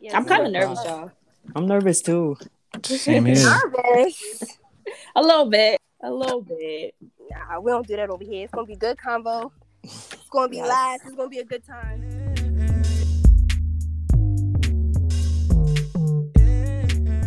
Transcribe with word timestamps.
Yes, 0.00 0.14
I'm 0.14 0.24
kind 0.24 0.46
of 0.46 0.52
nervous, 0.52 0.84
y'all. 0.84 1.10
I'm 1.54 1.66
nervous 1.66 2.02
too. 2.02 2.36
Same 2.82 3.26
here. 3.26 3.34
nervous. 3.74 4.58
a 5.16 5.22
little 5.22 5.46
bit. 5.46 5.80
A 6.02 6.10
little 6.10 6.42
bit. 6.42 6.94
Nah, 7.30 7.60
we 7.60 7.70
don't 7.70 7.86
do 7.86 7.96
that 7.96 8.10
over 8.10 8.24
here. 8.24 8.44
It's 8.44 8.52
gonna 8.52 8.66
be 8.66 8.76
good 8.76 8.96
convo. 8.96 9.50
It's 9.82 10.30
gonna 10.30 10.48
be 10.48 10.56
yes. 10.56 10.68
last. 10.68 11.02
It's 11.06 11.14
gonna 11.14 11.28
be 11.28 11.38
a 11.38 11.44
good 11.44 11.64
time. 11.64 12.02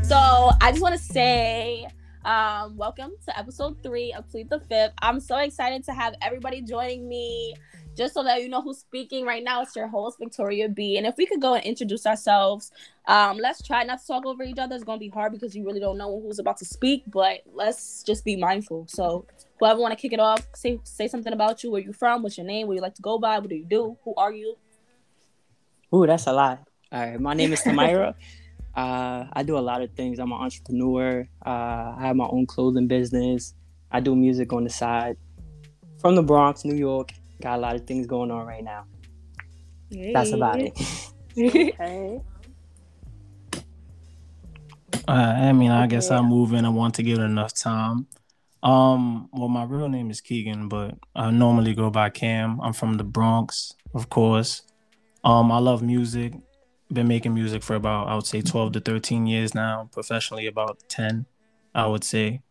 So 0.04 0.18
I 0.62 0.72
just 0.72 0.82
want 0.82 0.96
to 0.96 1.02
say 1.02 1.88
um, 2.26 2.78
welcome 2.78 3.14
to 3.26 3.38
episode 3.38 3.82
three 3.82 4.14
of 4.14 4.30
Plead 4.30 4.50
the 4.50 4.60
Fifth. 4.60 4.94
I'm 5.02 5.20
so 5.20 5.38
excited 5.38 5.84
to 5.86 5.94
have 5.94 6.16
everybody 6.22 6.62
joining 6.62 7.08
me. 7.08 7.56
Just 7.96 8.14
so 8.14 8.24
that 8.24 8.42
you 8.42 8.48
know 8.48 8.62
who's 8.62 8.80
speaking 8.80 9.26
right 9.26 9.44
now, 9.44 9.62
it's 9.62 9.76
your 9.76 9.88
host, 9.88 10.18
Victoria 10.20 10.70
B. 10.70 10.98
And 10.98 11.06
if 11.06 11.16
we 11.18 11.26
could 11.26 11.42
go 11.42 11.56
and 11.56 11.64
introduce 11.66 12.06
ourselves, 12.06 12.72
um, 13.06 13.38
let's 13.38 13.62
try 13.62 13.84
not 13.84 14.00
to 14.00 14.08
talk 14.08 14.26
over 14.26 14.44
each 14.44 14.58
other. 14.58 14.76
It's 14.76 14.84
going 14.84 14.98
to 14.98 15.04
be 15.04 15.10
hard 15.10 15.34
because 15.34 15.56
you 15.56 15.66
really 15.66 15.80
don't 15.82 15.98
know 15.98 16.22
who's 16.22 16.40
about 16.40 16.58
to 16.58 16.66
speak, 16.66 17.04
but 17.08 17.42
let's 17.54 18.04
just 18.04 18.24
be 18.24 18.36
mindful. 18.38 18.86
So, 18.88 19.26
whoever 19.60 19.80
want 19.80 19.92
to 19.92 20.02
kick 20.02 20.14
it 20.14 20.20
off, 20.20 20.48
say 20.56 20.80
say 20.84 21.08
something 21.08 21.34
about 21.34 21.64
you, 21.64 21.72
where 21.72 21.82
you 21.82 21.92
from, 21.92 22.24
what's 22.24 22.38
your 22.38 22.48
name, 22.48 22.68
where 22.68 22.76
you 22.76 22.82
like 22.82 22.96
to 22.96 23.02
go 23.02 23.20
by, 23.20 23.40
what 23.40 23.50
do 23.50 23.56
you 23.56 23.66
do, 23.66 23.98
who 24.06 24.14
are 24.16 24.32
you? 24.32 24.56
Ooh, 25.94 26.08
that's 26.08 26.28
a 26.28 26.34
lot. 26.34 26.64
All 26.92 27.00
right, 27.00 27.20
my 27.20 27.34
name 27.34 27.52
is 27.54 27.62
Tamira. 27.62 28.16
Uh, 28.74 29.26
I 29.34 29.44
do 29.44 29.58
a 29.58 29.60
lot 29.60 29.82
of 29.82 29.92
things. 29.96 30.18
I'm 30.18 30.32
an 30.32 30.38
entrepreneur. 30.38 31.28
Uh, 31.46 31.50
I 31.98 32.08
have 32.08 32.16
my 32.16 32.28
own 32.28 32.46
clothing 32.46 32.88
business. 32.88 33.54
I 33.92 34.00
do 34.00 34.16
music 34.16 34.54
on 34.54 34.64
the 34.64 34.70
side. 34.70 35.18
From 36.00 36.16
the 36.16 36.24
Bronx, 36.24 36.64
New 36.64 36.76
York. 36.76 37.12
Got 37.42 37.58
a 37.58 37.62
lot 37.62 37.76
of 37.76 37.86
things 37.86 38.08
going 38.08 38.32
on 38.32 38.46
right 38.46 38.64
now. 38.64 38.86
Hey. 39.90 40.14
That's 40.14 40.32
about 40.32 40.60
it. 40.60 40.74
okay. 41.38 42.22
Uh, 45.08 45.12
I 45.12 45.52
mean, 45.52 45.72
I 45.72 45.88
guess 45.88 46.12
I'm 46.12 46.26
moving. 46.26 46.64
I 46.64 46.70
want 46.70 46.96
to 46.96 47.04
give 47.04 47.18
it 47.18 47.24
enough 47.24 47.54
time. 47.54 48.08
Um, 48.64 49.30
well, 49.34 49.50
my 49.50 49.64
real 49.64 49.90
name 49.90 50.12
is 50.12 50.22
Keegan, 50.22 50.70
but 50.70 50.98
I 51.16 51.32
normally 51.32 51.74
go 51.74 51.90
by 51.90 52.10
Cam. 52.10 52.62
I'm 52.62 52.74
from 52.74 52.98
the 52.98 53.04
Bronx, 53.04 53.74
of 53.94 54.10
course. 54.10 54.62
Um, 55.24 55.52
I 55.52 55.58
love 55.58 55.82
music 55.82 56.34
been 56.94 57.08
making 57.08 57.34
music 57.34 57.64
for 57.64 57.76
about 57.76 58.08
I 58.08 58.16
would 58.16 58.26
say 58.26 58.42
12 58.42 58.74
to 58.74 58.80
13 58.80 59.26
years 59.26 59.56
now, 59.56 59.90
professionally 59.92 60.48
about 60.48 60.78
10, 60.90 61.26
I 61.74 61.88
would 61.88 62.04
say. 62.04 62.42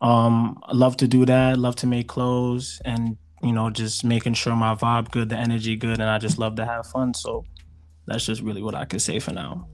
Um, 0.00 0.60
I 0.62 0.74
love 0.74 0.96
to 0.98 1.08
do 1.08 1.26
that, 1.26 1.58
love 1.58 1.76
to 1.76 1.86
make 1.86 2.06
clothes 2.06 2.80
and 2.84 3.16
you 3.42 3.52
know, 3.52 3.70
just 3.70 4.04
making 4.04 4.34
sure 4.34 4.54
my 4.56 4.74
vibe 4.74 5.10
good, 5.10 5.28
the 5.28 5.36
energy 5.36 5.76
good, 5.76 6.00
and 6.00 6.04
I 6.10 6.18
just 6.18 6.38
love 6.38 6.56
to 6.56 6.64
have 6.64 6.86
fun. 6.86 7.14
So 7.14 7.44
that's 8.06 8.24
just 8.24 8.42
really 8.42 8.62
what 8.62 8.74
I 8.74 8.84
could 8.84 9.02
say 9.02 9.18
for 9.18 9.32
now. 9.32 9.68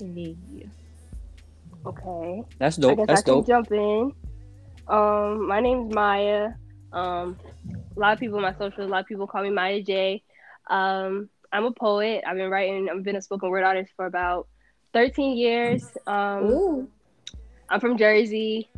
Yeah. 0.00 0.32
Okay. 1.86 2.42
That's 2.58 2.76
dope. 2.76 2.92
I 2.92 2.94
guess 2.94 3.06
that's 3.06 3.20
I 3.20 3.24
can 3.24 3.34
dope. 3.34 3.46
jump 3.46 3.72
in. 3.72 4.12
Um, 4.88 5.48
my 5.48 5.60
name's 5.60 5.94
Maya. 5.94 6.50
Um, 6.92 7.38
a 7.96 8.00
lot 8.00 8.12
of 8.12 8.20
people 8.20 8.38
in 8.38 8.42
my 8.42 8.52
socials, 8.52 8.86
a 8.86 8.90
lot 8.90 9.00
of 9.00 9.06
people 9.06 9.26
call 9.26 9.42
me 9.42 9.50
Maya 9.50 9.82
J. 9.82 10.22
Um, 10.68 11.28
I'm 11.52 11.64
a 11.64 11.72
poet. 11.72 12.24
I've 12.26 12.36
been 12.36 12.50
writing. 12.50 12.88
I've 12.90 13.02
been 13.02 13.16
a 13.16 13.22
spoken 13.22 13.50
word 13.50 13.64
artist 13.64 13.92
for 13.96 14.06
about 14.06 14.48
13 14.92 15.36
years. 15.36 15.84
Um, 16.06 16.88
I'm 17.68 17.80
from 17.80 17.96
Jersey. 17.96 18.68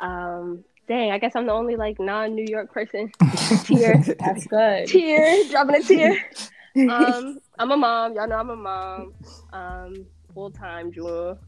Um, 0.00 0.64
dang, 0.92 1.10
I 1.10 1.18
guess 1.18 1.34
I'm 1.34 1.46
the 1.46 1.52
only 1.52 1.76
like 1.76 1.98
non-New 1.98 2.44
York 2.48 2.70
person 2.70 3.10
here. 3.66 4.02
That's 4.18 4.46
good. 4.46 4.86
Tear, 4.86 5.48
dropping 5.50 5.76
a 5.76 5.82
tear. 5.82 6.30
um, 6.90 7.40
I'm 7.58 7.70
a 7.70 7.76
mom. 7.76 8.14
Y'all 8.14 8.28
know 8.28 8.36
I'm 8.36 8.50
a 8.50 8.56
mom. 8.56 9.14
Um, 9.52 10.06
full 10.34 10.50
time 10.50 10.92
jewel. 10.92 11.38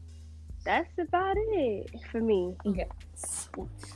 That's 0.63 0.97
about 0.97 1.35
it 1.37 1.91
for 2.11 2.21
me. 2.21 2.55
Yes. 2.65 3.49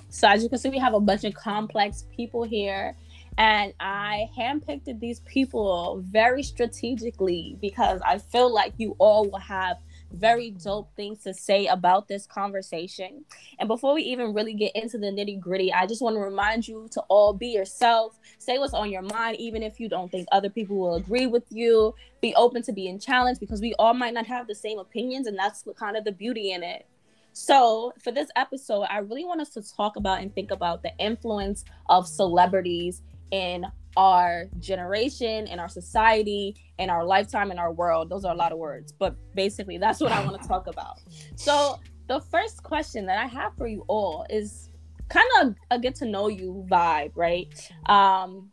So 0.09 0.27
as 0.27 0.44
you 0.44 0.50
can 0.50 0.59
see, 0.59 0.70
we 0.70 0.77
have 0.77 0.94
a 0.94 1.00
bunch 1.00 1.23
of 1.23 1.33
complex 1.33 2.05
people 2.15 2.43
here. 2.43 2.95
And 3.39 3.73
I 3.80 4.27
handpicked 4.38 4.99
these 4.99 5.21
people 5.21 6.04
very 6.05 6.43
strategically 6.43 7.58
because 7.59 8.02
I 8.05 8.20
feel 8.20 8.54
like 8.54 8.73
you 8.77 8.95
all 8.99 9.30
will 9.30 9.39
have 9.39 9.77
very 10.11 10.52
dope 10.52 10.95
things 10.95 11.23
to 11.23 11.33
say 11.33 11.67
about 11.67 12.08
this 12.08 12.25
conversation. 12.25 13.25
And 13.59 13.67
before 13.67 13.93
we 13.93 14.02
even 14.03 14.33
really 14.33 14.53
get 14.53 14.75
into 14.75 14.97
the 14.97 15.08
nitty 15.08 15.39
gritty, 15.39 15.71
I 15.71 15.86
just 15.86 16.02
want 16.02 16.15
to 16.15 16.20
remind 16.20 16.67
you 16.67 16.87
to 16.92 17.02
all 17.02 17.33
be 17.33 17.47
yourself. 17.47 18.20
Say 18.37 18.58
what's 18.58 18.73
on 18.73 18.92
your 18.92 19.02
mind, 19.02 19.37
even 19.39 19.64
if 19.64 19.80
you 19.80 19.89
don't 19.89 20.11
think 20.11 20.27
other 20.31 20.49
people 20.49 20.77
will 20.77 20.95
agree 20.95 21.27
with 21.27 21.45
you. 21.49 21.95
Be 22.21 22.33
open 22.36 22.64
to 22.64 22.73
being 22.73 22.99
challenged 22.99 23.39
because 23.39 23.61
we 23.61 23.73
all 23.80 23.93
might 23.93 24.14
not 24.14 24.25
have 24.25 24.47
the 24.47 24.55
same 24.55 24.80
opinions, 24.80 25.27
and 25.27 25.37
that's 25.37 25.64
kind 25.77 25.95
of 25.95 26.03
the 26.03 26.11
beauty 26.11 26.52
in 26.52 26.64
it. 26.64 26.86
So, 27.33 27.93
for 28.03 28.11
this 28.11 28.30
episode, 28.36 28.83
I 28.89 28.97
really 28.97 29.23
want 29.23 29.39
us 29.39 29.49
to 29.52 29.61
talk 29.61 29.95
about 29.95 30.21
and 30.21 30.33
think 30.33 30.52
about 30.52 30.83
the 30.83 30.91
influence 30.97 31.64
of 31.87 32.08
celebrities 32.08 33.02
in 33.31 33.65
our 33.98 34.45
generation, 34.60 35.48
and 35.48 35.60
our 35.60 35.67
society, 35.67 36.55
and 36.77 36.92
our 36.92 37.05
lifetime, 37.05 37.52
and 37.52 37.60
our 37.60 37.72
world. 37.72 38.10
Those 38.10 38.26
are 38.26 38.33
a 38.33 38.38
lot 38.38 38.52
of 38.52 38.58
words, 38.58 38.92
but 38.92 39.16
basically, 39.36 39.77
that's 39.77 40.00
what 40.00 40.11
I 40.11 40.23
want 40.23 40.42
to 40.42 40.48
talk 40.48 40.67
about. 40.67 41.00
So, 41.36 41.80
the 42.08 42.20
first 42.20 42.64
question 42.64 43.05
that 43.05 43.20
I 43.20 43.27
have 43.27 43.55
for 43.58 43.67
you 43.67 43.83
all 43.88 44.26
is 44.30 44.70
kind 45.10 45.27
of 45.42 45.55
a 45.72 45.80
get 45.80 45.95
to 45.95 46.05
know 46.05 46.27
you 46.27 46.66
vibe, 46.70 47.11
right? 47.16 47.48
Um, 47.88 48.52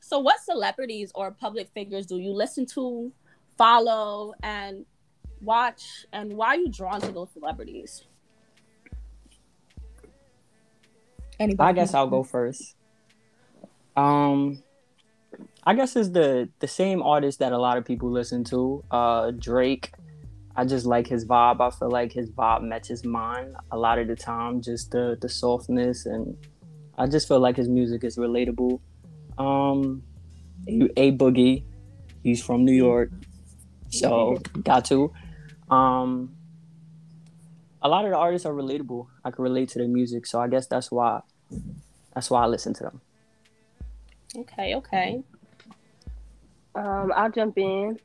so, 0.00 0.18
what 0.18 0.40
celebrities 0.40 1.12
or 1.14 1.30
public 1.30 1.68
figures 1.72 2.06
do 2.06 2.18
you 2.18 2.32
listen 2.32 2.66
to, 2.74 3.12
follow, 3.56 4.34
and 4.42 4.84
watch, 5.40 6.06
and 6.12 6.34
why 6.36 6.48
are 6.48 6.56
you 6.56 6.68
drawn 6.68 7.00
to 7.00 7.12
those 7.12 7.30
celebrities? 7.32 8.04
Anybody? 11.38 11.68
I 11.68 11.72
guess 11.72 11.94
I'll 11.94 12.08
go 12.08 12.22
first. 12.22 12.76
Um, 13.96 14.61
I 15.64 15.74
guess 15.74 15.94
it's 15.96 16.08
the 16.10 16.48
the 16.58 16.68
same 16.68 17.02
artist 17.02 17.38
that 17.38 17.52
a 17.52 17.58
lot 17.58 17.78
of 17.78 17.84
people 17.84 18.10
listen 18.10 18.44
to. 18.44 18.84
Uh, 18.90 19.30
Drake. 19.32 19.92
I 20.54 20.66
just 20.66 20.84
like 20.84 21.06
his 21.06 21.24
vibe. 21.24 21.60
I 21.60 21.70
feel 21.70 21.90
like 21.90 22.12
his 22.12 22.30
vibe 22.30 22.62
matches 22.62 23.04
mine 23.04 23.54
a 23.70 23.78
lot 23.78 23.98
of 23.98 24.06
the 24.08 24.16
time. 24.16 24.60
Just 24.60 24.90
the 24.90 25.16
the 25.20 25.28
softness 25.28 26.04
and 26.04 26.36
I 26.98 27.06
just 27.06 27.26
feel 27.26 27.40
like 27.40 27.56
his 27.56 27.68
music 27.68 28.04
is 28.04 28.16
relatable. 28.16 28.80
Um, 29.38 30.02
A 30.68 31.12
Boogie, 31.12 31.64
he's 32.22 32.44
from 32.44 32.64
New 32.64 32.74
York, 32.74 33.10
so 33.88 34.38
got 34.62 34.84
to. 34.86 35.12
Um, 35.70 36.34
a 37.80 37.88
lot 37.88 38.04
of 38.04 38.10
the 38.10 38.16
artists 38.16 38.46
are 38.46 38.52
relatable. 38.52 39.06
I 39.24 39.30
can 39.30 39.42
relate 39.42 39.70
to 39.70 39.78
their 39.78 39.88
music, 39.88 40.26
so 40.26 40.40
I 40.40 40.48
guess 40.48 40.66
that's 40.66 40.90
why 40.90 41.22
that's 42.14 42.30
why 42.30 42.42
I 42.42 42.46
listen 42.46 42.74
to 42.74 42.84
them. 42.84 43.00
Okay, 44.36 44.74
okay. 44.74 45.22
Um, 46.74 47.12
I'll 47.14 47.30
jump 47.30 47.58
in. 47.58 47.98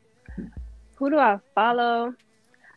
Who 0.96 1.10
do 1.10 1.18
I 1.18 1.40
follow? 1.56 2.14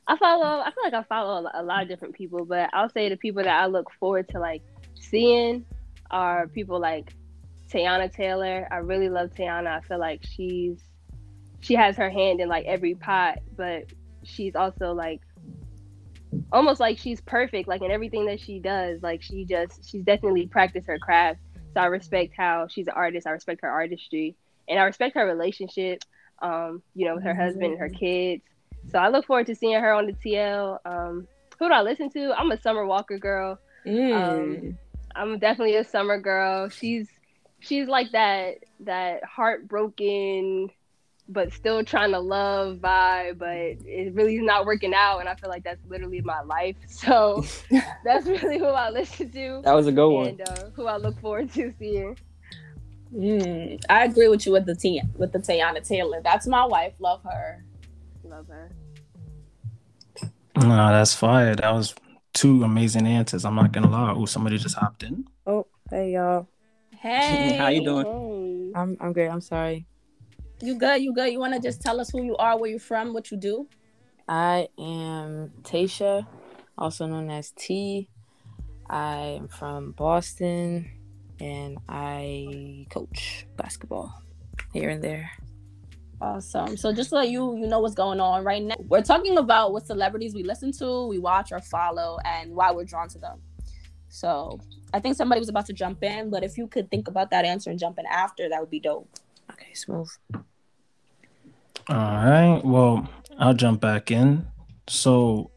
I 0.07 0.17
follow. 0.17 0.61
I 0.61 0.71
feel 0.71 0.85
like 0.85 0.95
I 0.95 1.03
follow 1.05 1.49
a 1.53 1.63
lot 1.63 1.83
of 1.83 1.89
different 1.89 2.15
people, 2.15 2.45
but 2.45 2.71
I'll 2.73 2.89
say 2.89 3.09
the 3.09 3.17
people 3.17 3.43
that 3.43 3.63
I 3.63 3.67
look 3.67 3.91
forward 3.99 4.29
to 4.31 4.41
like 4.41 4.63
seeing 4.95 5.65
are 6.11 6.47
people 6.49 6.81
like 6.81 7.13
Teyana 7.69 8.13
Taylor. 8.13 8.67
I 8.71 8.79
really 8.79 9.09
love 9.09 9.31
Teyana. 9.31 9.69
I 9.69 9.81
feel 9.81 9.99
like 9.99 10.23
she's 10.25 10.79
she 11.61 11.75
has 11.75 11.97
her 11.97 12.11
hand 12.11 12.41
in 12.41 12.49
like 12.49 12.67
every 12.67 12.95
pot, 12.95 13.39
but 13.57 13.85
she's 14.25 14.57
also 14.57 14.93
like 14.93 15.21
almost 16.53 16.81
like 16.81 16.99
she's 16.99 17.21
perfect 17.21 17.69
like 17.69 17.83
in 17.83 17.91
everything 17.91 18.27
that 18.27 18.41
she 18.41 18.59
does. 18.59 19.03
Like 19.03 19.23
she 19.23 19.45
just 19.45 19.89
she's 19.89 20.03
definitely 20.03 20.47
practiced 20.47 20.87
her 20.87 20.99
craft 20.99 21.41
so 21.75 21.81
I 21.81 21.87
respect 21.87 22.35
how 22.37 22.67
she's 22.69 22.89
an 22.89 22.95
artist. 22.97 23.27
I 23.27 23.31
respect 23.31 23.61
her 23.63 23.71
artistry, 23.71 24.37
and 24.71 24.79
I 24.79 24.85
respect 24.85 25.15
her 25.17 25.27
relationship. 25.27 26.03
Um, 26.43 26.83
you 26.95 27.07
know, 27.07 27.17
with 27.17 27.25
her 27.25 27.35
husband 27.35 27.73
and 27.73 27.79
her 27.79 27.91
kids. 27.91 28.43
So 28.91 28.99
I 28.99 29.09
look 29.09 29.27
forward 29.27 29.47
to 29.49 29.55
seeing 29.55 29.79
her 29.79 29.93
on 29.93 30.07
the 30.07 30.15
TL. 30.15 30.79
Um, 30.87 31.29
who 31.59 31.69
do 31.69 31.75
I 31.75 31.83
listen 31.83 32.09
to? 32.13 32.33
I'm 32.33 32.51
a 32.51 32.59
Summer 32.59 32.87
Walker 32.87 33.19
girl. 33.19 33.59
Mm. 33.87 34.15
Um, 34.15 34.79
I'm 35.15 35.39
definitely 35.39 35.77
a 35.77 35.85
Summer 35.85 36.19
girl. 36.19 36.71
She's 36.71 37.09
she's 37.59 37.89
like 37.89 38.13
that 38.13 38.55
that 38.81 39.23
heartbroken 39.25 40.71
but 41.31 41.53
still 41.53 41.85
trying 41.85 42.11
to 42.11 42.19
love 42.19 42.79
vibe, 42.79 43.39
but 43.39 43.57
it 43.87 44.13
really 44.15 44.37
is 44.37 44.43
not 44.43 44.67
working 44.67 44.93
out. 44.93 45.21
And 45.21 45.29
I 45.29 45.37
feel 45.37 45.49
like 45.49 45.63
that's 45.63 45.81
literally 45.89 46.21
my 46.23 46.41
life. 46.43 46.77
So 46.89 47.45
that's 48.05 48.27
really 48.27 48.59
who 48.59 48.67
I 48.67 48.91
listen 48.91 49.31
to. 49.31 49.61
That 49.65 49.73
was 49.73 49.87
a 49.87 49.93
good 49.93 50.11
one. 50.11 50.27
And 50.29 50.41
uh, 50.43 50.71
who 50.75 50.87
I 50.87 50.97
look 50.97 51.19
forward 51.21 51.53
to 51.53 51.73
seeing. 51.79 52.19
Mm, 53.15 53.83
I 53.89 54.05
agree 54.05 54.29
with 54.29 54.47
you 54.47 54.53
with 54.53 54.67
the 54.67 54.75
T 54.75 55.03
with 55.17 55.33
the 55.33 55.41
Teyana 55.41 55.87
Taylor. 55.87 56.21
That's 56.23 56.47
my 56.47 56.65
wife. 56.65 56.93
Love 57.01 57.23
her. 57.25 57.65
Love 58.23 58.47
her. 58.49 58.71
No, 60.57 60.93
that's 60.93 61.15
fire. 61.15 61.57
That 61.57 61.73
was 61.73 61.95
two 62.33 62.63
amazing 62.63 63.07
answers. 63.07 63.45
I'm 63.45 63.57
not 63.57 63.73
gonna 63.73 63.91
lie. 63.91 64.13
Oh, 64.13 64.27
somebody 64.27 64.59
just 64.59 64.77
hopped 64.77 65.03
in. 65.03 65.25
Oh, 65.47 65.67
hey 65.91 66.13
y'all. 66.13 66.47
Hey. 66.97 67.57
How 67.57 67.69
you 67.69 67.83
doing? 67.83 68.07
Hey. 68.07 68.81
I'm 68.81 68.97
I'm 69.01 69.13
great. 69.13 69.29
I'm 69.29 69.41
sorry. 69.41 69.87
You 70.63 70.79
good? 70.79 71.03
You 71.03 71.13
good? 71.15 71.33
You 71.33 71.41
want 71.41 71.55
to 71.55 71.61
just 71.61 71.81
tell 71.81 72.01
us 72.01 72.11
who 72.11 72.23
you 72.23 72.37
are, 72.37 72.59
where 72.59 72.69
you're 72.71 72.79
from, 72.79 73.15
what 73.15 73.31
you 73.31 73.39
do? 73.39 73.67
I 74.29 74.69
am 74.79 75.51
Tasha, 75.63 76.27
also 76.77 77.07
known 77.07 77.31
as 77.31 77.51
T. 77.53 78.09
I 78.89 79.39
am 79.39 79.49
from 79.49 79.93
Boston 79.93 80.91
and 81.41 81.79
I 81.89 82.87
coach 82.91 83.47
basketball 83.57 84.23
here 84.73 84.91
and 84.91 85.03
there. 85.03 85.31
Awesome. 86.21 86.77
So 86.77 86.93
just 86.93 87.11
so 87.11 87.17
that 87.17 87.31
you 87.31 87.57
you 87.57 87.67
know 87.67 87.81
what's 87.81 87.95
going 87.95 88.21
on 88.21 88.45
right 88.45 88.63
now, 88.63 88.77
we're 88.79 89.03
talking 89.03 89.39
about 89.39 89.73
what 89.73 89.87
celebrities 89.87 90.35
we 90.35 90.43
listen 90.43 90.71
to, 90.73 91.07
we 91.07 91.19
watch 91.19 91.51
or 91.51 91.61
follow, 91.61 92.19
and 92.25 92.55
why 92.55 92.71
we're 92.73 92.85
drawn 92.85 93.09
to 93.09 93.19
them. 93.19 93.41
So 94.09 94.61
I 94.93 95.01
think 95.01 95.17
somebody 95.17 95.39
was 95.39 95.49
about 95.49 95.67
to 95.67 95.73
jump 95.73 96.03
in, 96.03 96.31
but 96.31 96.45
if 96.45 96.59
you 96.59 96.67
could 96.67 96.91
think 96.91 97.09
about 97.09 97.31
that 97.31 97.45
answer 97.45 97.71
and 97.71 97.79
jump 97.79 97.99
in 97.99 98.05
after, 98.07 98.49
that 98.49 98.61
would 98.61 98.71
be 98.71 98.81
dope. 98.81 99.09
Okay, 99.51 99.73
smooth. 99.73 100.11
All 101.89 101.97
right. 101.97 102.61
Well, 102.63 103.09
I'll 103.39 103.55
jump 103.55 103.81
back 103.81 104.11
in. 104.11 104.47
So 104.89 105.51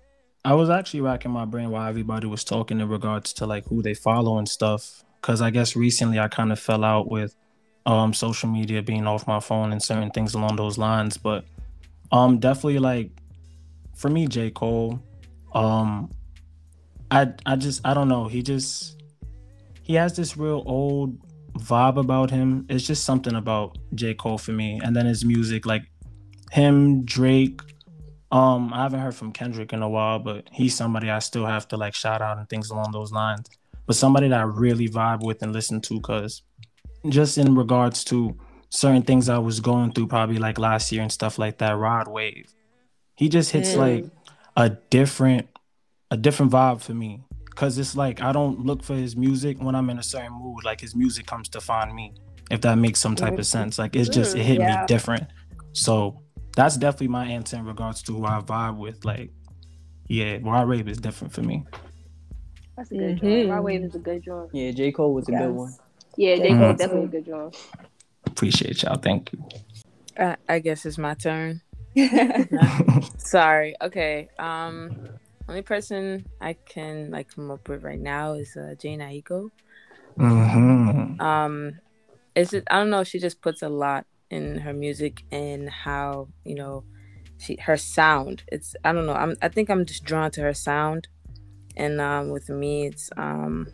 I 0.45 0.53
was 0.53 0.69
actually 0.69 1.01
racking 1.01 1.31
my 1.31 1.45
brain 1.45 1.71
while 1.71 1.87
everybody 1.87 2.27
was 2.27 2.43
talking 2.43 2.79
in 2.79 2.87
regards 2.87 3.33
to 3.33 3.45
like 3.45 3.65
who 3.65 3.81
they 3.81 3.93
follow 3.93 4.37
and 4.37 4.47
stuff. 4.47 5.03
Cause 5.23 5.41
I 5.41 5.51
guess 5.51 5.75
recently 5.75 6.19
I 6.19 6.27
kind 6.27 6.51
of 6.51 6.59
fell 6.59 6.83
out 6.83 7.09
with 7.09 7.33
um 7.85 8.13
social 8.13 8.49
media 8.49 8.83
being 8.83 9.07
off 9.07 9.25
my 9.25 9.39
phone 9.39 9.71
and 9.71 9.81
certain 9.81 10.11
things 10.11 10.33
along 10.33 10.57
those 10.57 10.77
lines. 10.77 11.17
But 11.17 11.45
um 12.11 12.39
definitely 12.39 12.79
like 12.79 13.09
for 13.95 14.09
me, 14.09 14.27
J. 14.27 14.51
Cole, 14.51 15.01
um 15.53 16.11
I 17.09 17.33
I 17.45 17.55
just 17.55 17.79
I 17.85 17.93
don't 17.93 18.09
know. 18.09 18.27
He 18.27 18.41
just 18.41 19.01
he 19.81 19.93
has 19.95 20.13
this 20.13 20.35
real 20.35 20.61
old 20.65 21.17
vibe 21.57 21.97
about 21.97 22.29
him. 22.29 22.65
It's 22.69 22.85
just 22.85 23.05
something 23.05 23.35
about 23.35 23.77
J. 23.95 24.13
Cole 24.13 24.37
for 24.37 24.51
me. 24.51 24.81
And 24.83 24.93
then 24.93 25.05
his 25.05 25.23
music, 25.23 25.65
like 25.65 25.83
him, 26.51 27.05
Drake. 27.05 27.61
Um, 28.29 28.73
I 28.73 28.83
haven't 28.83 28.99
heard 28.99 29.15
from 29.15 29.31
Kendrick 29.31 29.71
in 29.71 29.83
a 29.83 29.89
while, 29.89 30.19
but 30.19 30.49
he's 30.51 30.75
somebody 30.75 31.09
I 31.09 31.19
still 31.19 31.45
have 31.45 31.67
to 31.69 31.77
like 31.77 31.93
shout 31.93 32.21
out 32.21 32.39
and 32.39 32.49
things 32.49 32.71
along 32.71 32.91
those 32.91 33.11
lines. 33.11 33.47
But 33.85 33.95
somebody 33.95 34.29
that 34.29 34.39
I 34.39 34.43
really 34.43 34.87
vibe 34.87 35.23
with 35.23 35.41
and 35.41 35.53
listen 35.53 35.81
to, 35.81 35.99
cause 36.01 36.43
just 37.09 37.37
in 37.37 37.55
regards 37.55 38.03
to 38.05 38.37
certain 38.69 39.03
things 39.03 39.29
I 39.29 39.37
was 39.37 39.59
going 39.59 39.91
through 39.91 40.07
probably 40.07 40.37
like 40.37 40.57
last 40.57 40.91
year 40.91 41.01
and 41.01 41.11
stuff 41.11 41.37
like 41.37 41.59
that, 41.59 41.77
Rod 41.77 42.07
Wave. 42.07 42.53
He 43.15 43.29
just 43.29 43.51
hits 43.51 43.73
mm. 43.73 43.77
like 43.77 44.05
a 44.55 44.69
different 44.89 45.47
a 46.09 46.17
different 46.17 46.51
vibe 46.51 46.81
for 46.81 46.93
me. 46.93 47.23
Cause 47.55 47.77
it's 47.77 47.95
like 47.95 48.21
I 48.21 48.31
don't 48.31 48.65
look 48.65 48.83
for 48.83 48.95
his 48.95 49.15
music 49.15 49.61
when 49.61 49.75
I'm 49.75 49.89
in 49.91 49.99
a 49.99 50.03
certain 50.03 50.33
mood. 50.33 50.63
Like 50.63 50.81
his 50.81 50.95
music 50.95 51.27
comes 51.27 51.49
to 51.49 51.61
find 51.61 51.93
me, 51.93 52.13
if 52.49 52.61
that 52.61 52.75
makes 52.75 52.99
some 52.99 53.15
type 53.15 53.37
of 53.37 53.45
sense. 53.45 53.77
Like 53.77 53.95
it's 53.95 54.09
just 54.09 54.35
it 54.35 54.43
hit 54.43 54.59
yeah. 54.59 54.81
me 54.81 54.87
different. 54.87 55.27
So 55.73 56.23
that's 56.55 56.77
definitely 56.77 57.09
my 57.09 57.25
answer 57.25 57.57
in 57.57 57.65
regards 57.65 58.01
to 58.03 58.13
who 58.15 58.25
I 58.25 58.39
vibe 58.39 58.77
with. 58.77 59.05
Like, 59.05 59.31
yeah, 60.07 60.37
Rod 60.41 60.67
Wave 60.67 60.87
is 60.87 60.97
different 60.97 61.33
for 61.33 61.41
me. 61.41 61.63
That's 62.75 62.91
a 62.91 62.95
good 62.95 63.21
mm-hmm. 63.21 63.51
Rod 63.51 63.63
Wave 63.63 63.83
is 63.83 63.95
a 63.95 63.99
good 63.99 64.23
joint. 64.23 64.49
Yeah, 64.53 64.71
J. 64.71 64.91
Cole 64.91 65.13
was 65.13 65.29
a 65.29 65.31
yes. 65.31 65.41
good 65.41 65.51
one. 65.51 65.75
Yeah, 66.17 66.35
J. 66.35 66.49
Cole 66.49 66.57
mm-hmm. 66.57 66.77
definitely 66.77 67.05
a 67.05 67.07
good 67.07 67.25
joint. 67.25 67.57
Appreciate 68.25 68.83
y'all. 68.83 68.97
Thank 68.97 69.33
you. 69.33 69.43
Uh, 70.17 70.35
I 70.47 70.59
guess 70.59 70.85
it's 70.85 70.97
my 70.97 71.13
turn. 71.13 71.61
Sorry. 73.17 73.75
Okay. 73.81 74.29
Um, 74.39 75.09
only 75.47 75.61
person 75.61 76.25
I 76.41 76.53
can 76.53 77.11
like 77.11 77.33
come 77.35 77.51
up 77.51 77.67
with 77.67 77.83
right 77.83 77.99
now 77.99 78.33
is 78.33 78.55
uh, 78.55 78.75
Jhené 78.77 79.23
Aiko. 79.23 79.51
Mm-hmm. 80.17 81.19
Um, 81.21 81.79
it's 82.35 82.51
just, 82.51 82.65
I 82.69 82.79
don't 82.79 82.89
know. 82.89 83.03
She 83.03 83.19
just 83.19 83.41
puts 83.41 83.61
a 83.61 83.69
lot 83.69 84.05
in 84.29 84.57
her 84.59 84.73
music 84.73 85.23
and 85.31 85.69
how 85.69 86.27
you 86.43 86.55
know 86.55 86.83
she 87.37 87.57
her 87.57 87.77
sound. 87.77 88.43
It's 88.47 88.75
I 88.83 88.93
don't 88.93 89.05
know. 89.05 89.13
I'm 89.13 89.35
I 89.41 89.49
think 89.49 89.69
I'm 89.69 89.85
just 89.85 90.03
drawn 90.03 90.31
to 90.31 90.41
her 90.41 90.53
sound, 90.53 91.07
and 91.75 91.99
um, 91.99 92.29
with 92.29 92.49
me, 92.49 92.87
it's 92.87 93.09
um, 93.17 93.67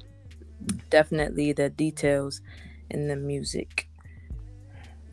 definitely 0.90 1.54
the 1.54 1.70
details 1.70 2.42
in 2.90 3.08
the 3.08 3.16
music. 3.16 3.88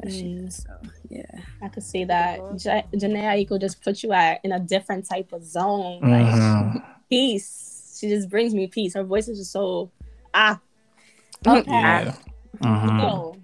Mm. 0.04 0.52
So 0.52 0.70
yeah, 1.08 1.40
I 1.62 1.68
could 1.68 1.82
see 1.82 2.04
that. 2.04 2.38
J- 2.56 2.84
Jhené 2.92 3.22
Aiko 3.22 3.60
just 3.60 3.82
puts 3.82 4.02
you 4.02 4.12
at 4.12 4.40
in 4.44 4.52
a 4.52 4.60
different 4.60 5.08
type 5.08 5.32
of 5.32 5.44
zone, 5.44 6.00
mm-hmm. 6.02 6.76
like 6.76 6.82
peace. 7.08 7.98
She 7.98 8.08
just 8.08 8.28
brings 8.28 8.54
me 8.54 8.66
peace. 8.66 8.94
Her 8.94 9.04
voice 9.04 9.28
is 9.28 9.38
just 9.38 9.52
so 9.52 9.90
ah. 10.34 10.60
Okay. 11.46 11.70
Yeah. 11.70 12.14
Mm-hmm. 12.58 13.00
So, 13.00 13.36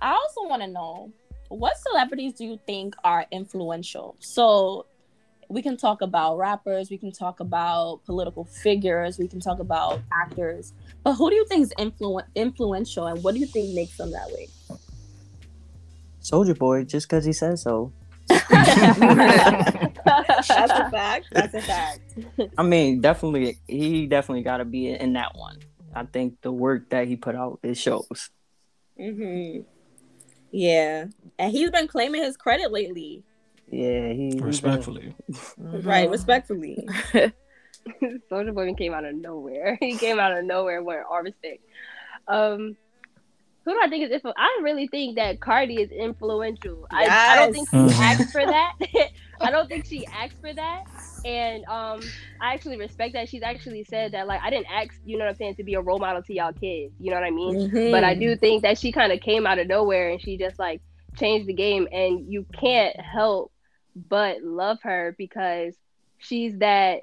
I 0.00 0.12
also 0.12 0.48
want 0.48 0.62
to 0.62 0.68
know 0.68 1.12
what 1.48 1.76
celebrities 1.78 2.34
do 2.34 2.44
you 2.44 2.58
think 2.66 2.94
are 3.04 3.26
influential? 3.30 4.16
So 4.18 4.86
we 5.52 5.60
can 5.60 5.76
talk 5.76 6.00
about 6.00 6.38
rappers, 6.38 6.90
we 6.90 6.96
can 6.96 7.12
talk 7.12 7.40
about 7.40 8.00
political 8.06 8.44
figures, 8.44 9.18
we 9.18 9.28
can 9.28 9.38
talk 9.38 9.58
about 9.58 10.00
actors, 10.10 10.72
but 11.04 11.14
who 11.14 11.28
do 11.28 11.36
you 11.36 11.44
think 11.46 11.62
is 11.64 11.74
influ- 11.78 12.24
influential 12.34 13.06
and 13.06 13.22
what 13.22 13.34
do 13.34 13.40
you 13.40 13.46
think 13.46 13.74
makes 13.74 13.96
them 13.98 14.10
that 14.12 14.28
way? 14.28 14.48
Soulja 16.22 16.56
Boy, 16.56 16.84
just 16.84 17.08
because 17.08 17.24
he 17.24 17.32
says 17.32 17.60
so. 17.62 17.92
That's 18.28 18.48
a 20.72 20.90
fact. 20.90 21.26
That's 21.32 21.54
a 21.54 21.60
fact. 21.60 22.00
I 22.58 22.62
mean, 22.62 23.00
definitely, 23.00 23.58
he 23.68 24.06
definitely 24.06 24.42
got 24.42 24.58
to 24.58 24.64
be 24.64 24.88
in 24.88 25.12
that 25.14 25.36
one. 25.36 25.58
I 25.94 26.04
think 26.04 26.40
the 26.40 26.52
work 26.52 26.88
that 26.90 27.08
he 27.08 27.16
put 27.16 27.34
out 27.34 27.58
it 27.62 27.76
shows. 27.76 28.30
Mhm. 28.98 29.64
Yeah, 30.50 31.06
and 31.38 31.52
he's 31.52 31.70
been 31.70 31.88
claiming 31.88 32.22
his 32.22 32.36
credit 32.36 32.72
lately. 32.72 33.22
Yeah, 33.72 34.12
he 34.12 34.38
respectfully. 34.38 35.14
right, 35.56 36.08
respectfully. 36.08 36.86
Soulja 38.30 38.54
Boy 38.54 38.72
came 38.74 38.94
out 38.94 39.04
of 39.04 39.14
nowhere. 39.14 39.76
He 39.80 39.96
came 39.96 40.18
out 40.18 40.36
of 40.36 40.44
nowhere 40.44 40.82
wearing 40.84 41.06
Armistice. 41.10 41.58
Um, 42.28 42.76
who 43.64 43.72
do 43.72 43.80
I 43.80 43.88
think 43.88 44.04
is 44.04 44.10
influential? 44.10 44.42
I 44.42 44.60
really 44.62 44.88
think 44.88 45.16
that 45.16 45.40
Cardi 45.40 45.80
is 45.80 45.90
influential. 45.92 46.86
Yes. 46.92 47.08
I, 47.08 47.32
I, 47.32 47.36
don't 47.36 47.52
think 47.52 47.70
she 47.70 47.76
mm-hmm. 47.76 48.02
asked 48.02 48.32
for 48.32 48.44
that. 48.44 48.72
I 49.40 49.50
don't 49.52 49.68
think 49.68 49.86
she 49.86 50.04
asked 50.06 50.40
for 50.40 50.52
that. 50.52 50.84
And 51.24 51.64
um, 51.66 52.00
I 52.40 52.54
actually 52.54 52.76
respect 52.76 53.12
that. 53.12 53.28
She's 53.28 53.42
actually 53.42 53.84
said 53.84 54.12
that, 54.12 54.26
like, 54.26 54.40
I 54.42 54.50
didn't 54.50 54.66
ask, 54.66 55.00
you 55.04 55.16
know 55.16 55.24
what 55.24 55.30
I'm 55.30 55.36
saying, 55.36 55.54
to 55.56 55.64
be 55.64 55.74
a 55.74 55.80
role 55.80 56.00
model 56.00 56.22
to 56.24 56.34
y'all 56.34 56.52
kids. 56.52 56.92
You 56.98 57.10
know 57.10 57.16
what 57.16 57.24
I 57.24 57.30
mean? 57.30 57.70
Mm-hmm. 57.70 57.92
But 57.92 58.02
I 58.02 58.14
do 58.16 58.34
think 58.34 58.62
that 58.62 58.78
she 58.78 58.90
kind 58.90 59.12
of 59.12 59.20
came 59.20 59.46
out 59.46 59.60
of 59.60 59.68
nowhere 59.68 60.10
and 60.10 60.20
she 60.20 60.36
just, 60.36 60.58
like, 60.58 60.80
changed 61.16 61.46
the 61.46 61.54
game. 61.54 61.86
And 61.92 62.32
you 62.32 62.44
can't 62.58 62.98
help 63.00 63.51
but 63.94 64.42
love 64.42 64.78
her 64.82 65.14
because 65.18 65.74
she's 66.18 66.56
that 66.58 67.02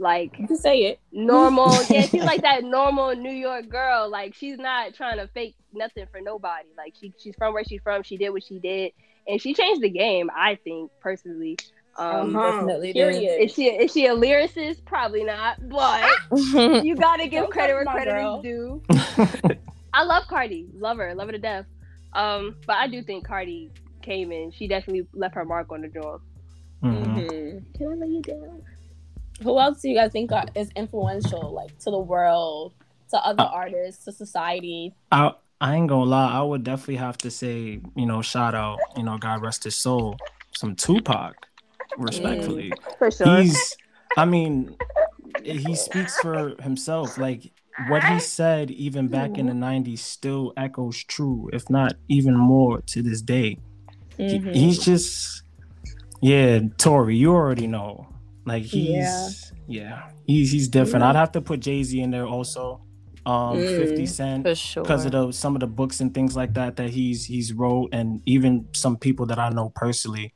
like 0.00 0.34
you 0.38 0.56
say 0.56 0.78
it. 0.84 1.00
normal 1.12 1.70
yeah 1.90 2.02
she's 2.02 2.24
like 2.24 2.42
that 2.42 2.64
normal 2.64 3.14
new 3.14 3.30
york 3.30 3.68
girl. 3.68 4.08
Like 4.10 4.34
she's 4.34 4.58
not 4.58 4.94
trying 4.94 5.18
to 5.18 5.28
fake 5.28 5.54
nothing 5.72 6.06
for 6.10 6.20
nobody. 6.20 6.68
Like 6.76 6.94
she 6.98 7.12
she's 7.18 7.34
from 7.36 7.54
where 7.54 7.64
she's 7.64 7.82
from. 7.82 8.02
She 8.02 8.16
did 8.16 8.30
what 8.30 8.42
she 8.42 8.58
did. 8.58 8.92
And 9.28 9.40
she 9.40 9.54
changed 9.54 9.82
the 9.82 9.90
game 9.90 10.30
i 10.34 10.56
think 10.56 10.90
personally. 11.00 11.58
Um 11.96 12.34
uh-huh. 12.34 12.52
definitely 12.52 12.90
is 12.90 13.52
she 13.52 13.66
is 13.66 13.92
she 13.92 14.06
a 14.06 14.14
lyricist? 14.16 14.84
Probably 14.84 15.22
not 15.22 15.68
but 15.68 16.08
you 16.84 16.96
gotta 16.96 17.28
give 17.28 17.42
Don't 17.42 17.52
credit 17.52 17.74
where 17.74 17.84
credit 17.84 18.10
girl. 18.12 18.38
is 18.38 18.42
due. 18.42 18.82
I 19.92 20.04
love 20.04 20.26
cardi. 20.28 20.68
Love 20.74 20.96
her. 20.96 21.14
Love 21.14 21.26
her 21.28 21.32
to 21.32 21.38
death. 21.38 21.66
Um 22.14 22.56
but 22.66 22.76
i 22.76 22.88
do 22.88 23.02
think 23.02 23.26
cardi 23.26 23.70
came 24.02 24.32
in 24.32 24.50
she 24.50 24.66
definitely 24.66 25.06
left 25.12 25.34
her 25.34 25.44
mark 25.44 25.70
on 25.72 25.82
the 25.82 25.88
joint 25.88 26.20
mm-hmm. 26.82 27.18
mm-hmm. 27.18 27.58
can 27.76 27.88
i 27.88 27.94
let 27.94 28.08
you 28.08 28.22
down 28.22 28.62
who 29.42 29.58
else 29.58 29.80
do 29.80 29.88
you 29.88 29.94
guys 29.94 30.12
think 30.12 30.32
are, 30.32 30.44
is 30.54 30.70
influential, 30.76 31.52
like 31.52 31.76
to 31.80 31.90
the 31.90 31.98
world, 31.98 32.74
to 33.10 33.18
other 33.18 33.42
uh, 33.42 33.46
artists, 33.46 34.04
to 34.04 34.12
society? 34.12 34.94
I 35.10 35.32
I 35.60 35.74
ain't 35.74 35.88
gonna 35.88 36.04
lie, 36.04 36.32
I 36.32 36.42
would 36.42 36.64
definitely 36.64 36.96
have 36.96 37.18
to 37.18 37.30
say, 37.30 37.80
you 37.96 38.06
know, 38.06 38.22
shout 38.22 38.54
out, 38.54 38.78
you 38.96 39.02
know, 39.02 39.18
God 39.18 39.42
rest 39.42 39.64
his 39.64 39.76
soul, 39.76 40.16
some 40.52 40.74
Tupac, 40.74 41.34
respectfully. 41.98 42.70
Mm, 42.70 42.98
for 42.98 43.10
sure. 43.10 43.40
He's, 43.42 43.76
I 44.16 44.24
mean, 44.24 44.76
he 45.42 45.74
speaks 45.74 46.18
for 46.20 46.54
himself. 46.62 47.18
Like 47.18 47.52
what 47.88 48.04
he 48.04 48.20
said, 48.20 48.70
even 48.70 49.08
back 49.08 49.38
in 49.38 49.46
the 49.46 49.52
'90s, 49.52 49.98
still 49.98 50.52
echoes 50.56 51.02
true, 51.04 51.48
if 51.52 51.68
not 51.70 51.94
even 52.08 52.36
more 52.36 52.80
to 52.82 53.02
this 53.02 53.22
day. 53.22 53.58
Mm-hmm. 54.20 54.50
He, 54.50 54.60
he's 54.60 54.78
just, 54.78 55.42
yeah, 56.20 56.60
Tori, 56.78 57.16
you 57.16 57.32
already 57.32 57.66
know. 57.66 58.06
Like 58.44 58.64
he's 58.64 58.88
yeah, 58.88 59.30
yeah 59.68 60.10
he's 60.30 60.50
he's 60.50 60.68
different. 60.68 61.02
Yeah. 61.02 61.10
I'd 61.10 61.16
have 61.16 61.32
to 61.32 61.40
put 61.40 61.60
Jay 61.60 61.82
Z 61.82 62.00
in 62.00 62.10
there 62.10 62.26
also. 62.26 62.82
Um, 63.26 63.58
mm, 63.58 63.76
50 63.76 64.06
Cent 64.06 64.44
because 64.44 64.58
sure. 64.58 64.82
of 64.82 65.12
the 65.12 65.30
some 65.32 65.54
of 65.54 65.60
the 65.60 65.66
books 65.66 66.00
and 66.00 66.12
things 66.14 66.34
like 66.34 66.54
that 66.54 66.76
that 66.76 66.88
he's 66.88 67.26
he's 67.26 67.52
wrote, 67.52 67.90
and 67.92 68.22
even 68.24 68.66
some 68.72 68.96
people 68.96 69.26
that 69.26 69.38
I 69.38 69.50
know 69.50 69.70
personally, 69.74 70.32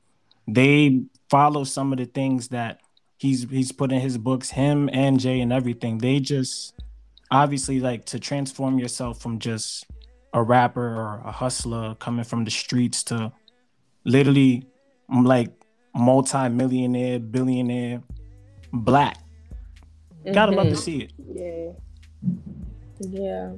they 0.46 1.02
follow 1.30 1.64
some 1.64 1.92
of 1.92 1.98
the 1.98 2.04
things 2.04 2.48
that 2.48 2.80
he's 3.16 3.48
he's 3.48 3.72
put 3.72 3.90
in 3.90 4.00
his 4.00 4.18
books. 4.18 4.50
Him 4.50 4.90
and 4.92 5.18
Jay 5.18 5.40
and 5.40 5.50
everything. 5.50 5.96
They 5.96 6.20
just 6.20 6.74
obviously 7.30 7.80
like 7.80 8.04
to 8.06 8.20
transform 8.20 8.78
yourself 8.78 9.20
from 9.20 9.38
just 9.38 9.86
a 10.34 10.42
rapper 10.42 10.86
or 10.86 11.22
a 11.24 11.32
hustler 11.32 11.94
coming 11.94 12.24
from 12.24 12.44
the 12.44 12.50
streets 12.50 13.02
to 13.04 13.32
literally 14.04 14.64
like 15.08 15.50
multi-millionaire, 15.94 17.18
billionaire, 17.18 18.02
black. 18.72 19.18
Mm-hmm. 20.24 20.32
Gotta 20.32 20.52
love 20.52 20.66
to 20.66 20.72
mm-hmm. 20.72 20.80
see 20.80 21.02
it. 21.02 21.12
Yeah. 21.18 21.72
Yeah. 23.00 23.52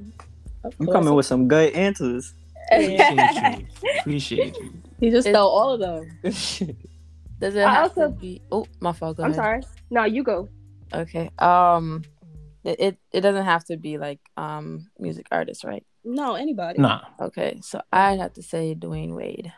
You 0.78 0.86
coming 0.88 1.14
with 1.14 1.26
some 1.26 1.46
good 1.48 1.72
answers. 1.74 2.34
Appreciate 2.72 3.58
you. 3.58 3.66
Appreciate 4.00 4.56
you. 4.56 4.82
He 4.98 5.10
just 5.10 5.28
stole 5.28 5.48
all 5.48 5.72
of 5.72 5.80
them. 5.80 6.18
Does 6.22 7.54
it 7.54 7.64
I 7.64 7.74
have 7.74 7.90
also, 7.90 8.08
to 8.08 8.08
be? 8.08 8.40
Oh, 8.50 8.66
my 8.80 8.92
fault. 8.92 9.18
Go 9.18 9.22
I'm 9.22 9.30
ahead. 9.30 9.36
sorry. 9.36 9.62
No, 9.90 10.04
you 10.04 10.22
go. 10.22 10.48
Okay. 10.92 11.30
Um, 11.38 12.02
it, 12.64 12.80
it 12.80 12.98
it 13.12 13.20
doesn't 13.20 13.44
have 13.44 13.64
to 13.66 13.76
be 13.76 13.98
like 13.98 14.20
um 14.36 14.88
music 14.98 15.26
artist, 15.30 15.62
right? 15.62 15.84
No, 16.04 16.34
anybody. 16.34 16.80
Nah. 16.80 17.02
Okay, 17.20 17.58
so 17.62 17.80
I'd 17.92 18.18
have 18.18 18.32
to 18.34 18.42
say 18.42 18.74
Dwyane 18.74 19.14
Wade. 19.14 19.52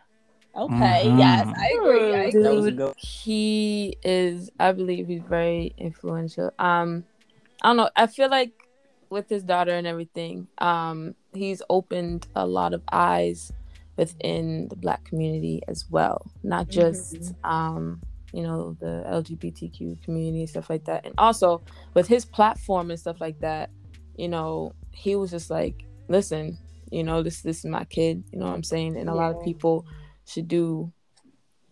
Okay. 0.59 1.05
Mm-hmm. 1.07 1.19
Yes, 1.19 1.47
I 1.57 1.69
agree. 1.79 2.15
I 2.15 2.25
agree. 2.25 2.71
Dude, 2.71 2.95
he 2.97 3.97
is. 4.03 4.51
I 4.59 4.73
believe 4.73 5.07
he's 5.07 5.23
very 5.23 5.73
influential. 5.79 6.53
Um, 6.59 7.05
I 7.63 7.69
don't 7.69 7.77
know. 7.77 7.91
I 7.97 8.07
feel 8.09 8.29
like 8.29 8.53
with 9.11 9.29
his 9.29 9.43
daughter 9.43 9.73
and 9.73 9.87
everything, 9.87 10.49
um, 10.59 11.15
he's 11.33 11.63
opened 11.71 12.27
a 12.35 12.47
lot 12.47 12.75
of 12.75 12.83
eyes 12.91 13.53
within 13.99 14.69
the 14.69 14.77
black 14.77 15.05
community 15.05 15.61
as 15.67 15.85
well 15.91 16.25
not 16.45 16.69
just 16.69 17.17
mm-hmm. 17.17 17.51
um 17.51 18.01
you 18.33 18.43
know 18.43 18.77
the 18.79 19.03
lgbtq 19.09 20.01
community 20.03 20.47
stuff 20.47 20.71
like 20.71 20.85
that 20.85 21.05
and 21.05 21.15
also 21.19 21.61
with 21.95 22.07
his 22.07 22.25
platform 22.25 22.91
and 22.91 23.01
stuff 23.01 23.21
like 23.21 23.39
that 23.41 23.71
you 24.17 24.29
know 24.29 24.73
he 24.93 25.17
was 25.17 25.33
just 25.33 25.51
like 25.51 25.85
listen 26.09 26.57
you 26.93 27.03
know 27.03 27.23
this 27.23 27.43
this 27.43 27.59
is 27.59 27.65
my 27.65 27.85
kid 27.85 28.23
you 28.33 28.39
know 28.39 28.47
what 28.47 28.55
i'm 28.55 28.63
saying 28.63 28.97
and 28.97 29.11
a 29.11 29.13
yeah. 29.13 29.19
lot 29.19 29.35
of 29.35 29.43
people 29.43 29.85
should 30.29 30.49
do 30.49 30.93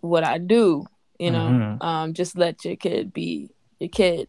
what 0.00 0.24
i 0.24 0.38
do 0.38 0.84
you 1.18 1.30
know 1.30 1.48
mm-hmm. 1.48 1.82
um 1.82 2.14
just 2.14 2.36
let 2.36 2.64
your 2.64 2.76
kid 2.76 3.12
be 3.12 3.50
your 3.78 3.88
kid 3.88 4.28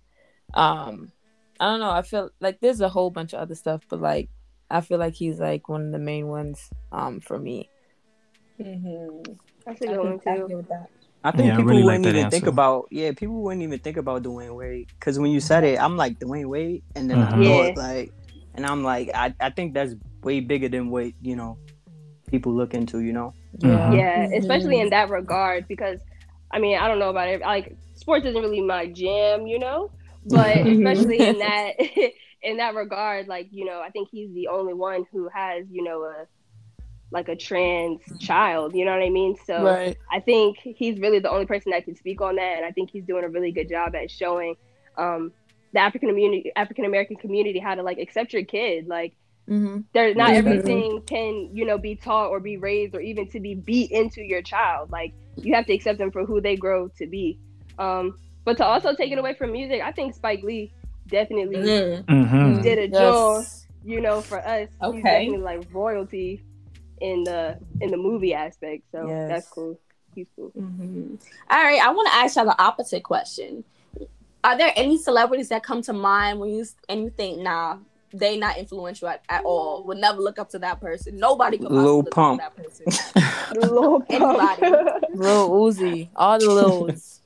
um 0.54 1.12
i 1.60 1.66
don't 1.66 1.80
know 1.80 1.92
i 1.92 2.02
feel 2.02 2.30
like 2.40 2.60
there's 2.60 2.82
a 2.82 2.90
whole 2.90 3.10
bunch 3.10 3.34
of 3.34 3.40
other 3.40 3.56
stuff 3.56 3.82
but 3.90 4.02
like 4.02 4.30
i 4.70 4.82
feel 4.82 4.98
like 4.98 5.14
he's 5.14 5.40
like 5.40 5.70
one 5.70 5.86
of 5.86 5.92
the 5.92 6.00
main 6.00 6.28
ones 6.28 6.70
um 6.92 7.20
for 7.20 7.38
me 7.38 7.70
Mm-hmm. 8.60 9.34
That's 9.66 9.82
a 9.82 9.88
good 9.88 9.98
one 9.98 10.20
too. 10.20 10.56
With 10.56 10.68
that. 10.70 10.90
I 11.24 11.32
think 11.32 11.48
yeah, 11.48 11.58
people 11.58 11.72
I 11.72 11.74
really 11.74 11.84
wouldn't 11.84 12.06
like 12.06 12.10
even 12.14 12.26
answer. 12.26 12.38
think 12.38 12.48
about 12.48 12.88
yeah, 12.92 13.12
people 13.12 13.42
wouldn't 13.42 13.64
even 13.64 13.80
think 13.80 13.98
about 13.98 14.24
Dwyane 14.24 14.56
Wade 14.56 14.88
because 15.00 15.20
when 15.20 15.32
you 15.32 15.40
said 15.40 15.64
it, 15.64 15.80
I'm 15.80 15.98
like 15.98 16.20
Dwyane 16.20 16.46
Wade, 16.46 16.84
and 16.96 17.10
then 17.10 17.18
mm-hmm. 17.18 17.42
I 17.42 17.46
thought 17.46 17.68
yeah. 17.68 17.74
like, 17.76 18.14
and 18.56 18.66
I'm 18.66 18.84
like, 18.84 19.12
I, 19.14 19.34
I 19.40 19.50
think 19.50 19.74
that's 19.74 19.96
way 20.24 20.40
bigger 20.40 20.70
than 20.70 20.90
what 20.90 21.12
you 21.22 21.36
know 21.36 21.58
people 22.28 22.54
look 22.54 22.74
into, 22.74 23.00
you 23.00 23.14
know. 23.14 23.34
Yeah, 23.58 23.70
mm-hmm. 23.70 23.94
yeah, 23.94 24.30
especially 24.38 24.80
in 24.80 24.90
that 24.90 25.10
regard 25.10 25.68
because, 25.68 26.00
I 26.52 26.60
mean, 26.60 26.78
I 26.78 26.88
don't 26.88 27.00
know 27.00 27.10
about 27.10 27.30
it. 27.30 27.42
Like 27.42 27.76
sports 27.96 28.26
isn't 28.26 28.42
really 28.42 28.62
my 28.62 28.88
jam, 28.88 29.48
you 29.48 29.60
know, 29.60 29.92
but 30.26 30.58
especially 30.58 31.20
in 31.20 31.40
that 31.40 31.74
in 32.44 32.58
that 32.58 32.76
regard, 32.76 33.28
like 33.28 33.48
you 33.52 33.66
know, 33.66 33.82
I 33.82 33.90
think 33.90 34.10
he's 34.12 34.34
the 34.34 34.48
only 34.48 34.74
one 34.74 35.06
who 35.12 35.30
has 35.34 35.66
you 35.72 35.84
know 35.84 36.04
a 36.04 36.28
like 37.12 37.30
a 37.30 37.36
trans 37.36 38.02
child. 38.20 38.76
You 38.76 38.86
know 38.86 38.92
what 38.92 39.02
I 39.02 39.10
mean? 39.10 39.36
So 39.46 39.64
right. 39.64 39.98
I 40.12 40.20
think 40.20 40.58
he's 40.62 41.00
really 41.00 41.20
the 41.20 41.30
only 41.30 41.46
person 41.46 41.72
that 41.72 41.86
can 41.86 41.96
speak 41.96 42.22
on 42.22 42.36
that, 42.36 42.58
and 42.58 42.66
I 42.66 42.72
think 42.72 42.92
he's 42.92 43.06
doing 43.06 43.24
a 43.24 43.30
really 43.30 43.52
good 43.52 43.70
job 43.70 43.96
at 43.96 44.12
showing 44.12 44.56
um, 44.98 45.32
the 45.74 45.80
African 45.80 46.10
community, 46.10 46.52
African 46.56 46.86
American 46.86 47.16
community, 47.16 47.60
how 47.60 47.76
to 47.76 47.84
like 47.84 47.98
accept 47.98 48.34
your 48.34 48.44
kid. 48.44 48.88
Like, 48.88 49.14
mm-hmm. 49.50 49.80
there's 49.94 50.16
not 50.16 50.30
mm-hmm. 50.30 50.48
everything 50.48 51.02
can 51.06 51.50
you 51.56 51.66
know 51.66 51.78
be 51.78 51.96
taught 51.96 52.30
or 52.30 52.40
be 52.40 52.58
raised 52.58 52.96
or 52.96 53.02
even 53.02 53.30
to 53.30 53.40
be 53.40 53.56
beat 53.56 53.92
into 53.92 54.22
your 54.22 54.42
child. 54.42 54.92
Like, 54.92 55.14
you 55.36 55.54
have 55.56 55.66
to 55.68 55.74
accept 55.74 55.98
them 55.98 56.12
for 56.12 56.26
who 56.26 56.42
they 56.42 56.56
grow 56.56 56.90
to 56.98 57.08
be. 57.08 57.40
Um, 57.80 58.18
but 58.46 58.58
to 58.58 58.66
also 58.66 58.96
take 58.96 59.12
it 59.12 59.18
away 59.18 59.34
from 59.34 59.52
music, 59.52 59.82
I 59.82 59.92
think 59.92 60.16
Spike 60.16 60.42
Lee 60.44 60.74
definitely 61.08 61.58
mm-hmm. 61.58 62.62
did 62.62 62.80
a 62.80 62.88
job. 62.88 63.46
You 63.84 64.02
know, 64.02 64.20
for 64.22 64.40
us, 64.40 64.68
okay. 64.84 64.96
he's 64.96 65.04
definitely 65.04 65.38
like 65.38 65.68
royalty 65.72 66.44
in 67.00 67.24
the 67.24 67.58
in 67.82 67.92
the 67.92 67.98
movie 67.98 68.34
aspect. 68.34 68.84
So 68.92 69.08
yes. 69.08 69.30
that's 69.30 69.48
cool. 69.48 69.80
He's 70.16 70.28
cool. 70.36 70.52
Mm-hmm. 70.58 71.16
All 71.50 71.64
right, 71.64 71.82
I 71.82 71.92
want 71.92 72.08
to 72.10 72.16
ask 72.16 72.36
y'all 72.36 72.46
the 72.46 72.62
opposite 72.62 73.04
question. 73.04 73.64
Are 74.44 74.58
there 74.58 74.72
any 74.76 74.98
celebrities 74.98 75.50
that 75.50 75.64
come 75.64 75.82
to 75.84 75.94
mind 75.94 76.40
when 76.40 76.50
you 76.50 76.66
and 76.90 77.02
you 77.02 77.10
think, 77.12 77.40
nah, 77.40 77.78
they 78.14 78.38
not 78.38 78.58
influential 78.58 79.08
at, 79.10 79.24
at 79.30 79.44
all? 79.44 79.84
Would 79.86 79.98
never 79.98 80.20
look 80.20 80.40
up 80.40 80.50
to 80.50 80.60
that 80.60 80.80
person. 80.80 81.18
Nobody 81.18 81.58
could 81.58 81.72
Lil 81.72 82.04
Pump. 82.04 82.42
that 82.42 82.56
person. 82.56 82.86
Lil 83.62 84.02
Pump. 84.02 84.62
Lil 85.14 85.50
Uzi. 85.50 86.10
All 86.16 86.40
the 86.40 86.46
Lils. 86.46 87.20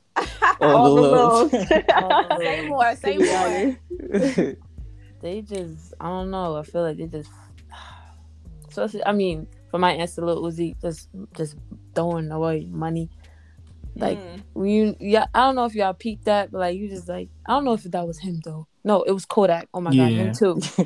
all, 0.60 0.76
all 0.76 0.96
the 0.96 1.02
Lils. 1.02 1.52
Lils. 1.52 2.38
say 2.40 2.68
more. 2.68 2.96
Say 2.96 3.18
more. 3.18 4.58
they 5.22 5.42
just, 5.42 5.94
I 6.00 6.08
don't 6.08 6.32
know. 6.32 6.58
I 6.58 6.64
feel 6.64 6.84
like 6.84 6.98
they 6.98 7.08
just. 7.08 7.30
So 8.70 8.88
I 9.06 9.12
mean, 9.12 9.48
for 9.70 9.80
my 9.80 9.92
answer, 9.92 10.24
Lil 10.24 10.44
Uzi 10.44 10.80
just 10.82 11.10
just 11.36 11.58
throwing 11.94 12.32
away 12.32 12.68
money. 12.70 13.10
Like 13.96 14.18
mm. 14.18 14.70
you, 14.70 14.96
yeah, 15.00 15.26
I 15.34 15.42
don't 15.42 15.56
know 15.56 15.66
if 15.66 15.76
y'all 15.76 15.94
peeped 15.94 16.26
that, 16.26 16.52
but 16.52 16.60
like 16.60 16.78
you 16.78 16.88
just 16.90 17.08
like 17.08 17.30
I 17.46 17.54
don't 17.54 17.66
know 17.66 17.74
if 17.74 17.84
that 17.84 18.08
was 18.08 18.20
him 18.20 18.40
though. 18.44 18.68
No, 18.84 19.04
it 19.04 19.12
was 19.12 19.26
Kodak. 19.26 19.70
Oh 19.74 19.82
my 19.82 19.92
yeah. 19.92 20.10
god, 20.10 20.14
him 20.18 20.34
too. 20.34 20.86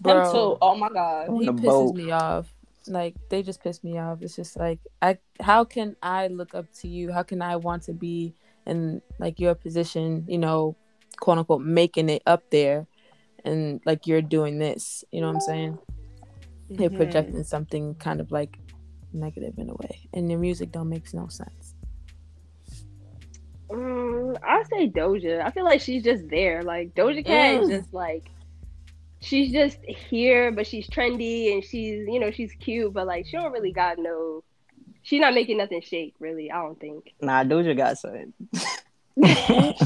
Bro, 0.00 0.24
him 0.24 0.32
too. 0.32 0.58
Oh 0.60 0.76
my 0.76 0.88
god, 0.88 1.28
he 1.40 1.48
pisses 1.48 1.62
boat. 1.62 1.94
me 1.94 2.10
off. 2.10 2.52
Like 2.86 3.14
they 3.28 3.42
just 3.42 3.62
piss 3.62 3.84
me 3.84 3.98
off. 3.98 4.22
It's 4.22 4.36
just 4.36 4.56
like 4.56 4.80
I, 5.00 5.18
how 5.40 5.64
can 5.64 5.96
I 6.02 6.28
look 6.28 6.54
up 6.54 6.66
to 6.80 6.88
you? 6.88 7.12
How 7.12 7.22
can 7.22 7.42
I 7.42 7.56
want 7.56 7.84
to 7.84 7.92
be 7.92 8.34
in 8.66 9.02
like 9.18 9.38
your 9.38 9.54
position? 9.54 10.24
You 10.28 10.38
know, 10.38 10.76
quote 11.18 11.38
unquote, 11.38 11.62
making 11.62 12.08
it 12.08 12.22
up 12.26 12.50
there, 12.50 12.86
and 13.44 13.80
like 13.84 14.06
you're 14.06 14.22
doing 14.22 14.58
this. 14.58 15.04
You 15.12 15.20
know 15.20 15.28
what 15.28 15.34
I'm 15.34 15.40
saying? 15.40 15.78
they're 16.70 16.90
projecting 16.90 17.42
something 17.42 17.94
kind 17.96 18.20
of 18.20 18.30
like 18.30 18.56
negative 19.12 19.58
in 19.58 19.68
a 19.68 19.74
way 19.74 20.08
and 20.14 20.30
the 20.30 20.36
music 20.36 20.70
don't 20.70 20.88
makes 20.88 21.12
no 21.12 21.26
sense 21.26 21.59
um, 23.72 24.36
i 24.42 24.62
say 24.64 24.88
doja 24.88 25.44
i 25.44 25.50
feel 25.50 25.64
like 25.64 25.80
she's 25.80 26.02
just 26.02 26.28
there 26.28 26.62
like 26.62 26.94
doja 26.94 27.24
cat 27.24 27.60
mm. 27.60 27.62
is 27.62 27.68
just 27.68 27.94
like 27.94 28.30
she's 29.20 29.52
just 29.52 29.78
here 29.84 30.50
but 30.50 30.66
she's 30.66 30.88
trendy 30.88 31.52
and 31.52 31.64
she's 31.64 32.06
you 32.08 32.18
know 32.18 32.30
she's 32.30 32.52
cute 32.60 32.92
but 32.92 33.06
like 33.06 33.26
she 33.26 33.36
don't 33.36 33.52
really 33.52 33.72
got 33.72 33.98
no 33.98 34.42
she's 35.02 35.20
not 35.20 35.34
making 35.34 35.58
nothing 35.58 35.80
shake 35.80 36.14
really 36.18 36.50
i 36.50 36.56
don't 36.56 36.80
think 36.80 37.12
nah 37.20 37.44
doja 37.44 37.76
got 37.76 37.98
something 37.98 38.32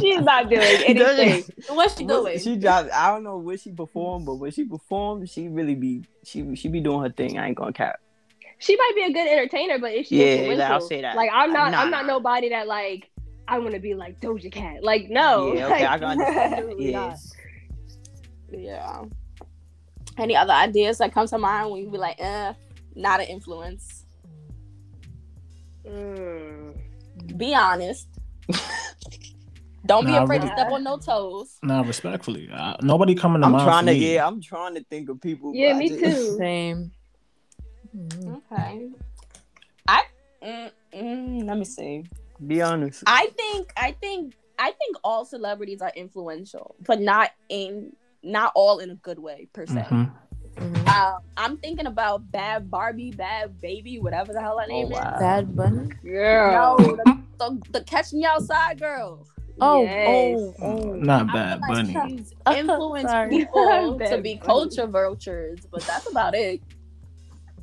She's 0.00 0.20
not 0.20 0.48
doing 0.48 0.62
anything. 0.86 1.44
What's 1.68 1.98
she 1.98 2.04
doing? 2.04 2.38
She 2.38 2.56
dropped. 2.56 2.90
I 2.92 3.10
don't 3.10 3.24
know 3.24 3.38
what 3.38 3.58
she 3.58 3.72
performed, 3.72 4.26
but 4.26 4.34
when 4.34 4.50
she 4.50 4.64
performed, 4.64 5.28
she 5.28 5.48
really 5.48 5.74
be 5.74 6.04
she 6.24 6.54
she 6.54 6.68
be 6.68 6.80
doing 6.80 7.00
her 7.02 7.10
thing. 7.10 7.38
I 7.38 7.48
ain't 7.48 7.56
gonna 7.56 7.72
cap. 7.72 8.00
She 8.58 8.76
might 8.76 8.92
be 8.94 9.02
a 9.02 9.12
good 9.12 9.26
entertainer, 9.26 9.78
but 9.78 9.92
if 9.92 10.06
she 10.06 10.54
yeah, 10.54 10.72
I'll 10.72 10.80
say 10.80 11.00
that. 11.00 11.16
Like 11.16 11.30
I'm 11.32 11.52
not 11.52 11.72
nah. 11.72 11.80
I'm 11.80 11.90
not 11.90 12.06
nobody 12.06 12.50
that 12.50 12.68
like 12.68 13.10
I 13.46 13.58
want 13.58 13.74
to 13.74 13.80
be 13.80 13.94
like 13.94 14.20
Doja 14.20 14.50
Cat. 14.50 14.82
Like 14.82 15.10
no. 15.10 15.52
Yeah, 15.52 15.66
okay, 15.66 15.86
like, 15.86 15.88
I 15.88 15.98
got 15.98 16.78
yeah. 16.78 17.16
yeah. 18.50 19.02
Any 20.16 20.36
other 20.36 20.52
ideas 20.52 20.98
that 20.98 21.12
come 21.12 21.26
to 21.26 21.38
mind 21.38 21.70
when 21.70 21.82
you 21.82 21.90
be 21.90 21.98
like, 21.98 22.20
eh, 22.20 22.54
not 22.94 23.20
an 23.20 23.26
influence? 23.26 24.06
Mm. 25.86 26.76
Be 27.36 27.54
honest. 27.54 28.08
Don't 29.86 30.06
be 30.06 30.14
afraid 30.14 30.40
to 30.40 30.46
step 30.46 30.72
on 30.72 30.82
no 30.82 30.96
toes. 30.96 31.58
Nah, 31.62 31.82
respectfully, 31.82 32.48
uh, 32.50 32.74
nobody 32.80 33.14
coming 33.14 33.42
to 33.42 33.46
I'm 33.46 33.52
mind. 33.52 33.64
Trying 33.64 33.86
to, 33.86 33.92
me. 33.92 34.14
yeah, 34.14 34.26
I'm 34.26 34.40
trying 34.40 34.74
to 34.76 34.84
think 34.84 35.10
of 35.10 35.20
people. 35.20 35.54
Yeah, 35.54 35.76
me 35.76 35.90
too. 35.90 36.36
Same. 36.38 36.90
Mm-hmm. 37.94 38.34
Okay. 38.52 38.90
I 39.86 40.02
mm, 40.42 40.70
mm, 40.94 41.44
let 41.44 41.58
me 41.58 41.64
see. 41.64 42.04
Be 42.46 42.62
honest. 42.62 43.02
I 43.06 43.28
think 43.36 43.72
I 43.76 43.92
think 43.92 44.34
I 44.58 44.72
think 44.72 44.96
all 45.02 45.24
celebrities 45.24 45.80
are 45.82 45.92
influential, 45.94 46.74
but 46.86 47.00
not 47.00 47.30
in 47.48 47.92
not 48.22 48.52
all 48.54 48.78
in 48.78 48.90
a 48.90 48.94
good 48.96 49.18
way 49.18 49.48
per 49.52 49.66
se. 49.66 49.86
Mm-hmm. 49.88 50.04
Mm-hmm. 50.56 50.88
Um, 50.88 51.20
I'm 51.36 51.56
thinking 51.56 51.86
about 51.86 52.30
Bad 52.30 52.70
Barbie, 52.70 53.10
Bad 53.10 53.60
Baby, 53.60 53.98
whatever 53.98 54.32
the 54.32 54.40
hell 54.40 54.58
her 54.58 54.66
name 54.66 54.86
oh, 54.86 54.90
wow. 54.90 55.14
is. 55.14 55.20
Bad 55.20 55.56
Bunny. 55.56 55.90
Yeah. 56.04 56.50
No, 56.52 56.76
the, 56.78 57.22
the, 57.38 57.62
the 57.72 57.84
Catch 57.84 58.12
Me 58.12 58.24
Outside 58.24 58.78
girl. 58.78 59.26
Oh, 59.60 59.82
yes. 59.82 60.36
oh, 60.38 60.54
oh, 60.62 60.94
not 60.94 61.32
bad, 61.32 61.60
like 61.60 61.94
Bunny. 61.94 62.24
Influence 62.56 63.12
people 63.30 63.98
to 63.98 64.18
be 64.18 64.36
culture 64.36 64.86
vultures, 64.86 65.60
but 65.70 65.82
that's 65.82 66.10
about 66.10 66.34
it. 66.34 66.60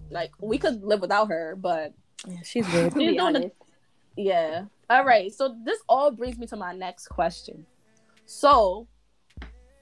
Like 0.10 0.32
we 0.42 0.58
could 0.58 0.84
live 0.84 1.02
without 1.02 1.30
her, 1.30 1.56
but 1.58 1.94
yeah, 2.28 2.38
she's 2.44 2.68
good. 2.68 2.94
She's 2.98 3.18
doing 3.18 3.34
the, 3.34 3.52
yeah. 4.16 4.66
All 4.90 5.06
right. 5.06 5.34
So 5.34 5.56
this 5.64 5.80
all 5.88 6.12
brings 6.12 6.38
me 6.38 6.48
to 6.48 6.56
my 6.56 6.74
next 6.74 7.08
question. 7.08 7.66
So, 8.26 8.88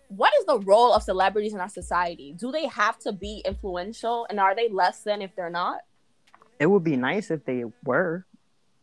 what 0.08 0.32
is 0.40 0.46
the 0.46 0.60
role 0.60 0.94
of 0.94 1.04
celebrities 1.04 1.54
in 1.54 1.60
our 1.60 1.70
society? 1.70 2.34
Do 2.36 2.52
they 2.52 2.68
have 2.68 2.98
to 3.00 3.12
be 3.12 3.44
influential, 3.46 4.26
and 4.30 4.40
are 4.40 4.56
they 4.56 4.70
less 4.70 5.04
than 5.04 5.22
if 5.22 5.36
they're 5.36 5.50
not? 5.50 5.82
It 6.60 6.66
would 6.66 6.84
be 6.84 6.96
nice 6.96 7.32
if 7.32 7.46
they 7.46 7.64
were 7.86 8.26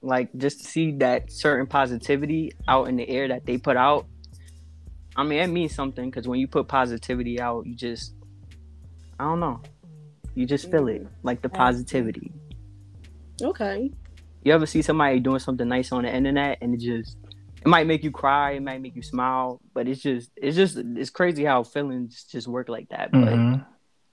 like 0.03 0.31
just 0.37 0.61
to 0.61 0.67
see 0.67 0.93
that 0.93 1.33
certain 1.33 1.67
positivity 1.67 2.53
out 2.69 2.89
in 2.89 2.97
the 2.97 3.09
air 3.09 3.29
that 3.29 3.45
they 3.45 3.59
put 3.59 3.77
out. 3.77 4.07
I 5.17 5.25
mean, 5.25 5.41
it 5.41 5.49
means 5.49 5.75
something 5.75 6.11
because 6.11 6.29
when 6.29 6.39
you 6.39 6.47
put 6.47 6.69
positivity 6.69 7.41
out, 7.41 7.67
you 7.67 7.75
just, 7.75 8.15
I 9.19 9.25
don't 9.25 9.41
know, 9.41 9.61
you 10.35 10.47
just 10.47 10.71
feel 10.71 10.89
it, 10.89 11.07
like 11.23 11.43
the 11.43 11.49
positivity. 11.49 12.31
Okay. 13.43 13.91
You 14.47 14.53
ever 14.53 14.65
see 14.65 14.81
somebody 14.81 15.19
doing 15.19 15.41
something 15.41 15.67
nice 15.67 15.91
on 15.91 16.05
the 16.05 16.15
internet 16.15 16.59
and 16.61 16.73
it 16.73 16.79
just, 16.79 17.17
it 17.61 17.67
might 17.67 17.89
make 17.89 18.05
you 18.05 18.13
cry, 18.13 18.53
it 18.53 18.63
might 18.63 18.81
make 18.81 18.95
you 18.95 19.03
smile, 19.03 19.61
but 19.75 19.89
it's 19.89 20.01
just, 20.01 20.31
it's 20.37 20.55
just, 20.55 20.77
it's 20.77 21.11
crazy 21.11 21.45
how 21.45 21.65
feelings 21.65 22.23
just 22.31 22.47
work 22.47 22.69
like 22.69 22.89
that. 22.91 23.11
But 23.11 23.25
mm-hmm. 23.25 23.63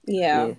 yeah. 0.08 0.46
yeah. 0.48 0.54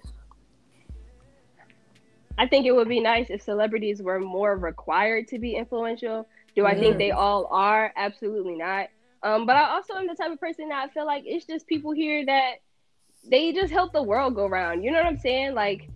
I 2.38 2.48
think 2.48 2.66
it 2.66 2.72
would 2.72 2.88
be 2.88 3.02
nice 3.02 3.30
if 3.30 3.42
celebrities 3.42 4.02
were 4.02 4.22
more 4.22 4.56
required 4.56 5.28
to 5.28 5.40
be 5.40 5.58
influential. 5.58 6.26
Do 6.56 6.66
I 6.66 6.74
mm. 6.74 6.80
think 6.80 6.98
they 6.98 7.12
all 7.12 7.50
are? 7.52 7.92
Absolutely 7.98 8.56
not. 8.56 8.88
Um, 9.24 9.46
but 9.46 9.58
I 9.58 9.72
also 9.72 9.96
am 9.96 10.08
the 10.08 10.16
type 10.16 10.32
of 10.32 10.40
person 10.40 10.70
that 10.70 10.88
I 10.88 10.94
feel 10.94 11.06
like 11.06 11.24
it's 11.26 11.46
just 11.46 11.68
people 11.68 11.92
here 11.92 12.26
that 12.26 12.60
they 13.30 13.52
just 13.52 13.74
help 13.74 13.92
the 13.92 14.04
world 14.04 14.36
go 14.36 14.48
round. 14.48 14.86
You 14.86 14.92
know 14.92 15.00
what 15.00 15.08
I'm 15.08 15.20
saying? 15.20 15.54
Like, 15.54 15.90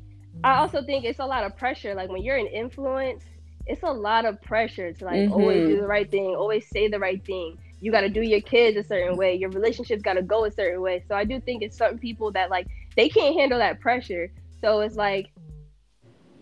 I 0.44 0.58
also 0.58 0.84
think 0.84 1.06
it's 1.06 1.20
a 1.20 1.26
lot 1.26 1.46
of 1.46 1.56
pressure. 1.56 1.96
Like 1.96 2.10
when 2.10 2.24
you're 2.24 2.36
an 2.36 2.48
influence, 2.48 3.24
it's 3.66 3.84
a 3.84 3.92
lot 3.92 4.26
of 4.26 4.42
pressure 4.42 4.94
to 4.94 5.06
like 5.06 5.16
mm-hmm. 5.16 5.34
always 5.34 5.68
do 5.68 5.78
the 5.78 5.88
right 5.88 6.10
thing, 6.10 6.36
always 6.36 6.68
say 6.68 6.88
the 6.88 7.00
right 7.00 7.24
thing. 7.26 7.58
You 7.82 7.92
got 7.92 8.02
to 8.02 8.10
do 8.10 8.22
your 8.22 8.42
kids 8.42 8.78
a 8.78 8.84
certain 8.84 9.16
way. 9.16 9.36
Your 9.36 9.50
relationships 9.52 10.02
got 10.02 10.16
to 10.16 10.22
go 10.22 10.46
a 10.46 10.52
certain 10.52 10.82
way. 10.82 11.04
So 11.08 11.16
I 11.16 11.24
do 11.24 11.40
think 11.40 11.64
it's 11.64 11.78
certain 11.78 11.98
people 11.98 12.32
that 12.32 12.50
like 12.50 12.68
they 12.96 13.10
can't 13.10 13.36
handle 13.36 13.60
that 13.60 13.80
pressure. 13.80 14.32
So 14.62 14.82
it's 14.82 14.96
like 14.96 15.32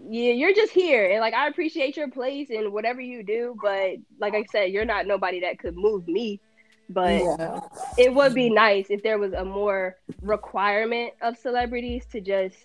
yeah, 0.09 0.31
you're 0.31 0.53
just 0.53 0.71
here, 0.71 1.11
and 1.11 1.19
like 1.19 1.33
I 1.33 1.47
appreciate 1.47 1.97
your 1.97 2.09
place 2.09 2.49
and 2.49 2.71
whatever 2.71 3.01
you 3.01 3.23
do, 3.23 3.57
but 3.61 3.97
like 4.19 4.35
I 4.35 4.45
said, 4.51 4.71
you're 4.71 4.85
not 4.85 5.05
nobody 5.05 5.41
that 5.41 5.59
could 5.59 5.75
move 5.75 6.07
me. 6.07 6.39
But 6.89 7.21
yeah. 7.21 7.59
it 7.97 8.13
would 8.13 8.33
be 8.33 8.49
nice 8.49 8.85
if 8.89 9.03
there 9.03 9.17
was 9.17 9.33
a 9.33 9.43
more 9.43 9.97
requirement 10.21 11.13
of 11.21 11.37
celebrities 11.37 12.05
to 12.13 12.21
just, 12.21 12.55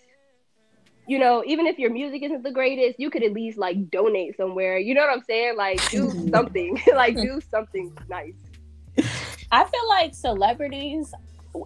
you 1.07 1.19
know, 1.19 1.43
even 1.47 1.67
if 1.67 1.79
your 1.79 1.91
music 1.91 2.23
isn't 2.23 2.43
the 2.43 2.53
greatest, 2.53 2.99
you 2.99 3.11
could 3.11 3.23
at 3.23 3.33
least 3.33 3.59
like 3.59 3.91
donate 3.91 4.37
somewhere. 4.37 4.79
You 4.79 4.95
know 4.95 5.03
what 5.03 5.17
I'm 5.17 5.25
saying? 5.25 5.57
Like 5.57 5.81
do 5.91 6.11
something, 6.31 6.81
like 6.95 7.17
do 7.17 7.41
something 7.51 7.97
nice. 8.09 8.35
I 9.51 9.65
feel 9.65 9.89
like 9.89 10.15
celebrities. 10.15 11.13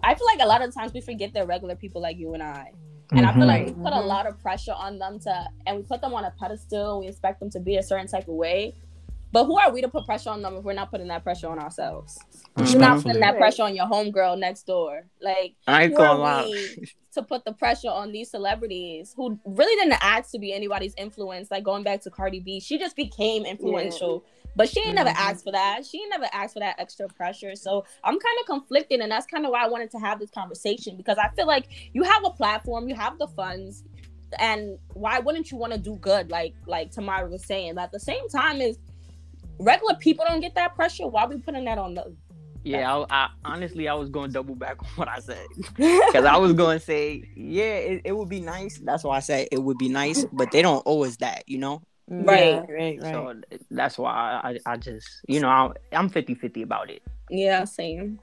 I 0.03 0.15
feel 0.15 0.27
like 0.27 0.39
a 0.41 0.45
lot 0.45 0.61
of 0.61 0.73
times 0.73 0.93
we 0.93 1.01
forget 1.01 1.33
they're 1.33 1.45
regular 1.45 1.75
people 1.75 2.01
like 2.01 2.17
you 2.17 2.33
and 2.33 2.43
I. 2.43 2.71
And 3.11 3.21
mm-hmm. 3.21 3.29
I 3.29 3.33
feel 3.33 3.47
like 3.47 3.65
we 3.67 3.71
put 3.71 3.93
a 3.93 3.97
mm-hmm. 3.97 4.07
lot 4.07 4.27
of 4.27 4.37
pressure 4.41 4.73
on 4.73 4.99
them 4.99 5.19
to, 5.19 5.45
and 5.65 5.77
we 5.77 5.83
put 5.83 6.01
them 6.01 6.13
on 6.13 6.25
a 6.25 6.33
pedestal. 6.39 6.99
We 6.99 7.07
expect 7.07 7.39
them 7.39 7.49
to 7.51 7.59
be 7.59 7.77
a 7.77 7.83
certain 7.83 8.07
type 8.07 8.27
of 8.27 8.35
way. 8.35 8.73
But 9.31 9.45
who 9.45 9.57
are 9.57 9.71
we 9.71 9.81
to 9.81 9.89
put 9.89 10.05
pressure 10.05 10.29
on 10.29 10.41
them 10.41 10.55
if 10.55 10.63
we're 10.63 10.73
not 10.73 10.89
putting 10.89 11.07
that 11.09 11.23
pressure 11.23 11.49
on 11.49 11.59
ourselves? 11.59 12.17
You're 12.57 12.79
not 12.79 13.03
putting 13.03 13.19
that 13.19 13.37
pressure 13.37 13.63
on 13.63 13.75
your 13.75 13.85
homegirl 13.85 14.39
next 14.39 14.65
door. 14.65 15.05
Like, 15.21 15.55
I 15.67 15.83
ain't 15.83 15.95
gonna 15.95 16.19
lie. 16.19 16.75
To 17.13 17.23
put 17.23 17.45
the 17.45 17.53
pressure 17.53 17.89
on 17.89 18.11
these 18.11 18.29
celebrities 18.29 19.13
who 19.17 19.39
really 19.43 19.75
didn't 19.81 19.97
ask 20.03 20.31
to 20.33 20.39
be 20.39 20.53
anybody's 20.53 20.93
influence. 20.97 21.49
Like 21.49 21.63
going 21.63 21.81
back 21.83 22.01
to 22.01 22.11
Cardi 22.11 22.39
B, 22.39 22.59
she 22.59 22.77
just 22.77 22.95
became 22.95 23.43
influential. 23.43 24.23
Yeah 24.23 24.31
but 24.57 24.67
she 24.67 24.79
ain't 24.81 24.95
never 24.95 25.11
mm-hmm. 25.11 25.29
asked 25.29 25.43
for 25.43 25.51
that. 25.51 25.85
She 25.85 25.99
ain't 25.99 26.09
never 26.09 26.25
asked 26.33 26.55
for 26.55 26.59
that 26.61 26.79
extra 26.79 27.07
pressure. 27.07 27.55
So 27.55 27.85
I'm 28.03 28.19
kind 28.19 28.39
of 28.41 28.47
conflicted, 28.47 28.99
and 29.01 29.11
that's 29.11 29.27
kind 29.27 29.45
of 29.45 29.51
why 29.51 29.63
I 29.63 29.67
wanted 29.67 29.91
to 29.91 29.99
have 29.99 30.19
this 30.19 30.31
conversation 30.31 30.97
because 30.97 31.17
I 31.19 31.29
feel 31.35 31.45
like 31.45 31.67
you 31.93 32.01
have 32.01 32.25
a 32.25 32.31
platform, 32.31 32.89
you 32.89 32.95
have 32.95 33.19
the 33.19 33.27
funds, 33.27 33.83
and 34.39 34.79
why 34.93 35.19
wouldn't 35.19 35.51
you 35.51 35.57
want 35.57 35.73
to 35.73 35.79
do 35.79 35.95
good? 35.97 36.31
Like 36.31 36.55
like 36.65 36.89
Tamara 36.89 37.29
was 37.29 37.45
saying. 37.45 37.75
But 37.75 37.83
at 37.83 37.91
the 37.91 37.99
same 37.99 38.27
time, 38.29 38.59
is 38.59 38.79
regular 39.59 39.95
people 39.95 40.25
don't 40.27 40.41
get 40.41 40.55
that 40.55 40.75
pressure. 40.75 41.07
Why 41.07 41.23
are 41.23 41.29
we 41.29 41.37
putting 41.37 41.65
that 41.65 41.77
on 41.77 41.95
the 41.95 42.15
yeah, 42.63 42.93
I, 42.93 43.05
I, 43.09 43.29
honestly 43.45 43.87
I 43.87 43.93
was 43.93 44.09
going 44.09 44.29
to 44.29 44.33
double 44.33 44.55
back 44.55 44.81
on 44.83 44.89
what 44.95 45.07
I 45.07 45.19
said 45.19 45.45
because 45.55 46.25
I 46.25 46.35
was 46.35 46.53
going 46.53 46.79
to 46.79 46.85
say 46.85 47.23
yeah, 47.35 47.63
it, 47.63 48.01
it 48.05 48.11
would 48.17 48.29
be 48.29 48.41
nice. 48.41 48.77
That's 48.79 49.03
why 49.03 49.17
I 49.17 49.19
said 49.21 49.47
it 49.51 49.59
would 49.63 49.77
be 49.77 49.89
nice, 49.89 50.25
but 50.33 50.51
they 50.51 50.61
don't 50.61 50.83
owe 50.85 51.03
us 51.03 51.15
that, 51.17 51.43
you 51.47 51.59
know. 51.59 51.81
Right, 52.09 52.45
yeah. 52.45 52.65
right, 52.69 53.01
right. 53.01 53.01
So 53.01 53.41
that's 53.69 53.97
why 53.97 54.39
I, 54.43 54.59
I 54.65 54.77
just, 54.77 55.07
you 55.27 55.39
know, 55.39 55.49
I, 55.49 55.71
I'm 55.91 56.09
50 56.09 56.35
50 56.35 56.61
about 56.61 56.89
it. 56.89 57.03
Yeah, 57.29 57.65
same. 57.65 58.19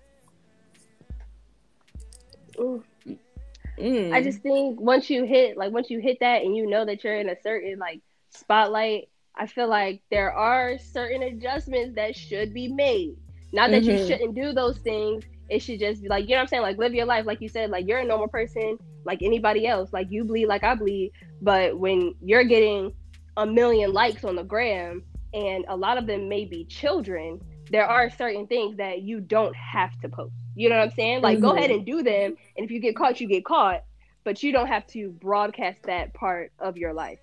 Mm. 2.59 4.13
I 4.13 4.23
just 4.23 4.41
think 4.41 4.81
once 4.81 5.11
you 5.11 5.25
hit, 5.25 5.57
like, 5.57 5.73
once 5.73 5.91
you 5.91 6.01
hit 6.01 6.19
that 6.21 6.43
and 6.43 6.57
you 6.57 6.67
know 6.67 6.85
that 6.85 7.05
you're 7.05 7.17
in 7.17 7.29
a 7.29 7.37
certain, 7.43 7.79
like, 7.79 8.01
spotlight, 8.31 9.09
I 9.37 9.47
feel 9.47 9.69
like 9.69 10.03
there 10.11 10.33
are 10.33 10.79
certain 10.79 11.23
adjustments 11.23 11.97
that 11.97 12.15
should 12.15 12.55
be 12.55 12.69
made. 12.69 13.17
Not 13.53 13.71
that 13.71 13.83
mm-hmm. 13.83 13.99
you 13.99 14.07
shouldn't 14.07 14.35
do 14.35 14.53
those 14.53 14.79
things. 14.79 15.25
It 15.49 15.61
should 15.61 15.81
just 15.81 16.03
be 16.03 16.09
like, 16.09 16.25
you 16.25 16.31
know 16.31 16.37
what 16.37 16.43
I'm 16.43 16.49
saying? 16.49 16.63
Like, 16.63 16.79
live 16.79 16.95
your 16.95 17.07
life. 17.07 17.27
Like 17.27 17.41
you 17.41 17.49
said, 17.49 17.71
like, 17.71 17.87
you're 17.87 17.99
a 17.99 18.05
normal 18.05 18.29
person, 18.29 18.79
like 19.05 19.23
anybody 19.23 19.67
else. 19.67 19.93
Like, 19.93 20.09
you 20.11 20.25
bleed 20.25 20.47
like 20.47 20.65
I 20.65 20.75
bleed. 20.75 21.13
But 21.43 21.79
when 21.79 22.15
you're 22.23 22.45
getting 22.45 22.93
a 23.37 23.47
million 23.47 23.93
likes 23.93 24.25
on 24.25 24.37
the 24.37 24.45
gram 24.45 25.03
and 25.33 25.65
a 25.69 25.77
lot 25.77 25.99
of 25.99 26.07
them 26.07 26.29
may 26.29 26.45
be 26.45 26.65
children, 26.65 27.41
there 27.71 27.87
are 27.87 28.11
certain 28.11 28.47
things 28.47 28.77
that 28.77 29.03
you 29.03 29.21
don't 29.21 29.55
have 29.57 29.99
to 30.01 30.09
post. 30.09 30.35
You 30.55 30.69
know 30.69 30.79
what 30.79 30.91
I'm 30.91 30.95
saying? 30.95 31.23
Like, 31.23 31.39
mm-hmm. 31.39 31.47
go 31.47 31.57
ahead 31.57 31.71
and 31.71 31.85
do 31.85 32.03
them. 32.03 32.37
And 32.57 32.65
if 32.65 32.71
you 32.71 32.81
get 32.81 32.97
caught, 32.97 33.21
you 33.21 33.27
get 33.27 33.45
caught. 33.45 33.85
But 34.23 34.43
you 34.43 34.53
don't 34.53 34.69
have 34.69 34.87
to 34.89 35.11
broadcast 35.11 35.83
that 35.83 36.15
part 36.15 36.53
of 36.59 36.79
your 36.79 36.95
life 36.95 37.19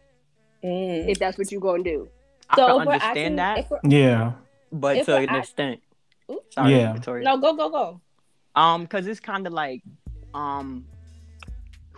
mm. 0.63 1.07
if 1.07 1.19
that's 1.19 1.37
what 1.37 1.51
you're 1.51 1.61
going 1.61 1.83
to 1.83 1.89
do. 1.89 2.09
So 2.55 2.65
I 2.65 2.81
understand 2.81 3.39
asking, 3.39 3.79
that. 3.81 3.91
Yeah. 3.91 4.33
But 4.71 5.05
to 5.05 5.17
an 5.17 5.35
extent. 5.35 5.81
Sorry, 6.51 6.75
yeah. 6.75 6.93
Victoria. 6.93 7.25
No, 7.25 7.37
go, 7.37 7.55
go, 7.55 7.69
go. 7.69 8.01
Um, 8.55 8.83
because 8.83 9.07
it's 9.07 9.19
kind 9.19 9.47
of 9.47 9.53
like, 9.53 9.81
um, 10.33 10.85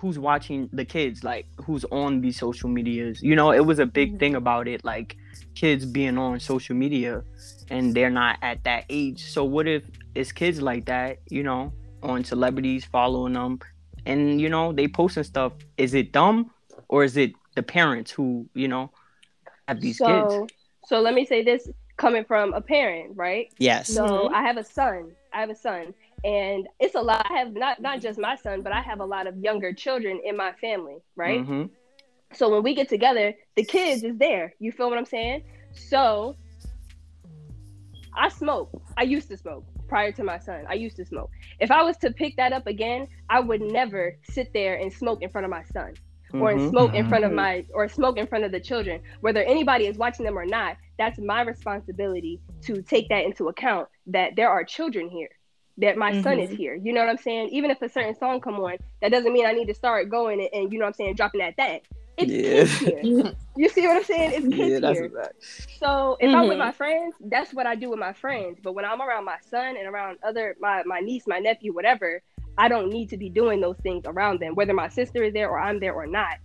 who's 0.03 0.19
watching 0.19 0.69
the 0.73 0.83
kids, 0.83 1.23
like 1.23 1.45
who's 1.63 1.85
on 1.85 2.19
these 2.19 2.37
social 2.37 2.69
medias. 2.69 3.23
You 3.23 3.37
know, 3.37 3.51
it 3.51 3.65
was 3.65 3.79
a 3.79 3.85
big 3.85 4.09
mm-hmm. 4.09 4.17
thing 4.17 4.35
about 4.35 4.67
it, 4.67 4.83
like 4.83 5.15
kids 5.55 5.85
being 5.85 6.17
on 6.17 6.41
social 6.41 6.75
media 6.75 7.23
and 7.69 7.93
they're 7.93 8.09
not 8.09 8.37
at 8.41 8.63
that 8.65 8.83
age. 8.89 9.23
So 9.23 9.45
what 9.45 9.65
if 9.65 9.83
it's 10.13 10.33
kids 10.33 10.61
like 10.61 10.85
that, 10.85 11.19
you 11.29 11.41
know, 11.41 11.71
on 12.01 12.25
celebrities 12.25 12.83
following 12.83 13.33
them 13.33 13.59
and 14.05 14.41
you 14.41 14.49
know, 14.49 14.73
they 14.73 14.89
posting 14.89 15.23
stuff. 15.23 15.53
Is 15.77 15.93
it 15.93 16.11
dumb 16.11 16.51
or 16.89 17.05
is 17.05 17.15
it 17.15 17.31
the 17.55 17.63
parents 17.63 18.11
who, 18.11 18.47
you 18.53 18.67
know, 18.67 18.91
have 19.67 19.81
these 19.81 19.97
so, 19.97 20.05
kids? 20.05 20.53
So 20.85 21.01
let 21.01 21.13
me 21.13 21.25
say 21.25 21.43
this 21.43 21.69
coming 21.97 22.25
from 22.25 22.53
a 22.53 22.61
parent, 22.61 23.15
right? 23.15 23.51
Yes. 23.57 23.93
So 23.93 24.05
mm-hmm. 24.05 24.35
I 24.35 24.41
have 24.41 24.57
a 24.57 24.63
son. 24.63 25.11
I 25.33 25.39
have 25.39 25.49
a 25.49 25.55
son 25.55 25.93
and 26.23 26.67
it's 26.79 26.95
a 26.95 27.01
lot 27.01 27.25
i 27.29 27.37
have 27.37 27.53
not 27.53 27.81
not 27.81 27.99
just 27.99 28.17
my 28.17 28.35
son 28.35 28.61
but 28.61 28.71
i 28.71 28.81
have 28.81 28.99
a 28.99 29.05
lot 29.05 29.27
of 29.27 29.37
younger 29.37 29.73
children 29.73 30.19
in 30.23 30.37
my 30.37 30.53
family 30.53 30.97
right 31.15 31.41
mm-hmm. 31.41 31.65
so 32.33 32.49
when 32.49 32.63
we 32.63 32.73
get 32.73 32.87
together 32.87 33.33
the 33.55 33.63
kids 33.63 34.03
is 34.03 34.17
there 34.17 34.53
you 34.59 34.71
feel 34.71 34.89
what 34.89 34.97
i'm 34.97 35.05
saying 35.05 35.43
so 35.73 36.35
i 38.15 38.29
smoke 38.29 38.69
i 38.97 39.03
used 39.03 39.27
to 39.27 39.35
smoke 39.35 39.65
prior 39.87 40.11
to 40.11 40.23
my 40.23 40.39
son 40.39 40.65
i 40.69 40.73
used 40.73 40.95
to 40.95 41.05
smoke 41.05 41.29
if 41.59 41.71
i 41.71 41.81
was 41.83 41.97
to 41.97 42.11
pick 42.11 42.35
that 42.37 42.53
up 42.53 42.67
again 42.67 43.05
i 43.29 43.39
would 43.39 43.61
never 43.61 44.17
sit 44.23 44.51
there 44.53 44.75
and 44.75 44.91
smoke 44.93 45.21
in 45.21 45.29
front 45.29 45.43
of 45.43 45.51
my 45.51 45.63
son 45.73 45.93
or 46.33 46.53
mm-hmm. 46.53 46.69
smoke 46.69 46.93
in 46.93 47.07
front 47.07 47.23
of 47.23 47.29
mm-hmm. 47.29 47.37
my 47.37 47.65
or 47.73 47.87
smoke 47.87 48.17
in 48.17 48.27
front 48.27 48.43
of 48.43 48.51
the 48.51 48.59
children 48.59 49.01
whether 49.21 49.43
anybody 49.43 49.85
is 49.85 49.97
watching 49.97 50.25
them 50.25 50.37
or 50.37 50.45
not 50.45 50.77
that's 50.97 51.19
my 51.19 51.41
responsibility 51.41 52.39
to 52.61 52.81
take 52.81 53.07
that 53.09 53.23
into 53.23 53.47
account 53.47 53.87
that 54.07 54.35
there 54.35 54.49
are 54.49 54.63
children 54.63 55.09
here 55.09 55.29
that 55.77 55.97
my 55.97 56.11
mm-hmm. 56.11 56.21
son 56.21 56.39
is 56.39 56.49
mm-hmm. 56.49 56.57
here. 56.57 56.75
You 56.75 56.93
know 56.93 57.01
what 57.01 57.09
I'm 57.09 57.17
saying? 57.17 57.49
Even 57.49 57.71
if 57.71 57.81
a 57.81 57.89
certain 57.89 58.15
song 58.15 58.41
come 58.41 58.55
on, 58.55 58.77
that 59.01 59.11
doesn't 59.11 59.33
mean 59.33 59.45
I 59.45 59.53
need 59.53 59.67
to 59.67 59.73
start 59.73 60.09
going 60.09 60.39
and, 60.39 60.49
and 60.53 60.73
you 60.73 60.79
know 60.79 60.85
what 60.85 60.89
I'm 60.89 60.93
saying, 60.93 61.15
dropping 61.15 61.41
at 61.41 61.57
that. 61.57 61.81
It's 62.15 62.31
yeah. 62.31 62.41
kids 62.41 62.77
here. 62.77 63.33
you 63.57 63.69
see 63.69 63.87
what 63.87 63.97
I'm 63.97 64.03
saying? 64.03 64.31
It's 64.33 64.55
kids 64.55 64.81
yeah, 64.83 64.93
here. 64.93 65.31
So 65.79 66.17
if 66.19 66.27
mm-hmm. 66.27 66.35
I'm 66.35 66.47
with 66.47 66.59
my 66.59 66.71
friends, 66.71 67.15
that's 67.19 67.53
what 67.53 67.65
I 67.65 67.75
do 67.75 67.89
with 67.89 67.99
my 67.99 68.13
friends. 68.13 68.59
But 68.61 68.73
when 68.73 68.85
I'm 68.85 69.01
around 69.01 69.25
my 69.25 69.37
son 69.49 69.75
and 69.77 69.87
around 69.87 70.19
other 70.23 70.55
my 70.59 70.83
my 70.85 70.99
niece, 70.99 71.23
my 71.25 71.39
nephew, 71.39 71.73
whatever, 71.73 72.21
I 72.57 72.67
don't 72.67 72.89
need 72.89 73.09
to 73.09 73.17
be 73.17 73.29
doing 73.29 73.61
those 73.61 73.77
things 73.77 74.03
around 74.05 74.39
them, 74.39 74.55
whether 74.55 74.73
my 74.73 74.89
sister 74.89 75.23
is 75.23 75.33
there 75.33 75.49
or 75.49 75.59
I'm 75.59 75.79
there 75.79 75.93
or 75.93 76.05
not. 76.05 76.37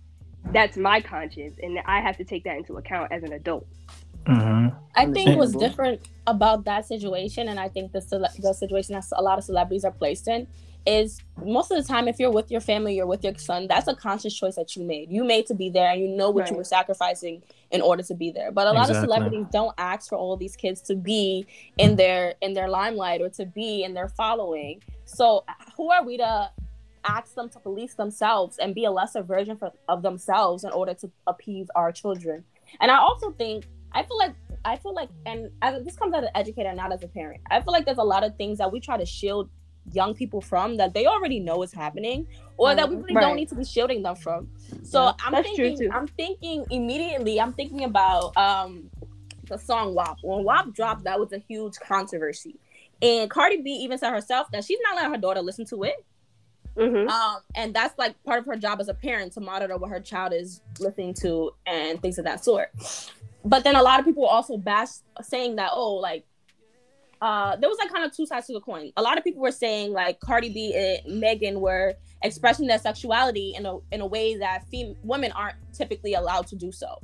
That's 0.51 0.77
my 0.77 1.01
conscience, 1.01 1.59
and 1.61 1.79
I 1.85 2.01
have 2.01 2.17
to 2.17 2.23
take 2.23 2.43
that 2.45 2.57
into 2.57 2.77
account 2.77 3.11
as 3.11 3.23
an 3.23 3.33
adult. 3.33 3.67
Mm-hmm. 4.25 4.75
I 4.95 5.05
think 5.11 5.37
what's 5.37 5.55
different 5.55 6.01
about 6.27 6.65
that 6.65 6.85
situation, 6.85 7.49
and 7.49 7.59
I 7.59 7.69
think 7.69 7.91
the 7.91 8.01
cele- 8.01 8.29
the 8.39 8.53
situation 8.53 8.93
that 8.93 9.05
a 9.13 9.21
lot 9.21 9.37
of 9.37 9.43
celebrities 9.43 9.85
are 9.85 9.91
placed 9.91 10.27
in, 10.27 10.47
is 10.85 11.19
most 11.43 11.71
of 11.71 11.77
the 11.77 11.87
time 11.87 12.07
if 12.07 12.19
you're 12.19 12.31
with 12.31 12.49
your 12.49 12.61
family, 12.61 12.95
you're 12.95 13.05
with 13.05 13.23
your 13.23 13.35
son. 13.37 13.67
That's 13.67 13.87
a 13.87 13.95
conscious 13.95 14.33
choice 14.33 14.55
that 14.55 14.75
you 14.75 14.83
made. 14.83 15.11
You 15.11 15.23
made 15.23 15.45
to 15.47 15.53
be 15.53 15.69
there, 15.69 15.91
and 15.91 16.01
you 16.01 16.07
know 16.07 16.29
what 16.29 16.41
right. 16.41 16.51
you 16.51 16.57
were 16.57 16.63
sacrificing 16.63 17.43
in 17.71 17.81
order 17.81 18.03
to 18.03 18.13
be 18.15 18.31
there. 18.31 18.51
But 18.51 18.67
a 18.67 18.71
lot 18.71 18.89
exactly. 18.89 18.97
of 18.97 19.03
celebrities 19.03 19.45
don't 19.51 19.73
ask 19.77 20.09
for 20.09 20.15
all 20.17 20.35
these 20.35 20.55
kids 20.55 20.81
to 20.83 20.95
be 20.95 21.45
in 21.77 21.95
their 21.95 22.35
in 22.41 22.53
their 22.53 22.69
limelight 22.69 23.21
or 23.21 23.29
to 23.29 23.45
be 23.45 23.83
in 23.83 23.93
their 23.93 24.07
following. 24.09 24.81
So 25.09 25.43
who 25.75 25.91
are 25.91 26.03
we 26.03 26.17
to 26.17 26.51
ask 27.03 27.33
them 27.33 27.49
to 27.49 27.59
police 27.59 27.95
themselves 27.95 28.57
and 28.57 28.75
be 28.75 28.85
a 28.85 28.91
lesser 28.91 29.21
version 29.21 29.57
for, 29.57 29.71
of 29.87 30.01
themselves 30.01 30.63
in 30.63 30.71
order 30.71 30.93
to 30.95 31.11
appease 31.27 31.67
our 31.75 31.91
children? 31.91 32.43
And 32.79 32.91
I 32.91 32.97
also 32.97 33.31
think 33.31 33.65
I 33.91 34.03
feel 34.03 34.17
like 34.17 34.33
I 34.65 34.75
feel 34.75 34.93
like, 34.93 35.09
and 35.25 35.49
as, 35.61 35.83
this 35.83 35.95
comes 35.95 36.13
as 36.13 36.23
an 36.23 36.29
educator, 36.35 36.73
not 36.73 36.91
as 36.91 37.01
a 37.03 37.07
parent. 37.07 37.41
I 37.49 37.61
feel 37.61 37.73
like 37.73 37.85
there's 37.85 37.97
a 37.97 38.03
lot 38.03 38.23
of 38.23 38.35
things 38.35 38.57
that 38.59 38.71
we 38.71 38.79
try 38.79 38.97
to 38.97 39.05
shield 39.05 39.49
young 39.93 40.13
people 40.13 40.41
from 40.41 40.77
that 40.77 40.93
they 40.93 41.07
already 41.07 41.39
know 41.39 41.63
is 41.63 41.73
happening, 41.73 42.27
or 42.57 42.75
that 42.75 42.87
we 42.89 42.97
really 42.97 43.15
right. 43.15 43.21
don't 43.21 43.35
need 43.35 43.49
to 43.49 43.55
be 43.55 43.63
shielding 43.63 44.03
them 44.03 44.15
from. 44.15 44.49
So 44.83 45.05
yeah, 45.05 45.13
I'm 45.25 45.43
thinking, 45.43 45.91
I'm 45.91 46.07
thinking 46.07 46.65
immediately. 46.69 47.41
I'm 47.41 47.53
thinking 47.53 47.83
about 47.85 48.35
um 48.37 48.89
the 49.47 49.57
song 49.57 49.95
WAP. 49.95 50.17
When 50.21 50.43
WAP 50.43 50.73
dropped, 50.73 51.05
that 51.05 51.19
was 51.19 51.33
a 51.33 51.39
huge 51.39 51.79
controversy, 51.79 52.55
and 53.01 53.29
Cardi 53.29 53.61
B 53.61 53.71
even 53.71 53.97
said 53.97 54.11
herself 54.11 54.47
that 54.51 54.63
she's 54.65 54.79
not 54.83 54.95
letting 54.95 55.11
her 55.11 55.17
daughter 55.17 55.41
listen 55.41 55.65
to 55.67 55.83
it. 55.83 56.05
Mm-hmm. 56.75 57.09
Um, 57.09 57.41
and 57.55 57.73
that's 57.73 57.97
like 57.97 58.21
part 58.23 58.39
of 58.39 58.45
her 58.45 58.55
job 58.55 58.79
as 58.79 58.87
a 58.87 58.93
parent 58.93 59.33
to 59.33 59.41
monitor 59.41 59.77
what 59.77 59.89
her 59.89 59.99
child 59.99 60.33
is 60.33 60.61
listening 60.79 61.13
to 61.15 61.51
and 61.65 62.01
things 62.01 62.17
of 62.17 62.25
that 62.25 62.43
sort. 62.43 62.69
But 63.43 63.63
then 63.63 63.75
a 63.75 63.81
lot 63.81 63.99
of 63.99 64.05
people 64.05 64.25
also 64.25 64.57
bash 64.57 64.89
saying 65.21 65.57
that, 65.57 65.71
oh, 65.73 65.95
like 65.95 66.25
uh, 67.21 67.57
there 67.57 67.69
was 67.69 67.77
like 67.79 67.91
kind 67.91 68.05
of 68.05 68.15
two 68.15 68.25
sides 68.25 68.47
to 68.47 68.53
the 68.53 68.61
coin. 68.61 68.91
A 68.95 69.01
lot 69.01 69.17
of 69.17 69.23
people 69.23 69.41
were 69.41 69.51
saying 69.51 69.91
like 69.91 70.19
Cardi 70.19 70.49
B 70.49 70.73
and 70.73 71.19
Megan 71.19 71.59
were 71.59 71.95
expressing 72.21 72.67
their 72.67 72.79
sexuality 72.79 73.53
in 73.57 73.65
a 73.65 73.77
in 73.91 74.01
a 74.01 74.05
way 74.05 74.37
that 74.37 74.63
fem- 74.71 74.95
women 75.03 75.31
aren't 75.33 75.55
typically 75.73 76.13
allowed 76.13 76.47
to 76.47 76.55
do 76.55 76.71
so, 76.71 76.97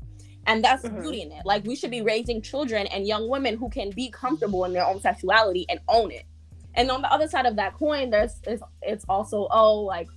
and 0.47 0.63
that's 0.63 0.83
mm-hmm. 0.83 1.01
beauty 1.01 1.21
in 1.21 1.31
it. 1.31 1.45
Like 1.45 1.65
we 1.65 1.75
should 1.75 1.91
be 1.91 2.01
raising 2.01 2.41
children 2.41 2.87
and 2.87 3.07
young 3.07 3.29
women 3.29 3.57
who 3.57 3.69
can 3.69 3.89
be 3.91 4.09
comfortable 4.09 4.65
in 4.65 4.73
their 4.73 4.85
own 4.85 5.01
sexuality 5.01 5.65
and 5.69 5.79
own 5.87 6.11
it. 6.11 6.25
And 6.75 6.91
on 6.91 7.01
the 7.01 7.11
other 7.11 7.27
side 7.27 7.45
of 7.45 7.55
that 7.55 7.73
coin, 7.75 8.09
there's 8.09 8.35
it's, 8.45 8.63
it's 8.81 9.05
also 9.07 9.47
oh 9.51 9.81
like 9.81 10.07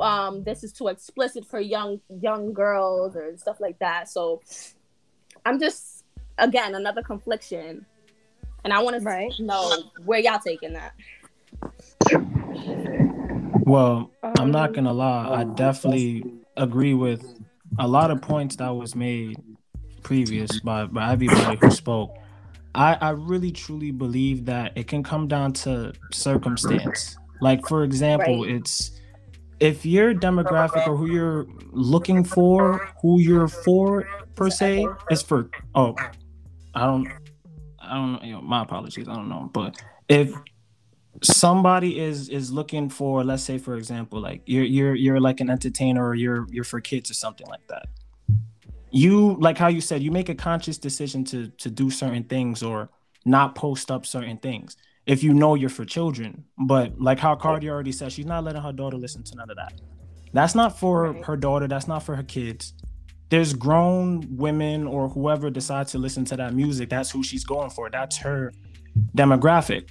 um 0.00 0.42
this 0.42 0.64
is 0.64 0.72
too 0.72 0.88
explicit 0.88 1.44
for 1.46 1.60
young 1.60 2.00
young 2.20 2.52
girls 2.52 3.16
or 3.16 3.36
stuff 3.36 3.60
like 3.60 3.78
that. 3.78 4.08
So 4.08 4.40
I'm 5.44 5.60
just 5.60 6.04
again 6.38 6.74
another 6.74 7.02
confliction 7.02 7.86
and 8.64 8.72
I 8.72 8.82
want 8.82 9.02
right. 9.04 9.30
to 9.32 9.42
know 9.44 9.72
where 10.04 10.18
y'all 10.18 10.40
taking 10.44 10.72
that. 10.72 10.94
Well, 13.60 14.10
I'm 14.38 14.50
not 14.50 14.72
gonna 14.72 14.92
lie. 14.92 15.28
I 15.28 15.44
definitely 15.44 16.24
agree 16.56 16.94
with 16.94 17.38
a 17.78 17.86
lot 17.86 18.10
of 18.10 18.22
points 18.22 18.56
that 18.56 18.70
was 18.70 18.94
made 18.94 19.40
previous 20.06 20.60
by, 20.60 20.86
by 20.86 21.12
everybody 21.12 21.58
who 21.60 21.68
spoke. 21.68 22.16
I, 22.76 22.94
I 23.00 23.10
really 23.10 23.50
truly 23.50 23.90
believe 23.90 24.44
that 24.44 24.72
it 24.76 24.86
can 24.86 25.02
come 25.02 25.26
down 25.26 25.52
to 25.64 25.92
circumstance. 26.12 27.16
Like 27.40 27.66
for 27.66 27.82
example, 27.82 28.44
right. 28.44 28.54
it's 28.54 28.92
if 29.58 29.84
your 29.84 30.14
demographic 30.14 30.86
or 30.86 30.96
who 30.96 31.06
you're 31.10 31.46
looking 31.72 32.22
for, 32.22 32.88
who 33.02 33.20
you're 33.20 33.48
for 33.48 34.06
per 34.36 34.48
se, 34.48 34.86
is 35.10 35.22
for 35.22 35.50
oh, 35.74 35.96
I 36.74 36.84
don't 36.84 37.08
I 37.80 37.94
don't 37.94 38.12
know. 38.12 38.20
You 38.22 38.32
know, 38.34 38.42
my 38.42 38.62
apologies. 38.62 39.08
I 39.08 39.14
don't 39.14 39.28
know, 39.28 39.50
but 39.52 39.82
if 40.08 40.32
somebody 41.22 41.98
is 41.98 42.28
is 42.28 42.52
looking 42.52 42.90
for, 42.90 43.24
let's 43.24 43.42
say, 43.42 43.58
for 43.58 43.74
example, 43.76 44.20
like 44.20 44.42
you're 44.46 44.64
you're 44.64 44.94
you're 44.94 45.20
like 45.20 45.40
an 45.40 45.50
entertainer 45.50 46.06
or 46.06 46.14
you're 46.14 46.46
you're 46.50 46.64
for 46.64 46.80
kids 46.80 47.10
or 47.10 47.14
something 47.14 47.48
like 47.48 47.66
that. 47.68 47.86
You 48.96 49.36
like 49.40 49.58
how 49.58 49.68
you 49.68 49.80
said 49.80 50.02
you 50.02 50.10
make 50.10 50.28
a 50.28 50.34
conscious 50.34 50.78
decision 50.78 51.24
to 51.26 51.48
to 51.48 51.70
do 51.70 51.90
certain 51.90 52.24
things 52.24 52.62
or 52.62 52.90
not 53.24 53.54
post 53.54 53.90
up 53.90 54.06
certain 54.06 54.38
things 54.38 54.76
if 55.04 55.22
you 55.22 55.34
know 55.34 55.54
you're 55.54 55.68
for 55.70 55.84
children. 55.84 56.44
But 56.58 57.00
like 57.00 57.18
how 57.18 57.36
Cardi 57.36 57.68
already 57.68 57.92
said, 57.92 58.12
she's 58.12 58.26
not 58.26 58.44
letting 58.44 58.62
her 58.62 58.72
daughter 58.72 58.96
listen 58.96 59.22
to 59.24 59.36
none 59.36 59.50
of 59.50 59.56
that. 59.56 59.74
That's 60.32 60.54
not 60.54 60.78
for 60.78 61.12
right. 61.12 61.24
her 61.24 61.36
daughter. 61.36 61.68
That's 61.68 61.88
not 61.88 62.02
for 62.02 62.16
her 62.16 62.22
kids 62.22 62.74
there's 63.28 63.54
grown 63.54 64.24
women 64.36 64.86
or 64.86 65.08
whoever 65.08 65.50
decides 65.50 65.92
to 65.92 65.98
listen 65.98 66.24
to 66.24 66.36
that 66.36 66.54
music 66.54 66.88
that's 66.88 67.10
who 67.10 67.22
she's 67.22 67.44
going 67.44 67.70
for 67.70 67.90
that's 67.90 68.16
her 68.16 68.52
demographic 69.16 69.88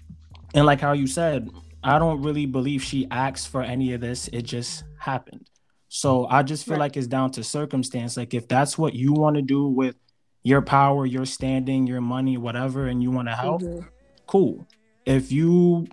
and 0.53 0.65
like 0.65 0.79
how 0.79 0.93
you 0.93 1.07
said 1.07 1.49
i 1.83 1.99
don't 1.99 2.21
really 2.21 2.45
believe 2.45 2.81
she 2.81 3.07
asked 3.11 3.49
for 3.49 3.61
any 3.61 3.93
of 3.93 4.01
this 4.01 4.27
it 4.29 4.43
just 4.43 4.83
happened 4.99 5.49
so 5.95 6.27
i 6.29 6.41
just 6.43 6.65
feel 6.65 6.73
right. 6.73 6.81
like 6.81 6.97
it's 6.97 7.07
down 7.07 7.31
to 7.31 7.43
circumstance 7.43 8.17
like 8.17 8.33
if 8.33 8.47
that's 8.47 8.77
what 8.77 8.93
you 8.93 9.13
want 9.13 9.35
to 9.35 9.41
do 9.41 9.67
with 9.67 9.95
your 10.43 10.61
power 10.61 11.05
your 11.05 11.25
standing 11.25 11.87
your 11.87 12.01
money 12.01 12.37
whatever 12.37 12.87
and 12.87 13.01
you 13.01 13.11
want 13.11 13.27
to 13.27 13.35
help 13.35 13.61
mm-hmm. 13.61 13.87
cool 14.27 14.67
if 15.05 15.31
you 15.31 15.85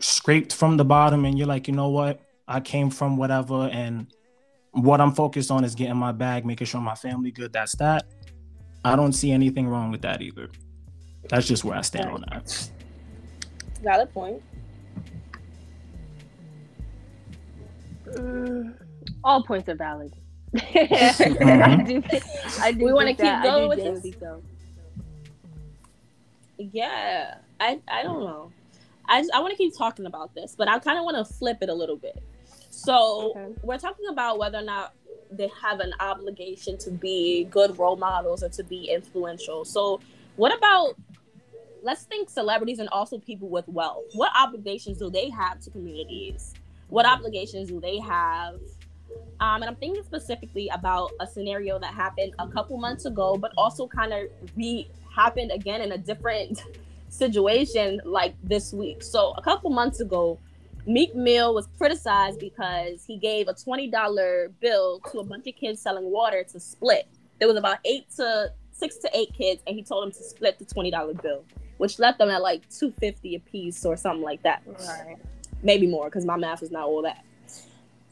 scraped 0.00 0.54
from 0.54 0.76
the 0.76 0.84
bottom 0.84 1.24
and 1.24 1.38
you're 1.38 1.46
like 1.46 1.68
you 1.68 1.74
know 1.74 1.88
what 1.88 2.20
i 2.46 2.60
came 2.60 2.90
from 2.90 3.16
whatever 3.16 3.68
and 3.72 4.06
what 4.76 5.00
I'm 5.00 5.12
focused 5.12 5.50
on 5.50 5.64
is 5.64 5.74
getting 5.74 5.96
my 5.96 6.12
bag, 6.12 6.44
making 6.44 6.66
sure 6.66 6.80
my 6.80 6.94
family 6.94 7.30
good. 7.30 7.52
That's 7.52 7.74
that. 7.76 8.04
I 8.84 8.94
don't 8.94 9.12
see 9.12 9.32
anything 9.32 9.66
wrong 9.66 9.90
with 9.90 10.02
that 10.02 10.20
either. 10.20 10.50
That's 11.28 11.46
just 11.46 11.64
where 11.64 11.76
I 11.76 11.80
stand 11.80 12.10
on 12.10 12.24
that. 12.28 12.70
Valid 13.82 14.12
point. 14.12 14.42
Mm, 18.06 18.74
all 19.26 19.42
points 19.42 19.68
are 19.68 19.74
valid. 19.74 20.14
mm-hmm. 20.54 21.62
I 21.62 21.82
do, 21.82 22.02
I 22.60 22.72
do 22.72 22.84
we 22.84 22.92
want 22.92 23.08
to 23.08 23.14
keep 23.14 23.42
going 23.42 23.68
with 23.68 24.02
this. 24.02 24.14
So. 24.18 24.42
Yeah, 26.56 27.34
I 27.60 27.80
I 27.88 28.02
don't 28.04 28.20
know. 28.20 28.52
I 29.06 29.26
I 29.34 29.40
want 29.40 29.50
to 29.50 29.56
keep 29.56 29.76
talking 29.76 30.06
about 30.06 30.34
this, 30.34 30.54
but 30.56 30.68
I 30.68 30.78
kind 30.78 30.98
of 30.98 31.04
want 31.04 31.16
to 31.16 31.34
flip 31.34 31.58
it 31.60 31.68
a 31.68 31.74
little 31.74 31.96
bit. 31.96 32.22
So 32.70 33.32
okay. 33.36 33.54
we're 33.62 33.78
talking 33.78 34.06
about 34.10 34.38
whether 34.38 34.58
or 34.58 34.62
not 34.62 34.94
they 35.30 35.50
have 35.60 35.80
an 35.80 35.92
obligation 35.98 36.78
to 36.78 36.90
be 36.90 37.44
good 37.50 37.76
role 37.78 37.96
models 37.96 38.44
or 38.44 38.48
to 38.50 38.62
be 38.62 38.84
influential. 38.84 39.64
So 39.64 40.00
what 40.36 40.56
about 40.56 40.94
let's 41.82 42.04
think 42.04 42.30
celebrities 42.30 42.78
and 42.78 42.88
also 42.90 43.18
people 43.18 43.48
with 43.48 43.66
wealth. 43.68 44.04
What 44.14 44.30
obligations 44.38 44.98
do 44.98 45.10
they 45.10 45.30
have 45.30 45.60
to 45.60 45.70
communities? 45.70 46.54
What 46.88 47.06
obligations 47.06 47.68
do 47.68 47.80
they 47.80 47.98
have? 47.98 48.60
Um, 49.40 49.62
and 49.62 49.64
I'm 49.64 49.76
thinking 49.76 50.02
specifically 50.04 50.68
about 50.68 51.12
a 51.20 51.26
scenario 51.26 51.78
that 51.78 51.92
happened 51.94 52.34
a 52.38 52.48
couple 52.48 52.76
months 52.78 53.04
ago, 53.04 53.36
but 53.36 53.52
also 53.56 53.86
kind 53.86 54.12
of 54.12 54.28
re 54.56 54.88
happened 55.14 55.50
again 55.50 55.80
in 55.80 55.92
a 55.92 55.98
different 55.98 56.62
situation 57.08 58.00
like 58.04 58.34
this 58.42 58.72
week. 58.72 59.02
So 59.02 59.32
a 59.36 59.42
couple 59.42 59.70
months 59.70 60.00
ago, 60.00 60.38
Meek 60.86 61.14
Mill 61.14 61.52
was 61.54 61.66
criticized 61.78 62.38
because 62.38 63.04
he 63.04 63.18
gave 63.18 63.48
a 63.48 63.54
$20 63.54 64.52
bill 64.60 65.00
to 65.10 65.18
a 65.18 65.24
bunch 65.24 65.46
of 65.46 65.56
kids 65.56 65.82
selling 65.82 66.10
water 66.10 66.44
to 66.52 66.60
split. 66.60 67.08
There 67.40 67.48
was 67.48 67.56
about 67.56 67.78
eight 67.84 68.08
to 68.16 68.52
six 68.70 68.96
to 68.98 69.10
eight 69.12 69.32
kids, 69.34 69.62
and 69.66 69.74
he 69.74 69.82
told 69.82 70.04
them 70.04 70.12
to 70.12 70.22
split 70.22 70.58
the 70.58 70.64
$20 70.64 71.22
bill, 71.22 71.44
which 71.78 71.98
left 71.98 72.18
them 72.18 72.30
at 72.30 72.40
like 72.40 72.62
250 72.70 73.34
a 73.34 73.40
piece 73.40 73.84
or 73.84 73.96
something 73.96 74.22
like 74.22 74.42
that. 74.44 74.62
Right. 74.66 75.16
Maybe 75.62 75.86
more, 75.86 76.04
because 76.06 76.24
my 76.24 76.36
math 76.36 76.62
is 76.62 76.70
not 76.70 76.84
all 76.84 77.02
that. 77.02 77.24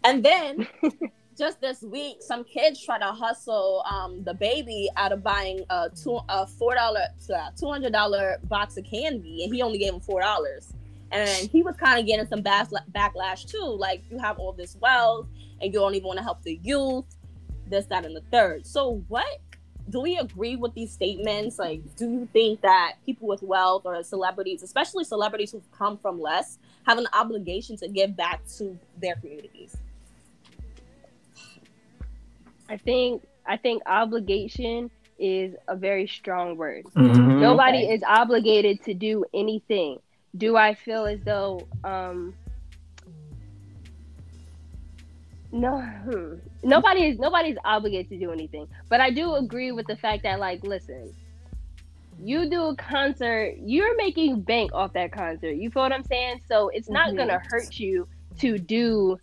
And 0.04 0.24
then 0.24 0.68
just 1.38 1.60
this 1.60 1.82
week, 1.82 2.18
some 2.20 2.44
kids 2.44 2.84
try 2.84 2.98
to 2.98 3.06
hustle 3.06 3.82
um, 3.90 4.24
baby 4.38 4.88
out 4.96 5.12
of 5.12 5.22
buying 5.22 5.64
a, 5.70 5.90
two, 5.90 6.20
a 6.28 6.46
four 6.46 6.74
dollar, 6.74 7.06
two 7.26 7.68
hundred 7.68 7.92
dollar 7.92 8.38
box 8.44 8.76
of 8.76 8.84
candy, 8.84 9.44
and 9.44 9.54
he 9.54 9.62
only 9.62 9.78
gave 9.78 9.94
him 9.94 10.00
four 10.00 10.20
dollars 10.20 10.72
and 11.14 11.48
he 11.50 11.62
was 11.62 11.76
kind 11.76 12.00
of 12.00 12.06
getting 12.06 12.26
some 12.26 12.42
backlash 12.42 13.46
too. 13.46 13.64
Like 13.78 14.02
you 14.10 14.18
have 14.18 14.38
all 14.38 14.52
this 14.52 14.76
wealth 14.80 15.28
and 15.60 15.72
you 15.72 15.78
don't 15.78 15.94
even 15.94 16.06
want 16.06 16.18
to 16.18 16.24
help 16.24 16.42
the 16.42 16.58
youth, 16.62 17.04
this, 17.68 17.86
that, 17.86 18.04
and 18.04 18.16
the 18.16 18.22
third. 18.32 18.66
So 18.66 19.04
what 19.08 19.40
do 19.88 20.00
we 20.00 20.18
agree 20.18 20.56
with 20.56 20.74
these 20.74 20.92
statements? 20.92 21.58
Like, 21.58 21.82
do 21.96 22.10
you 22.10 22.28
think 22.32 22.62
that 22.62 22.94
people 23.06 23.28
with 23.28 23.42
wealth 23.42 23.82
or 23.84 24.02
celebrities, 24.02 24.62
especially 24.64 25.04
celebrities 25.04 25.52
who've 25.52 25.70
come 25.70 25.98
from 25.98 26.20
less, 26.20 26.58
have 26.84 26.98
an 26.98 27.06
obligation 27.12 27.76
to 27.76 27.88
give 27.88 28.16
back 28.16 28.40
to 28.58 28.76
their 29.00 29.14
communities? 29.14 29.76
I 32.68 32.76
think 32.76 33.26
I 33.46 33.56
think 33.56 33.82
obligation 33.86 34.90
is 35.18 35.54
a 35.68 35.76
very 35.76 36.06
strong 36.06 36.56
word. 36.56 36.84
Mm-hmm. 36.96 37.40
Nobody 37.40 37.84
okay. 37.84 37.94
is 37.94 38.02
obligated 38.02 38.82
to 38.84 38.94
do 38.94 39.24
anything 39.32 39.98
do 40.36 40.56
I 40.56 40.74
feel 40.74 41.06
as 41.06 41.20
though 41.24 41.66
um 41.84 42.34
no 45.52 45.80
hmm, 45.80 46.34
nobody 46.68 47.08
is 47.08 47.18
nobody's 47.18 47.56
obligated 47.64 48.08
to 48.10 48.18
do 48.18 48.32
anything. 48.32 48.66
But 48.88 49.00
I 49.00 49.10
do 49.10 49.34
agree 49.34 49.72
with 49.72 49.86
the 49.86 49.96
fact 49.96 50.24
that 50.24 50.40
like 50.40 50.64
listen, 50.64 51.14
you 52.20 52.50
do 52.50 52.64
a 52.64 52.76
concert, 52.76 53.56
you're 53.60 53.96
making 53.96 54.42
bank 54.42 54.72
off 54.74 54.92
that 54.94 55.12
concert. 55.12 55.52
You 55.52 55.70
feel 55.70 55.82
what 55.82 55.92
I'm 55.92 56.04
saying? 56.04 56.40
So 56.48 56.68
it's 56.68 56.90
not 56.90 57.08
mm-hmm. 57.08 57.18
gonna 57.18 57.40
hurt 57.48 57.78
you 57.78 58.08
to 58.40 58.58
do 58.58 59.18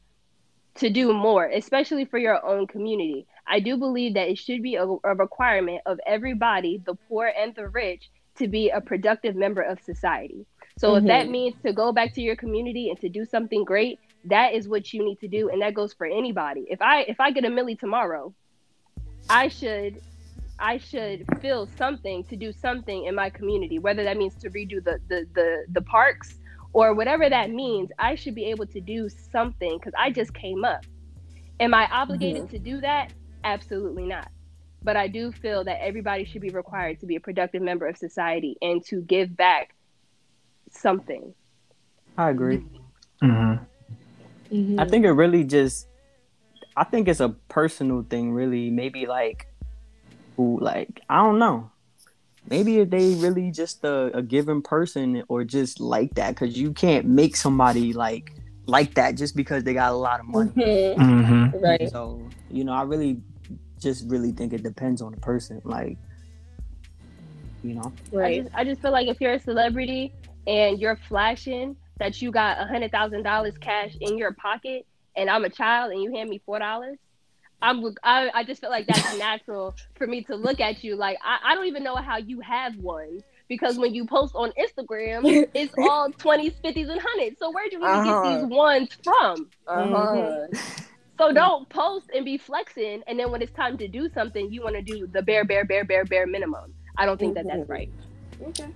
to 0.75 0.89
do 0.89 1.13
more, 1.13 1.47
especially 1.47 2.05
for 2.05 2.17
your 2.17 2.43
own 2.45 2.67
community. 2.67 3.27
I 3.51 3.59
do 3.59 3.75
believe 3.75 4.13
that 4.13 4.29
it 4.29 4.37
should 4.37 4.63
be 4.63 4.75
a, 4.75 4.85
a 4.85 5.13
requirement 5.13 5.81
of 5.85 5.99
everybody, 6.07 6.81
the 6.85 6.95
poor 7.09 7.27
and 7.27 7.53
the 7.53 7.67
rich, 7.67 8.09
to 8.37 8.47
be 8.47 8.69
a 8.69 8.79
productive 8.79 9.35
member 9.35 9.61
of 9.61 9.81
society. 9.81 10.45
So 10.77 10.91
mm-hmm. 10.91 10.97
if 10.97 11.09
that 11.09 11.23
mm-hmm. 11.23 11.31
means 11.31 11.55
to 11.65 11.73
go 11.73 11.91
back 11.91 12.13
to 12.13 12.21
your 12.21 12.37
community 12.37 12.89
and 12.89 12.99
to 13.01 13.09
do 13.09 13.25
something 13.25 13.65
great, 13.65 13.99
that 14.25 14.53
is 14.53 14.69
what 14.69 14.93
you 14.93 15.03
need 15.03 15.19
to 15.19 15.27
do, 15.27 15.49
and 15.49 15.61
that 15.61 15.73
goes 15.73 15.93
for 15.93 16.07
anybody. 16.07 16.65
If 16.69 16.81
I 16.81 17.01
if 17.01 17.19
I 17.19 17.31
get 17.31 17.43
a 17.43 17.49
milli 17.49 17.77
tomorrow, 17.77 18.33
I 19.29 19.49
should 19.49 20.01
I 20.57 20.77
should 20.77 21.25
feel 21.41 21.67
something 21.77 22.23
to 22.25 22.37
do 22.37 22.53
something 22.53 23.05
in 23.05 23.15
my 23.15 23.29
community, 23.29 23.79
whether 23.79 24.03
that 24.05 24.15
means 24.15 24.35
to 24.35 24.49
redo 24.49 24.81
the 24.81 24.99
the 25.09 25.27
the, 25.33 25.65
the 25.73 25.81
parks 25.81 26.35
or 26.71 26.93
whatever 26.93 27.29
that 27.29 27.49
means. 27.49 27.89
I 27.99 28.15
should 28.15 28.35
be 28.35 28.45
able 28.45 28.67
to 28.67 28.79
do 28.79 29.09
something 29.09 29.77
because 29.77 29.93
I 29.97 30.09
just 30.09 30.33
came 30.33 30.63
up. 30.63 30.85
Am 31.59 31.73
I 31.73 31.87
obligated 31.91 32.43
mm-hmm. 32.43 32.55
to 32.55 32.59
do 32.59 32.81
that? 32.81 33.11
Absolutely 33.43 34.05
not. 34.05 34.29
But 34.83 34.97
I 34.97 35.07
do 35.07 35.31
feel 35.31 35.63
that 35.65 35.83
everybody 35.83 36.25
should 36.25 36.41
be 36.41 36.49
required 36.49 36.99
to 37.01 37.05
be 37.05 37.15
a 37.15 37.19
productive 37.19 37.61
member 37.61 37.87
of 37.87 37.97
society 37.97 38.57
and 38.61 38.83
to 38.85 39.01
give 39.01 39.35
back 39.37 39.75
something. 40.71 41.33
I 42.17 42.29
agree. 42.29 42.63
Mm-hmm. 43.21 43.63
Mm-hmm. 44.55 44.79
I 44.79 44.87
think 44.87 45.05
it 45.05 45.11
really 45.11 45.43
just, 45.43 45.87
I 46.75 46.83
think 46.83 47.07
it's 47.07 47.19
a 47.19 47.29
personal 47.47 48.03
thing, 48.09 48.33
really. 48.33 48.69
Maybe 48.69 49.05
like, 49.05 49.47
who, 50.35 50.59
like, 50.59 51.01
I 51.09 51.17
don't 51.17 51.37
know. 51.37 51.69
Maybe 52.49 52.79
if 52.79 52.89
they 52.89 53.13
really 53.15 53.51
just 53.51 53.83
a, 53.83 54.17
a 54.17 54.23
given 54.23 54.63
person 54.63 55.23
or 55.27 55.43
just 55.43 55.79
like 55.79 56.15
that, 56.15 56.29
because 56.31 56.57
you 56.57 56.73
can't 56.73 57.05
make 57.05 57.35
somebody 57.35 57.93
like 57.93 58.33
like 58.65 58.95
that 58.95 59.15
just 59.15 59.35
because 59.35 59.63
they 59.63 59.73
got 59.73 59.91
a 59.91 59.95
lot 59.95 60.19
of 60.19 60.27
money. 60.27 60.49
Mm-hmm. 60.51 61.01
mm-hmm. 61.01 61.59
Right. 61.59 61.89
So, 61.91 62.21
you 62.49 62.63
know, 62.63 62.73
I 62.73 62.83
really 62.83 63.21
just 63.81 64.09
really 64.09 64.31
think 64.31 64.53
it 64.53 64.63
depends 64.63 65.01
on 65.01 65.11
the 65.11 65.19
person. 65.19 65.61
Like, 65.65 65.97
you 67.63 67.73
know, 67.73 67.91
right. 68.11 68.39
I 68.39 68.43
just, 68.43 68.55
I 68.55 68.63
just 68.63 68.81
feel 68.81 68.91
like 68.91 69.07
if 69.07 69.19
you're 69.19 69.33
a 69.33 69.39
celebrity 69.39 70.13
and 70.47 70.79
you're 70.79 70.97
flashing 71.07 71.75
that 71.97 72.21
you 72.21 72.31
got 72.31 72.59
a 72.59 72.65
hundred 72.65 72.91
thousand 72.91 73.23
dollars 73.23 73.55
cash 73.59 73.95
in 73.99 74.17
your 74.17 74.33
pocket, 74.33 74.85
and 75.15 75.29
I'm 75.29 75.43
a 75.43 75.49
child 75.49 75.91
and 75.91 76.01
you 76.01 76.11
hand 76.13 76.29
me 76.29 76.41
four 76.45 76.59
dollars, 76.59 76.97
I'm 77.61 77.83
I, 78.03 78.29
I 78.33 78.43
just 78.43 78.61
feel 78.61 78.69
like 78.69 78.87
that's 78.87 79.17
natural 79.19 79.75
for 79.95 80.07
me 80.07 80.23
to 80.23 80.35
look 80.35 80.59
at 80.59 80.83
you 80.83 80.95
like 80.95 81.17
I, 81.23 81.51
I 81.51 81.55
don't 81.55 81.67
even 81.67 81.83
know 81.83 81.95
how 81.95 82.17
you 82.17 82.39
have 82.41 82.75
one 82.77 83.21
because 83.47 83.77
when 83.77 83.93
you 83.93 84.05
post 84.05 84.33
on 84.33 84.53
Instagram, 84.57 85.49
it's 85.53 85.73
all 85.77 86.09
20s, 86.09 86.53
50s, 86.63 86.89
and 86.89 87.01
100s. 87.01 87.37
So 87.37 87.51
where'd 87.51 87.71
you 87.73 87.79
even 87.79 87.89
uh-huh. 87.89 88.23
get 88.23 88.39
these 88.39 88.49
ones 88.49 88.89
from? 89.03 89.49
Uh-huh. 89.67 90.47
Mm-hmm. 90.53 90.83
So 91.21 91.31
don't 91.31 91.69
post 91.69 92.09
and 92.15 92.25
be 92.25 92.37
flexing, 92.37 93.03
and 93.05 93.19
then 93.19 93.31
when 93.31 93.43
it's 93.43 93.51
time 93.51 93.77
to 93.77 93.87
do 93.87 94.09
something, 94.09 94.51
you 94.51 94.63
want 94.63 94.75
to 94.75 94.81
do 94.81 95.05
the 95.05 95.21
bare, 95.21 95.45
bare, 95.45 95.65
bare, 95.65 95.85
bare, 95.85 96.03
bare 96.03 96.25
minimum. 96.25 96.73
I 96.97 97.05
don't 97.05 97.19
think 97.19 97.37
mm-hmm. 97.37 97.47
that 97.47 97.57
that's 97.57 97.69
right. 97.69 97.91
Okay. 98.41 98.67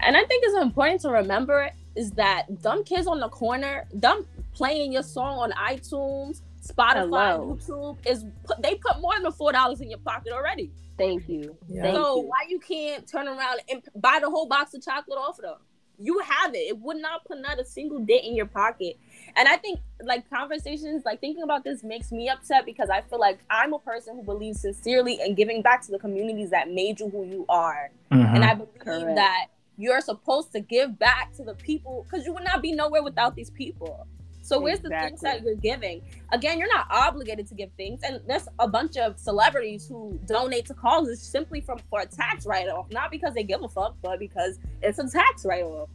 And 0.00 0.16
I 0.16 0.24
think 0.24 0.44
it's 0.44 0.56
important 0.60 1.00
to 1.02 1.10
remember 1.10 1.70
is 1.94 2.10
that 2.12 2.60
dumb 2.60 2.82
kids 2.82 3.06
on 3.06 3.20
the 3.20 3.28
corner, 3.28 3.84
dumb 4.00 4.26
playing 4.52 4.92
your 4.92 5.04
song 5.04 5.38
on 5.38 5.52
iTunes, 5.52 6.42
Spotify, 6.60 6.96
Hello. 6.96 7.58
YouTube 7.60 7.98
is 8.04 8.24
put, 8.44 8.60
they 8.62 8.74
put 8.74 9.00
more 9.00 9.14
than 9.20 9.30
four 9.30 9.52
dollars 9.52 9.80
in 9.80 9.88
your 9.88 10.00
pocket 10.00 10.32
already. 10.32 10.72
Thank 10.98 11.28
you. 11.28 11.56
Yeah. 11.68 11.82
Thank 11.82 11.96
so 11.96 12.16
you. 12.16 12.22
why 12.22 12.46
you 12.48 12.58
can't 12.58 13.06
turn 13.06 13.28
around 13.28 13.60
and 13.70 13.82
buy 13.94 14.18
the 14.20 14.28
whole 14.28 14.48
box 14.48 14.74
of 14.74 14.82
chocolate 14.82 15.18
off 15.18 15.38
of 15.38 15.42
them? 15.42 15.58
You 15.98 16.18
have 16.18 16.52
it. 16.54 16.68
It 16.68 16.78
would 16.78 16.98
not 16.98 17.24
put 17.24 17.40
not 17.40 17.60
a 17.60 17.64
single 17.64 18.00
dent 18.00 18.24
in 18.24 18.34
your 18.34 18.46
pocket. 18.46 18.98
And 19.36 19.46
I 19.48 19.56
think 19.56 19.80
like 20.02 20.28
conversations, 20.30 21.04
like 21.04 21.20
thinking 21.20 21.42
about 21.42 21.62
this 21.62 21.84
makes 21.84 22.10
me 22.10 22.28
upset 22.28 22.64
because 22.64 22.88
I 22.88 23.02
feel 23.02 23.20
like 23.20 23.38
I'm 23.50 23.74
a 23.74 23.78
person 23.78 24.16
who 24.16 24.22
believes 24.22 24.60
sincerely 24.60 25.20
in 25.20 25.34
giving 25.34 25.60
back 25.60 25.82
to 25.82 25.92
the 25.92 25.98
communities 25.98 26.50
that 26.50 26.70
made 26.70 27.00
you 27.00 27.10
who 27.10 27.24
you 27.24 27.44
are. 27.48 27.90
Mm-hmm. 28.10 28.34
And 28.34 28.44
I 28.44 28.54
believe 28.54 28.78
Correct. 28.78 29.16
that 29.16 29.46
you're 29.76 30.00
supposed 30.00 30.52
to 30.52 30.60
give 30.60 30.98
back 30.98 31.34
to 31.36 31.44
the 31.44 31.54
people 31.54 32.06
because 32.08 32.24
you 32.24 32.32
would 32.32 32.44
not 32.44 32.62
be 32.62 32.72
nowhere 32.72 33.02
without 33.02 33.36
these 33.36 33.50
people. 33.50 34.06
So 34.40 34.60
where's 34.60 34.78
exactly. 34.78 34.96
the 34.96 35.08
things 35.08 35.20
that 35.22 35.42
you're 35.42 35.56
giving? 35.56 36.02
Again, 36.32 36.56
you're 36.56 36.72
not 36.72 36.86
obligated 36.88 37.48
to 37.48 37.54
give 37.54 37.72
things, 37.76 38.02
and 38.04 38.20
there's 38.28 38.46
a 38.60 38.68
bunch 38.68 38.96
of 38.96 39.18
celebrities 39.18 39.88
who 39.88 40.20
donate 40.24 40.66
to 40.66 40.74
causes 40.74 41.20
simply 41.20 41.60
from 41.60 41.80
for 41.90 42.02
a 42.02 42.06
tax 42.06 42.46
write-off, 42.46 42.86
not 42.92 43.10
because 43.10 43.34
they 43.34 43.42
give 43.42 43.64
a 43.64 43.68
fuck, 43.68 43.96
but 44.02 44.20
because 44.20 44.60
it's 44.82 45.00
a 45.00 45.10
tax 45.10 45.44
write-off. 45.44 45.88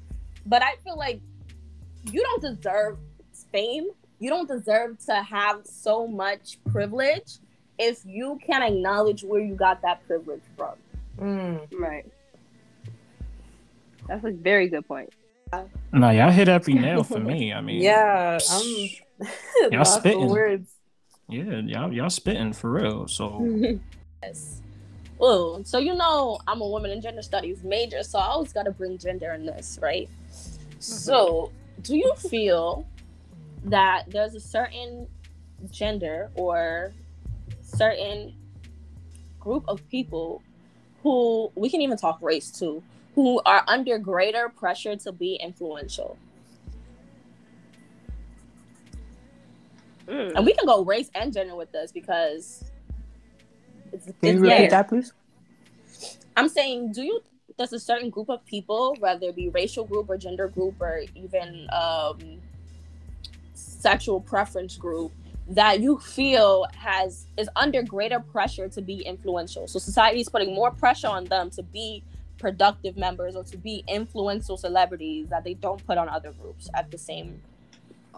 But 0.45 0.63
I 0.63 0.75
feel 0.83 0.97
like 0.97 1.21
you 2.11 2.21
don't 2.21 2.41
deserve 2.41 2.97
fame. 3.51 3.89
You 4.19 4.29
don't 4.29 4.47
deserve 4.47 5.03
to 5.05 5.15
have 5.15 5.65
so 5.65 6.07
much 6.07 6.57
privilege 6.71 7.39
if 7.79 8.05
you 8.05 8.39
can't 8.45 8.63
acknowledge 8.63 9.23
where 9.23 9.41
you 9.41 9.55
got 9.55 9.81
that 9.81 10.05
privilege 10.05 10.43
from. 10.55 10.75
Mm. 11.19 11.67
Right. 11.79 12.05
That's 14.07 14.23
a 14.25 14.31
very 14.31 14.67
good 14.67 14.87
point. 14.87 15.11
No, 15.91 16.09
y'all 16.09 16.31
hit 16.31 16.47
every 16.47 16.73
nail 16.73 17.03
for 17.03 17.19
me. 17.19 17.51
I 17.51 17.61
mean, 17.61 17.81
yeah, 17.81 18.39
I'm 18.49 19.71
y'all 19.71 19.85
spitting 19.85 20.29
words. 20.29 20.71
Yeah, 21.27 21.59
y'all 21.65 21.93
y'all 21.93 22.09
spitting 22.09 22.53
for 22.53 22.71
real. 22.71 23.07
So 23.07 23.43
yes. 24.23 24.61
Well, 25.17 25.63
so 25.65 25.77
you 25.77 25.93
know 25.93 26.39
I'm 26.47 26.61
a 26.61 26.67
woman 26.67 26.91
in 26.91 27.01
gender 27.01 27.21
studies 27.21 27.63
major, 27.63 28.03
so 28.03 28.19
I 28.19 28.27
always 28.27 28.53
got 28.53 28.63
to 28.63 28.71
bring 28.71 28.97
gender 28.97 29.33
in 29.33 29.45
this, 29.45 29.77
right? 29.81 30.09
Mm-hmm. 30.29 30.79
So, 30.79 31.51
do 31.83 31.95
you 31.95 32.13
feel 32.15 32.87
that 33.65 34.05
there's 34.09 34.35
a 34.35 34.39
certain 34.39 35.07
gender 35.69 36.31
or 36.35 36.93
certain 37.61 38.35
group 39.39 39.63
of 39.67 39.87
people 39.89 40.41
who 41.03 41.51
we 41.55 41.69
can 41.69 41.81
even 41.81 41.97
talk 41.97 42.19
race 42.21 42.51
to 42.51 42.83
who 43.15 43.41
are 43.45 43.63
under 43.67 43.97
greater 43.97 44.49
pressure 44.49 44.95
to 44.95 45.11
be 45.11 45.35
influential. 45.35 46.17
Mm. 50.07 50.35
And 50.35 50.45
we 50.45 50.53
can 50.53 50.65
go 50.65 50.83
race 50.83 51.09
and 51.15 51.33
gender 51.33 51.55
with 51.55 51.71
this 51.71 51.91
because 51.91 52.71
it's, 53.91 54.05
Can 54.21 54.35
you 54.35 54.41
repeat 54.41 54.63
yeah. 54.63 54.69
that, 54.69 54.87
please? 54.87 55.13
I'm 56.35 56.49
saying, 56.49 56.93
do 56.93 57.03
you 57.03 57.21
there's 57.57 57.73
a 57.73 57.79
certain 57.79 58.09
group 58.09 58.29
of 58.29 58.43
people, 58.45 58.95
whether 58.99 59.27
it 59.27 59.35
be 59.35 59.49
racial 59.49 59.85
group 59.85 60.09
or 60.09 60.17
gender 60.17 60.47
group 60.47 60.75
or 60.79 61.03
even 61.15 61.67
um, 61.71 62.17
sexual 63.81 64.21
preference 64.21 64.77
group, 64.77 65.11
that 65.47 65.81
you 65.81 65.99
feel 65.99 66.65
has 66.77 67.27
is 67.37 67.49
under 67.55 67.83
greater 67.83 68.19
pressure 68.19 68.69
to 68.69 68.81
be 68.81 69.01
influential. 69.01 69.67
So 69.67 69.79
society 69.79 70.21
is 70.21 70.29
putting 70.29 70.53
more 70.55 70.71
pressure 70.71 71.07
on 71.07 71.25
them 71.25 71.49
to 71.51 71.63
be 71.63 72.03
productive 72.37 72.97
members 72.97 73.35
or 73.35 73.43
to 73.43 73.57
be 73.57 73.83
influential 73.87 74.57
celebrities 74.57 75.27
that 75.29 75.43
they 75.43 75.53
don't 75.53 75.85
put 75.85 75.97
on 75.97 76.09
other 76.09 76.31
groups 76.31 76.69
at 76.73 76.89
the 76.91 76.97
same 76.97 77.41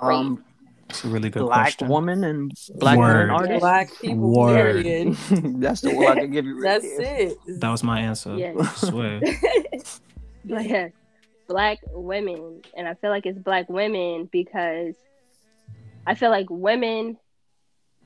rate? 0.01 0.15
Um, 0.15 0.43
it's 0.89 1.03
a 1.03 1.07
really 1.07 1.29
good 1.29 1.41
black 1.41 1.77
question. 1.77 1.87
woman 1.87 2.23
and 2.23 2.51
black 2.75 2.97
women 2.97 3.29
artists. 3.29 3.59
Black 3.59 3.89
people. 4.01 4.35
Word. 4.35 4.85
That's 5.59 5.81
the 5.81 5.93
one 5.93 6.17
I 6.17 6.21
can 6.21 6.31
give 6.31 6.45
you. 6.45 6.61
Right 6.61 6.81
That's 6.81 6.97
there. 6.97 7.17
it. 7.29 7.37
That 7.59 7.69
was 7.69 7.83
my 7.83 7.99
answer. 7.99 8.35
Yes. 8.35 8.55
I 8.59 8.89
swear. 8.89 9.21
yeah, 10.61 10.89
black 11.47 11.79
women, 11.91 12.61
and 12.75 12.87
I 12.87 12.93
feel 12.95 13.09
like 13.09 13.25
it's 13.25 13.39
black 13.39 13.69
women 13.69 14.29
because 14.31 14.95
I 16.05 16.15
feel 16.15 16.29
like 16.29 16.47
women 16.49 17.17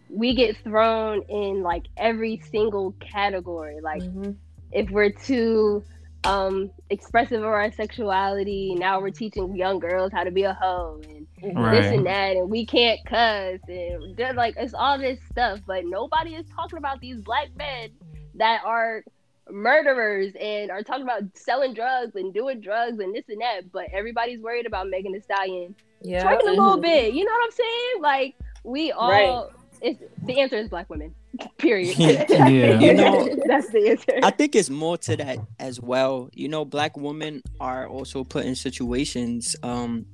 we 0.09 0.33
get 0.33 0.57
thrown 0.63 1.21
in 1.23 1.63
like 1.63 1.87
every 1.97 2.41
single 2.51 2.93
category. 2.93 3.81
Like 3.81 4.01
mm-hmm. 4.03 4.31
if 4.71 4.89
we're 4.89 5.11
too 5.11 5.83
um 6.23 6.71
expressive 6.89 7.41
of 7.41 7.47
our 7.47 7.71
sexuality. 7.71 8.75
Now 8.75 8.99
we're 8.99 9.11
teaching 9.11 9.55
young 9.55 9.79
girls 9.79 10.11
how 10.11 10.23
to 10.23 10.31
be 10.31 10.43
a 10.43 10.53
hoe 10.53 11.01
and 11.41 11.57
right. 11.57 11.81
this 11.81 11.93
and 11.93 12.05
that, 12.05 12.35
and 12.35 12.49
we 12.49 12.65
can't 12.65 12.99
cuss 13.05 13.59
and 13.67 14.17
like 14.35 14.55
it's 14.57 14.73
all 14.73 14.97
this 14.97 15.19
stuff. 15.31 15.59
But 15.65 15.85
nobody 15.85 16.35
is 16.35 16.45
talking 16.55 16.77
about 16.77 16.99
these 16.99 17.21
black 17.21 17.49
men 17.55 17.91
that 18.35 18.61
are 18.65 19.03
murderers 19.51 20.33
and 20.39 20.71
are 20.71 20.83
talking 20.83 21.03
about 21.03 21.23
selling 21.35 21.73
drugs 21.73 22.15
and 22.15 22.33
doing 22.33 22.61
drugs 22.61 22.99
and 22.99 23.15
this 23.15 23.25
and 23.29 23.41
that. 23.41 23.71
But 23.71 23.87
everybody's 23.91 24.41
worried 24.41 24.65
about 24.65 24.89
Megan 24.89 25.13
Thee 25.13 25.21
Stallion 25.21 25.75
yeah. 26.01 26.23
twerking 26.23 26.47
a 26.47 26.51
little 26.51 26.77
bit. 26.77 27.13
You 27.13 27.25
know 27.25 27.31
what 27.31 27.45
I'm 27.45 27.51
saying? 27.51 28.01
Like 28.01 28.35
we 28.63 28.91
all. 28.91 29.09
Right. 29.09 29.53
It's, 29.79 30.01
the 30.23 30.39
answer 30.39 30.55
is 30.55 30.69
black 30.69 30.89
women. 30.89 31.13
Period. 31.57 31.97
yeah. 31.99 32.79
You 32.79 32.93
know, 32.93 33.35
that's 33.45 33.69
the 33.69 33.89
answer. 33.89 34.19
I 34.23 34.31
think 34.31 34.55
it's 34.55 34.69
more 34.69 34.97
to 34.99 35.15
that 35.17 35.37
as 35.59 35.79
well. 35.79 36.29
You 36.33 36.47
know, 36.47 36.65
black 36.65 36.97
women 36.97 37.41
are 37.59 37.87
also 37.87 38.23
put 38.23 38.45
in 38.45 38.55
situations 38.55 39.55
um, 39.61 40.05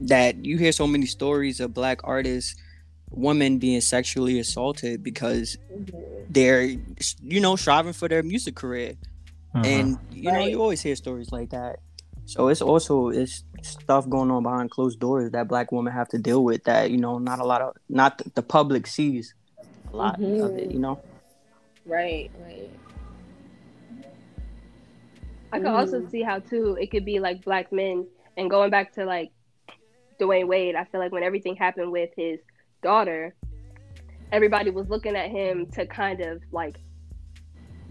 that 0.00 0.44
you 0.44 0.58
hear 0.58 0.72
so 0.72 0.86
many 0.86 1.06
stories 1.06 1.60
of 1.60 1.72
black 1.72 2.00
artists, 2.04 2.54
women 3.10 3.58
being 3.58 3.80
sexually 3.80 4.38
assaulted 4.38 5.02
because 5.02 5.56
mm-hmm. 5.72 5.98
they're, 6.28 6.62
you 7.22 7.40
know, 7.40 7.56
striving 7.56 7.92
for 7.92 8.08
their 8.08 8.22
music 8.22 8.54
career. 8.54 8.94
Uh-huh. 9.54 9.64
And 9.66 9.98
you 10.12 10.30
right. 10.30 10.38
know, 10.38 10.46
you 10.46 10.62
always 10.62 10.80
hear 10.80 10.94
stories 10.94 11.32
like 11.32 11.50
that. 11.50 11.80
So 12.26 12.48
it's 12.48 12.62
also 12.62 13.08
it's 13.08 13.42
stuff 13.62 14.08
going 14.08 14.30
on 14.30 14.44
behind 14.44 14.70
closed 14.70 15.00
doors 15.00 15.32
that 15.32 15.48
black 15.48 15.72
women 15.72 15.92
have 15.92 16.08
to 16.08 16.18
deal 16.18 16.44
with 16.44 16.64
that 16.64 16.90
you 16.90 16.96
know 16.96 17.18
not 17.18 17.40
a 17.40 17.44
lot 17.44 17.60
of 17.60 17.76
not 17.88 18.22
the 18.34 18.42
public 18.42 18.86
sees 18.86 19.34
a 19.92 19.96
lot 19.96 20.20
mm-hmm. 20.20 20.42
of 20.44 20.56
it, 20.56 20.70
you 20.70 20.78
know. 20.78 21.00
Right, 21.84 22.30
right. 22.40 22.70
I 25.52 25.58
could 25.58 25.66
mm. 25.66 25.78
also 25.78 26.06
see 26.08 26.22
how 26.22 26.38
too 26.38 26.78
it 26.80 26.90
could 26.92 27.04
be 27.04 27.18
like 27.18 27.44
black 27.44 27.72
men 27.72 28.06
and 28.36 28.48
going 28.48 28.70
back 28.70 28.92
to 28.94 29.04
like 29.04 29.32
Dwyane 30.20 30.46
Wade, 30.46 30.76
I 30.76 30.84
feel 30.84 31.00
like 31.00 31.12
when 31.12 31.22
everything 31.22 31.56
happened 31.56 31.90
with 31.90 32.10
his 32.16 32.38
daughter, 32.82 33.34
everybody 34.32 34.70
was 34.70 34.88
looking 34.88 35.16
at 35.16 35.30
him 35.30 35.66
to 35.72 35.86
kind 35.86 36.20
of 36.20 36.42
like 36.52 36.78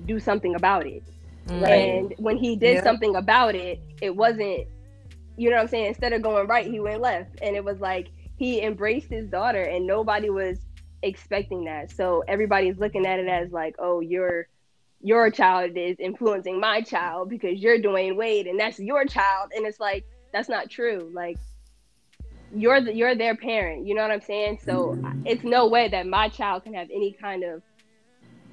do 0.05 0.19
something 0.19 0.55
about 0.55 0.85
it. 0.85 1.03
Mm. 1.47 1.61
Right. 1.61 1.69
And 1.69 2.13
when 2.17 2.37
he 2.37 2.55
did 2.55 2.75
yeah. 2.75 2.83
something 2.83 3.15
about 3.15 3.55
it, 3.55 3.81
it 4.01 4.15
wasn't, 4.15 4.67
you 5.37 5.49
know 5.49 5.55
what 5.55 5.63
I'm 5.63 5.67
saying? 5.67 5.87
Instead 5.87 6.13
of 6.13 6.21
going 6.21 6.47
right, 6.47 6.65
he 6.65 6.79
went 6.79 7.01
left. 7.01 7.39
And 7.41 7.55
it 7.55 7.63
was 7.63 7.79
like 7.79 8.09
he 8.37 8.61
embraced 8.61 9.09
his 9.09 9.27
daughter 9.27 9.63
and 9.63 9.85
nobody 9.85 10.29
was 10.29 10.59
expecting 11.01 11.65
that. 11.65 11.91
So 11.91 12.23
everybody's 12.27 12.77
looking 12.77 13.05
at 13.05 13.19
it 13.19 13.27
as 13.27 13.51
like, 13.51 13.75
oh, 13.79 13.99
your 13.99 14.47
your 15.01 15.31
child 15.31 15.71
is 15.77 15.95
influencing 15.97 16.59
my 16.59 16.81
child 16.81 17.29
because 17.29 17.59
you're 17.59 17.79
Dwyane 17.79 18.17
Wade 18.17 18.47
and 18.47 18.59
that's 18.59 18.79
your 18.79 19.05
child. 19.05 19.51
And 19.55 19.65
it's 19.65 19.79
like, 19.79 20.05
that's 20.33 20.49
not 20.49 20.69
true. 20.69 21.09
Like 21.13 21.37
you're 22.55 22.81
the, 22.81 22.93
you're 22.93 23.15
their 23.15 23.35
parent. 23.35 23.85
You 23.87 23.95
know 23.95 24.01
what 24.01 24.11
I'm 24.11 24.21
saying? 24.21 24.59
So 24.63 24.97
it's 25.25 25.43
no 25.43 25.67
way 25.67 25.87
that 25.89 26.07
my 26.07 26.29
child 26.29 26.63
can 26.63 26.73
have 26.73 26.89
any 26.91 27.11
kind 27.11 27.43
of 27.43 27.61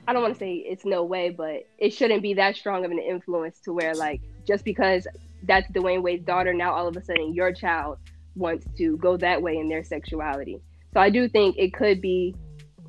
I 0.09 0.13
don't 0.13 0.23
want 0.23 0.35
to 0.35 0.39
say 0.39 0.55
it's 0.55 0.85
no 0.85 1.03
way, 1.03 1.31
but 1.31 1.67
it 1.79 1.91
shouldn't 1.93 2.23
be 2.23 2.35
that 2.35 2.57
strong 2.57 2.85
of 2.85 2.93
an 2.93 2.99
influence 2.99 3.59
to 3.65 3.73
where 3.73 3.95
like 3.95 4.21
just 4.47 4.65
because 4.65 5.07
that's 5.43 5.69
Dwyane 5.73 6.03
Wade's 6.03 6.25
daughter, 6.25 6.55
now 6.55 6.73
all 6.73 6.87
of 6.87 6.97
a 6.97 7.03
sudden 7.03 7.35
your 7.35 7.53
child 7.53 7.99
wants 8.37 8.67
to 8.79 8.97
go 8.99 9.17
that 9.17 9.43
way 9.43 9.57
in 9.57 9.69
their 9.69 9.83
sexuality. 9.83 10.61
So 10.93 11.01
I 11.01 11.11
do 11.11 11.29
think 11.29 11.57
it 11.59 11.75
could 11.75 12.01
be 12.01 12.35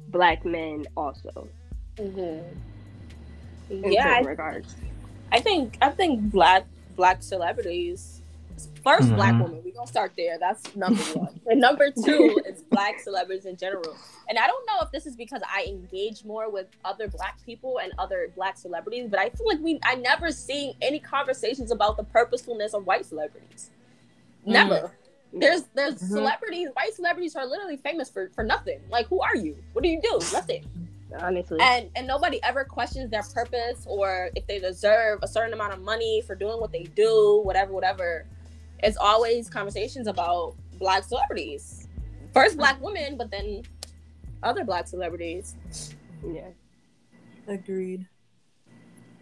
black 0.10 0.46
men 0.46 0.86
also. 0.96 1.48
Mm-hmm. 1.98 2.44
Yeah, 3.92 4.08
I, 4.08 4.20
regards. 4.20 4.76
I 5.32 5.40
think 5.40 5.78
I 5.82 5.90
think 5.90 6.22
black 6.32 6.66
black 6.96 7.24
celebrities 7.24 8.22
1st 8.58 9.00
mm-hmm. 9.00 9.16
black 9.16 9.42
woman. 9.42 9.62
We're 9.64 9.74
gonna 9.74 9.88
start 9.88 10.14
there. 10.18 10.38
That's 10.40 10.76
number 10.76 11.02
one. 11.04 11.40
and 11.46 11.60
number 11.60 11.92
two 11.92 12.42
is 12.46 12.64
black 12.64 13.00
celebrities 13.00 13.46
in 13.46 13.56
general. 13.56 13.96
And 14.30 14.38
I 14.38 14.48
don't 14.48 14.66
know 14.66 14.80
if 14.82 14.92
this 14.92 15.06
is 15.06 15.16
because 15.16 15.42
I 15.48 15.66
engage 15.68 16.26
more 16.26 16.50
with 16.50 16.68
other 16.84 17.08
black 17.08 17.44
people 17.46 17.80
and 17.80 17.94
other 17.98 18.32
black 18.36 18.58
celebrities, 18.58 19.08
but 19.10 19.20
I 19.20 19.30
feel 19.30 19.48
like 19.48 19.60
we 19.60 19.80
I 19.84 19.96
never 19.96 20.32
seen 20.32 20.76
any 20.82 21.00
conversations 21.00 21.72
about 21.72 21.98
the 21.98 22.04
purposefulness 22.04 22.74
of 22.74 22.86
white 22.86 23.06
celebrities. 23.06 23.70
Never. 24.46 24.76
Mm-hmm. 24.76 25.40
There's 25.40 25.64
there's 25.76 25.96
mm-hmm. 25.96 26.14
celebrities, 26.14 26.70
white 26.74 26.94
celebrities 26.94 27.36
are 27.36 27.46
literally 27.46 27.78
famous 27.78 28.10
for 28.10 28.30
for 28.34 28.44
nothing. 28.44 28.80
Like 28.90 29.08
who 29.08 29.22
are 29.22 29.36
you? 29.36 29.58
What 29.74 29.84
do 29.84 29.90
you 29.90 30.02
do? 30.02 30.20
Nothing 30.34 30.66
honestly. 31.20 31.58
And 31.62 31.90
and 31.96 32.08
nobody 32.08 32.42
ever 32.44 32.64
questions 32.64 33.10
their 33.10 33.24
purpose 33.34 33.86
or 33.88 34.30
if 34.36 34.46
they 34.48 34.60
deserve 34.60 35.20
a 35.24 35.28
certain 35.28 35.54
amount 35.54 35.74
of 35.74 35.82
money 35.82 36.22
for 36.26 36.36
doing 36.36 36.60
what 36.60 36.72
they 36.72 36.84
do, 36.84 37.42
whatever, 37.44 37.72
whatever 37.72 38.26
it's 38.84 38.98
always 38.98 39.50
conversations 39.50 40.08
about 40.08 40.56
black 40.74 41.04
celebrities. 41.04 41.88
First 42.34 42.58
black 42.58 42.82
women, 42.82 43.18
but 43.18 43.32
then 43.32 43.64
other 44.44 44.64
black 44.64 44.88
celebrities. 44.88 45.56
Yeah. 46.26 46.50
Agreed. 47.48 48.08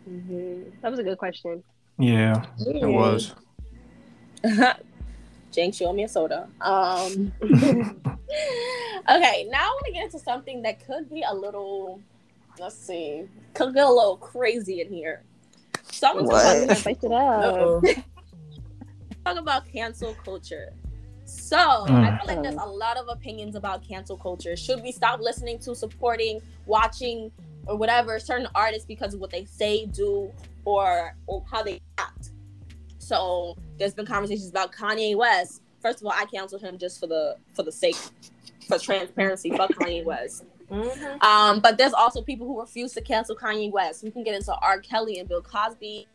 Mm-hmm. 0.10 0.70
That 0.82 0.92
was 0.92 1.00
a 1.00 1.04
good 1.04 1.18
question. 1.18 1.64
Yeah, 1.98 2.46
it 2.60 2.86
was. 2.86 3.34
Jinx, 5.52 5.80
you 5.80 5.88
show 5.88 5.94
me 5.94 6.04
a 6.04 6.10
soda. 6.10 6.50
Um, 6.60 7.32
okay, 7.42 9.48
now 9.50 9.62
I 9.62 9.70
want 9.70 9.86
to 9.86 9.92
get 9.94 10.04
into 10.04 10.20
something 10.20 10.62
that 10.64 10.86
could 10.86 11.10
be 11.10 11.24
a 11.28 11.34
little, 11.34 12.02
let's 12.60 12.76
see, 12.76 13.30
could 13.54 13.74
get 13.74 13.86
a 13.86 13.90
little 13.90 14.18
crazy 14.18 14.82
in 14.82 14.92
here. 14.92 15.24
So 15.84 16.10
I'm 16.10 16.26
going 16.26 16.68
to 16.68 16.76
spice 16.76 17.04
it 17.04 17.12
up 17.12 17.84
talk 19.26 19.38
about 19.38 19.66
cancel 19.72 20.14
culture. 20.24 20.72
So 21.26 21.58
mm. 21.58 21.90
I 21.90 22.18
feel 22.18 22.28
like 22.28 22.44
there's 22.44 22.56
a 22.56 22.68
lot 22.68 22.98
of 22.98 23.08
opinions 23.10 23.56
about 23.56 23.86
cancel 23.86 24.16
culture. 24.16 24.56
Should 24.56 24.84
we 24.84 24.92
stop 24.92 25.20
listening 25.20 25.58
to, 25.60 25.76
supporting, 25.76 26.40
watching, 26.68 27.32
or 27.66 27.76
whatever 27.76 28.20
certain 28.20 28.48
artists 28.54 28.86
because 28.86 29.16
of 29.16 29.20
what 29.20 29.32
they 29.32 29.46
say, 29.46 29.88
do, 29.88 30.32
or 30.66 31.16
or 31.26 31.44
how 31.52 31.64
they 31.64 31.82
act? 31.98 32.30
So 33.00 33.58
there's 33.78 33.96
been 33.96 34.06
conversations 34.06 34.50
about 34.50 34.72
Kanye 34.72 35.16
West. 35.16 35.64
First 35.82 36.02
of 36.02 36.06
all, 36.06 36.14
I 36.16 36.26
canceled 36.26 36.62
him 36.62 36.78
just 36.78 37.00
for 37.00 37.08
the 37.08 37.38
for 37.54 37.64
the 37.64 37.72
sake 37.72 37.98
for 38.68 38.78
transparency. 38.78 39.50
Fuck 39.50 39.72
Kanye 39.72 40.06
West. 40.06 40.46
Mm-hmm. 40.70 41.22
Um, 41.24 41.60
but 41.60 41.78
there's 41.78 41.94
also 41.94 42.22
people 42.22 42.46
who 42.48 42.60
refuse 42.60 42.94
to 42.94 43.02
cancel 43.02 43.36
Kanye 43.36 43.72
West. 43.72 44.04
We 44.04 44.12
can 44.12 44.24
get 44.24 44.36
into 44.36 44.54
R. 44.54 44.80
Kelly 44.80 45.18
and 45.20 45.28
Bill 45.28 45.42
Cosby 45.42 46.08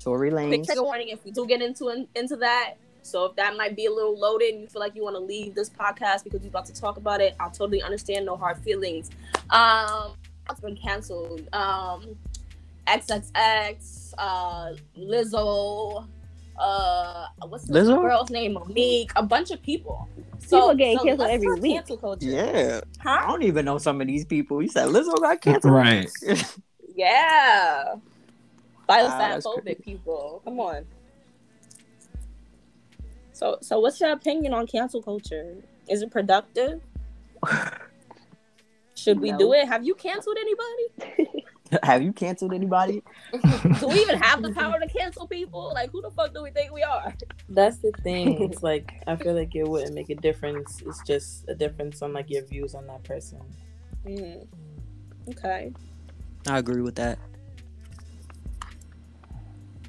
Tory 0.00 0.30
Lanez. 0.30 0.66
Trigger 0.66 0.82
warning 0.82 1.08
if 1.08 1.24
we 1.24 1.30
do 1.30 1.46
get 1.46 1.62
into 1.62 2.06
into 2.14 2.36
that. 2.36 2.74
So 3.02 3.24
if 3.26 3.36
that 3.36 3.56
might 3.56 3.76
be 3.76 3.86
a 3.86 3.92
little 3.92 4.18
loaded 4.18 4.54
and 4.54 4.62
you 4.62 4.66
feel 4.66 4.80
like 4.80 4.94
you 4.94 5.02
want 5.02 5.16
to 5.16 5.20
leave 5.20 5.54
this 5.54 5.70
podcast 5.70 6.24
because 6.24 6.40
we're 6.40 6.48
about 6.48 6.66
to 6.66 6.74
talk 6.74 6.96
about 6.96 7.20
it, 7.20 7.34
I'll 7.40 7.50
totally 7.50 7.82
understand. 7.82 8.26
No 8.26 8.36
hard 8.36 8.58
feelings. 8.58 9.10
Um, 9.50 10.12
it's 10.50 10.60
been 10.60 10.76
canceled. 10.76 11.48
Um, 11.54 12.16
XXX, 12.86 14.14
uh, 14.18 14.72
Lizzo, 14.98 16.06
uh, 16.58 17.26
what's 17.48 17.64
the 17.64 17.74
Lizzo? 17.74 18.00
girl's 18.00 18.30
name? 18.30 18.54
Monique. 18.54 19.12
A 19.16 19.22
bunch 19.22 19.50
of 19.50 19.62
people. 19.62 20.08
So, 20.40 20.56
people 20.56 20.74
getting 20.74 20.98
so 20.98 21.04
canceled 21.04 21.30
every 21.30 21.60
week. 21.60 21.86
Cancel 21.86 22.16
Yeah. 22.20 22.80
Huh? 22.98 23.18
I 23.22 23.26
don't 23.26 23.42
even 23.42 23.64
know 23.64 23.78
some 23.78 24.00
of 24.00 24.06
these 24.06 24.24
people. 24.24 24.62
You 24.62 24.68
said 24.68 24.88
Lizzo 24.88 25.18
got 25.20 25.40
canceled. 25.40 25.74
Right. 25.74 26.10
yeah. 26.94 27.94
Biophobic 28.90 29.76
ah, 29.78 29.84
people. 29.84 30.42
Come 30.44 30.58
on. 30.58 30.84
So, 33.32 33.58
so 33.60 33.78
what's 33.78 34.00
your 34.00 34.10
opinion 34.12 34.52
on 34.52 34.66
cancel 34.66 35.00
culture? 35.00 35.54
Is 35.88 36.02
it 36.02 36.10
productive? 36.10 36.80
Should 38.96 39.20
we 39.20 39.30
no. 39.30 39.38
do 39.38 39.52
it? 39.52 39.66
Have 39.66 39.84
you 39.84 39.94
canceled 39.94 40.36
anybody? 40.38 41.44
have 41.82 42.02
you 42.02 42.12
canceled 42.12 42.52
anybody? 42.52 43.02
do 43.80 43.88
we 43.88 44.00
even 44.00 44.18
have 44.18 44.42
the 44.42 44.52
power 44.52 44.78
to 44.78 44.86
cancel 44.88 45.26
people? 45.26 45.70
Like, 45.72 45.90
who 45.90 46.02
the 46.02 46.10
fuck 46.10 46.34
do 46.34 46.42
we 46.42 46.50
think 46.50 46.72
we 46.72 46.82
are? 46.82 47.14
That's 47.48 47.78
the 47.78 47.92
thing. 48.02 48.42
It's 48.42 48.62
like 48.70 48.92
I 49.06 49.16
feel 49.16 49.34
like 49.34 49.54
it 49.54 49.66
wouldn't 49.66 49.94
make 49.94 50.10
a 50.10 50.16
difference. 50.16 50.82
It's 50.84 51.02
just 51.04 51.48
a 51.48 51.54
difference 51.54 52.02
on 52.02 52.12
like 52.12 52.28
your 52.28 52.44
views 52.44 52.74
on 52.74 52.86
that 52.88 53.04
person. 53.04 53.40
Mm. 54.04 54.46
Okay. 55.30 55.72
I 56.48 56.58
agree 56.58 56.82
with 56.82 56.96
that. 56.96 57.18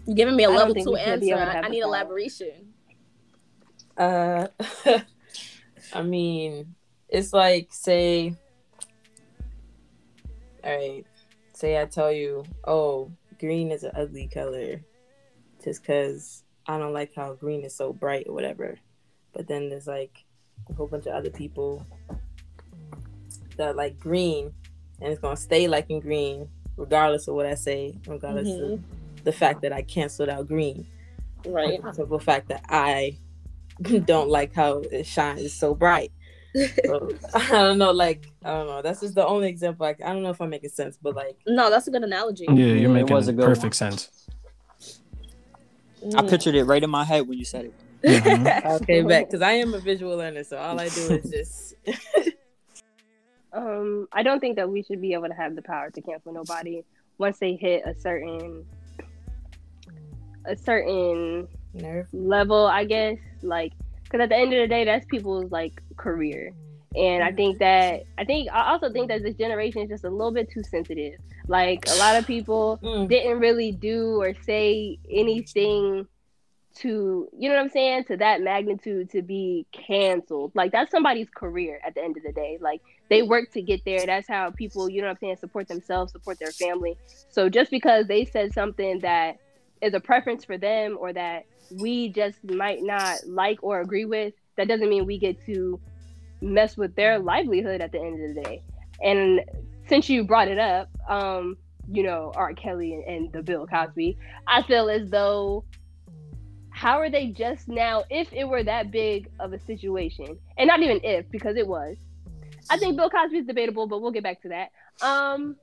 You're 0.05 0.15
giving 0.15 0.35
me 0.35 0.45
a 0.45 0.49
level 0.49 0.75
two 0.75 0.95
answer. 0.95 1.35
I 1.35 1.67
need 1.69 1.81
elaboration. 1.81 2.73
Uh, 3.97 4.47
I 5.93 6.01
mean, 6.01 6.75
it's 7.09 7.33
like 7.33 7.67
say, 7.71 8.35
all 10.63 10.75
right, 10.75 11.05
say 11.53 11.79
I 11.79 11.85
tell 11.85 12.11
you, 12.11 12.43
oh, 12.65 13.11
green 13.39 13.71
is 13.71 13.83
an 13.83 13.91
ugly 13.95 14.27
color, 14.27 14.81
just 15.63 15.81
because 15.81 16.43
I 16.67 16.77
don't 16.77 16.93
like 16.93 17.13
how 17.15 17.33
green 17.33 17.63
is 17.63 17.75
so 17.75 17.93
bright 17.93 18.27
or 18.27 18.33
whatever. 18.33 18.77
But 19.33 19.47
then 19.47 19.69
there's 19.69 19.87
like 19.87 20.23
a 20.69 20.73
whole 20.73 20.87
bunch 20.87 21.05
of 21.05 21.13
other 21.13 21.29
people 21.29 21.85
that 23.57 23.75
like 23.75 23.99
green, 23.99 24.53
and 25.01 25.11
it's 25.11 25.21
gonna 25.21 25.37
stay 25.37 25.67
liking 25.67 25.99
green 25.99 26.49
regardless 26.77 27.27
of 27.27 27.35
what 27.35 27.45
I 27.45 27.55
say, 27.55 27.99
regardless 28.07 28.47
mm-hmm. 28.47 28.73
of 28.73 28.83
the 29.23 29.31
fact 29.31 29.61
that 29.61 29.73
I 29.73 29.81
canceled 29.81 30.29
out 30.29 30.47
green. 30.47 30.87
Right. 31.45 31.79
So 31.93 32.05
the 32.05 32.19
fact 32.19 32.49
that 32.49 32.63
I 32.69 33.17
don't 34.05 34.29
like 34.29 34.53
how 34.53 34.79
it 34.91 35.05
shines 35.05 35.53
so 35.53 35.73
bright. 35.75 36.11
So, 36.53 37.09
I 37.33 37.47
don't 37.47 37.77
know, 37.77 37.91
like 37.91 38.27
I 38.43 38.49
don't 38.49 38.67
know. 38.67 38.81
That's 38.81 38.99
just 38.99 39.15
the 39.15 39.25
only 39.25 39.47
example. 39.47 39.85
I, 39.85 39.91
I 39.91 40.11
don't 40.11 40.21
know 40.21 40.31
if 40.31 40.41
I'm 40.41 40.49
making 40.49 40.71
sense, 40.71 40.97
but 41.01 41.15
like 41.15 41.37
no, 41.47 41.69
that's 41.69 41.87
a 41.87 41.91
good 41.91 42.03
analogy. 42.03 42.45
Yeah, 42.45 42.73
you're 42.73 42.89
making 42.89 43.15
was 43.15 43.29
a 43.29 43.33
perfect 43.33 43.63
one. 43.63 43.71
sense. 43.71 44.27
I 46.13 46.23
pictured 46.23 46.55
it 46.55 46.65
right 46.65 46.83
in 46.83 46.89
my 46.89 47.05
head 47.05 47.25
when 47.25 47.37
you 47.37 47.45
said 47.45 47.65
it. 47.65 47.73
Mm-hmm. 48.03 48.67
okay, 48.83 49.01
back 49.01 49.27
because 49.27 49.41
I 49.41 49.53
am 49.53 49.73
a 49.73 49.79
visual 49.79 50.17
learner, 50.17 50.43
so 50.43 50.57
all 50.57 50.77
I 50.77 50.89
do 50.89 51.01
is 51.11 51.31
just. 51.31 51.75
um, 53.53 54.09
I 54.11 54.21
don't 54.21 54.41
think 54.41 54.57
that 54.57 54.69
we 54.69 54.83
should 54.83 54.99
be 54.99 55.13
able 55.13 55.29
to 55.29 55.33
have 55.33 55.55
the 55.55 55.61
power 55.61 55.89
to 55.89 56.01
cancel 56.01 56.33
nobody 56.33 56.83
once 57.17 57.39
they 57.39 57.55
hit 57.55 57.83
a 57.85 57.97
certain 57.97 58.65
a 60.45 60.55
certain 60.55 61.47
Nerve. 61.73 62.07
level, 62.13 62.65
I 62.65 62.85
guess. 62.85 63.17
Like, 63.41 63.73
because 64.03 64.21
at 64.21 64.29
the 64.29 64.35
end 64.35 64.53
of 64.53 64.59
the 64.59 64.67
day, 64.67 64.85
that's 64.85 65.05
people's 65.05 65.51
like 65.51 65.81
career. 65.97 66.53
And 66.95 67.23
I 67.23 67.31
think 67.31 67.59
that 67.59 68.03
I 68.17 68.25
think 68.25 68.51
I 68.51 68.71
also 68.71 68.91
think 68.91 69.07
that 69.07 69.23
this 69.23 69.35
generation 69.35 69.83
is 69.83 69.89
just 69.89 70.03
a 70.03 70.09
little 70.09 70.31
bit 70.31 70.51
too 70.51 70.63
sensitive. 70.63 71.19
Like 71.47 71.85
a 71.89 71.95
lot 71.95 72.17
of 72.17 72.27
people 72.27 72.79
mm. 72.83 73.07
didn't 73.07 73.39
really 73.39 73.71
do 73.71 74.21
or 74.21 74.33
say 74.43 74.99
anything 75.09 76.07
to 76.73 77.27
you 77.37 77.49
know 77.49 77.55
what 77.55 77.61
I'm 77.61 77.69
saying 77.69 78.05
to 78.05 78.17
that 78.17 78.41
magnitude 78.41 79.09
to 79.11 79.21
be 79.21 79.65
canceled. 79.71 80.51
Like 80.53 80.73
that's 80.73 80.91
somebody's 80.91 81.29
career 81.29 81.79
at 81.85 81.95
the 81.95 82.03
end 82.03 82.17
of 82.17 82.23
the 82.23 82.33
day. 82.33 82.57
Like 82.59 82.81
they 83.09 83.21
work 83.23 83.51
to 83.51 83.61
get 83.61 83.83
there. 83.85 84.05
That's 84.05 84.27
how 84.27 84.51
people, 84.51 84.89
you 84.89 85.01
know 85.01 85.07
what 85.07 85.11
I'm 85.11 85.19
saying, 85.19 85.35
support 85.37 85.67
themselves, 85.67 86.13
support 86.13 86.39
their 86.39 86.51
family. 86.51 86.97
So 87.29 87.49
just 87.49 87.69
because 87.69 88.07
they 88.07 88.23
said 88.23 88.53
something 88.53 88.99
that 88.99 89.37
is 89.81 89.93
a 89.93 89.99
preference 89.99 90.45
for 90.45 90.57
them 90.57 90.97
or 90.99 91.13
that 91.13 91.45
we 91.71 92.09
just 92.09 92.43
might 92.43 92.83
not 92.83 93.25
like 93.25 93.59
or 93.61 93.81
agree 93.81 94.05
with, 94.05 94.33
that 94.57 94.67
doesn't 94.67 94.89
mean 94.89 95.05
we 95.05 95.17
get 95.17 95.43
to 95.45 95.79
mess 96.41 96.77
with 96.77 96.95
their 96.95 97.19
livelihood 97.19 97.81
at 97.81 97.91
the 97.91 97.99
end 97.99 98.21
of 98.21 98.35
the 98.35 98.41
day. 98.41 98.61
And 99.03 99.41
since 99.87 100.09
you 100.09 100.23
brought 100.23 100.47
it 100.47 100.59
up, 100.59 100.89
um, 101.09 101.57
you 101.91 102.03
know, 102.03 102.31
R. 102.35 102.53
Kelly 102.53 102.93
and, 102.93 103.03
and 103.03 103.33
the 103.33 103.41
Bill 103.41 103.67
Cosby. 103.67 104.17
I 104.47 104.61
feel 104.63 104.89
as 104.89 105.09
though 105.09 105.65
how 106.71 106.99
are 106.99 107.09
they 107.09 107.27
just 107.27 107.67
now 107.67 108.03
if 108.09 108.31
it 108.33 108.47
were 108.47 108.63
that 108.63 108.91
big 108.91 109.29
of 109.39 109.53
a 109.53 109.59
situation 109.59 110.37
and 110.57 110.67
not 110.67 110.81
even 110.81 110.99
if 111.03 111.29
because 111.29 111.57
it 111.57 111.67
was 111.67 111.97
i 112.69 112.77
think 112.77 112.95
bill 112.95 113.09
cosby 113.09 113.39
is 113.39 113.45
debatable 113.45 113.87
but 113.87 114.01
we'll 114.01 114.11
get 114.11 114.23
back 114.23 114.41
to 114.41 114.49
that 114.49 114.71
um 115.05 115.55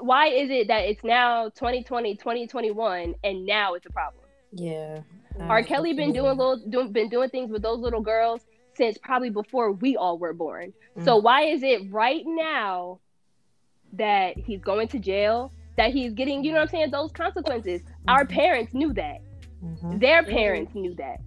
why 0.00 0.28
is 0.28 0.50
it 0.50 0.68
that 0.68 0.80
it's 0.80 1.02
now 1.04 1.44
2020 1.50 2.16
2021 2.16 3.14
and 3.24 3.46
now 3.46 3.74
it's 3.74 3.86
a 3.86 3.90
problem 3.90 4.24
yeah 4.52 5.00
r 5.48 5.62
kelly 5.62 5.92
been 5.92 6.12
doing 6.12 6.36
little 6.36 6.56
doing 6.68 6.92
been 6.92 7.08
doing 7.08 7.28
things 7.30 7.50
with 7.50 7.62
those 7.62 7.78
little 7.80 8.00
girls 8.00 8.42
since 8.74 8.98
probably 8.98 9.30
before 9.30 9.72
we 9.72 9.96
all 9.96 10.18
were 10.18 10.32
born 10.32 10.72
mm. 10.96 11.04
so 11.04 11.16
why 11.16 11.42
is 11.42 11.62
it 11.62 11.90
right 11.90 12.24
now 12.26 12.98
that 13.92 14.36
he's 14.36 14.60
going 14.60 14.88
to 14.88 14.98
jail 14.98 15.52
that 15.76 15.92
he's 15.92 16.12
getting, 16.12 16.44
you 16.44 16.52
know 16.52 16.58
what 16.58 16.62
I'm 16.62 16.68
saying, 16.68 16.90
those 16.90 17.12
consequences. 17.12 17.80
Mm-hmm. 17.80 18.10
Our 18.10 18.26
parents 18.26 18.74
knew 18.74 18.92
that. 18.94 19.20
Mm-hmm. 19.64 19.98
Their 19.98 20.22
parents 20.24 20.74
knew 20.74 20.94
that. 20.94 21.20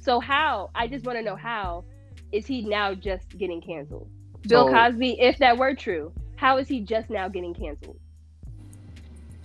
So 0.00 0.20
how? 0.20 0.70
I 0.74 0.88
just 0.88 1.04
want 1.04 1.18
to 1.18 1.22
know 1.22 1.36
how 1.36 1.84
is 2.32 2.46
he 2.46 2.62
now 2.62 2.94
just 2.94 3.36
getting 3.38 3.60
canceled? 3.60 4.08
Bill 4.48 4.66
so, 4.66 4.72
Cosby, 4.72 5.20
if 5.20 5.38
that 5.38 5.56
were 5.56 5.74
true, 5.74 6.12
how 6.44 6.58
is 6.58 6.68
he 6.68 6.80
just 6.80 7.08
now 7.08 7.26
getting 7.26 7.54
canceled? 7.54 7.98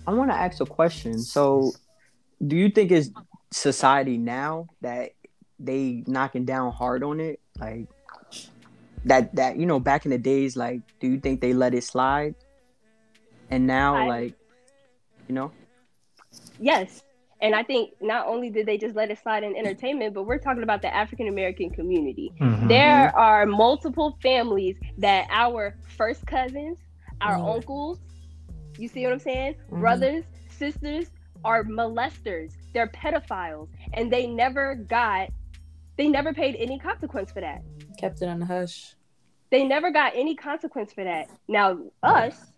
I 0.06 0.12
want 0.12 0.30
to 0.30 0.36
ask 0.36 0.60
a 0.60 0.66
question. 0.66 1.18
So, 1.18 1.72
do 2.46 2.56
you 2.56 2.68
think 2.68 2.92
it's 2.92 3.08
society 3.50 4.18
now 4.18 4.68
that 4.82 5.12
they 5.58 6.04
knocking 6.06 6.44
down 6.44 6.72
hard 6.72 7.02
on 7.02 7.18
it? 7.18 7.40
Like 7.58 7.88
that 9.06 9.34
that 9.34 9.56
you 9.56 9.64
know 9.64 9.80
back 9.80 10.04
in 10.04 10.10
the 10.10 10.18
days 10.18 10.58
like 10.58 10.82
do 11.00 11.06
you 11.06 11.18
think 11.18 11.40
they 11.40 11.54
let 11.54 11.72
it 11.72 11.84
slide? 11.84 12.34
And 13.48 13.66
now 13.66 13.96
I, 13.96 14.06
like 14.06 14.34
you 15.26 15.34
know? 15.34 15.52
Yes. 16.58 17.02
And 17.40 17.54
I 17.54 17.62
think 17.62 17.92
not 18.02 18.26
only 18.26 18.50
did 18.50 18.66
they 18.66 18.76
just 18.76 18.94
let 18.94 19.10
it 19.10 19.18
slide 19.22 19.42
in 19.42 19.56
entertainment, 19.56 20.12
but 20.12 20.24
we're 20.24 20.36
talking 20.36 20.62
about 20.62 20.82
the 20.82 20.94
African 20.94 21.28
American 21.28 21.70
community. 21.70 22.30
Mm-hmm. 22.38 22.68
There 22.68 23.16
are 23.16 23.46
multiple 23.46 24.18
families 24.22 24.76
that 24.98 25.28
our 25.30 25.78
first 25.96 26.26
cousins, 26.26 26.76
our 27.20 27.36
mm-hmm. 27.36 27.48
uncles, 27.48 27.98
you 28.78 28.88
see 28.88 29.04
what 29.04 29.12
I'm 29.12 29.18
saying? 29.18 29.54
Mm-hmm. 29.54 29.80
Brothers, 29.80 30.24
sisters 30.48 31.10
are 31.44 31.64
molesters. 31.64 32.52
They're 32.72 32.88
pedophiles. 32.88 33.68
And 33.94 34.12
they 34.12 34.26
never 34.26 34.74
got, 34.74 35.30
they 35.96 36.08
never 36.08 36.32
paid 36.32 36.56
any 36.56 36.78
consequence 36.78 37.30
for 37.32 37.40
that. 37.40 37.62
Kept 37.98 38.22
it 38.22 38.28
on 38.28 38.40
the 38.40 38.46
hush. 38.46 38.94
They 39.50 39.64
never 39.64 39.90
got 39.90 40.12
any 40.14 40.36
consequence 40.36 40.92
for 40.92 41.04
that. 41.04 41.28
Now, 41.48 41.78
us, 42.02 42.52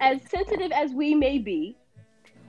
as 0.00 0.20
sensitive 0.28 0.72
as 0.72 0.92
we 0.92 1.14
may 1.14 1.38
be, 1.38 1.76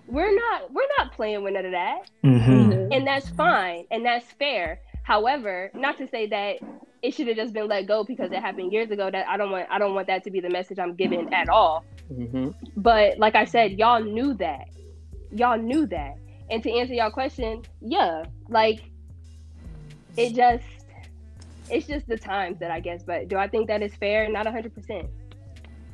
we're 0.07 0.33
not 0.33 0.71
we're 0.73 0.87
not 0.97 1.13
playing 1.13 1.43
with 1.43 1.53
none 1.53 1.65
of 1.65 1.71
that, 1.71 2.09
mm-hmm. 2.23 2.91
and 2.91 3.07
that's 3.07 3.29
fine 3.29 3.85
and 3.91 4.05
that's 4.05 4.29
fair. 4.33 4.79
However, 5.03 5.71
not 5.73 5.97
to 5.97 6.07
say 6.07 6.27
that 6.27 6.57
it 7.01 7.13
should 7.13 7.27
have 7.27 7.35
just 7.35 7.53
been 7.53 7.67
let 7.67 7.87
go 7.87 8.03
because 8.03 8.31
it 8.31 8.39
happened 8.39 8.71
years 8.71 8.91
ago. 8.91 9.09
That 9.09 9.27
I 9.27 9.37
don't 9.37 9.51
want 9.51 9.67
I 9.69 9.79
don't 9.79 9.95
want 9.95 10.07
that 10.07 10.23
to 10.25 10.31
be 10.31 10.39
the 10.39 10.49
message 10.49 10.79
I'm 10.79 10.95
giving 10.95 11.33
at 11.33 11.49
all. 11.49 11.83
Mm-hmm. 12.11 12.49
But 12.77 13.17
like 13.17 13.35
I 13.35 13.45
said, 13.45 13.73
y'all 13.73 14.03
knew 14.03 14.33
that, 14.35 14.67
y'all 15.31 15.57
knew 15.57 15.87
that. 15.87 16.17
And 16.49 16.61
to 16.63 16.71
answer 16.71 16.93
y'all 16.93 17.11
question, 17.11 17.63
yeah, 17.79 18.25
like 18.49 18.83
it 20.17 20.35
just 20.35 20.65
it's 21.69 21.87
just 21.87 22.07
the 22.07 22.17
times 22.17 22.59
that 22.59 22.69
I 22.69 22.79
guess. 22.79 23.03
But 23.03 23.27
do 23.27 23.37
I 23.37 23.47
think 23.47 23.67
that 23.67 23.81
is 23.81 23.95
fair? 23.95 24.29
Not 24.29 24.45
hundred 24.45 24.75
percent. 24.75 25.09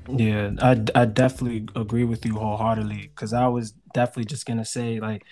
Yeah, 0.10 0.52
I, 0.62 0.84
I 0.96 1.06
definitely 1.06 1.68
agree 1.76 2.06
with 2.06 2.26
you 2.26 2.36
wholeheartedly 2.36 3.12
because 3.14 3.34
I 3.34 3.48
was 3.48 3.74
definitely 3.94 4.26
just 4.26 4.46
gonna 4.46 4.66
say 4.66 5.00
like 5.00 5.24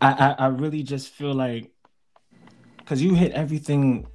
I, 0.00 0.12
I, 0.12 0.44
I 0.44 0.46
really 0.48 0.82
just 0.82 1.08
feel 1.08 1.34
like 1.34 1.70
because 2.84 3.02
you 3.02 3.14
hit 3.14 3.32
everything 3.32 4.06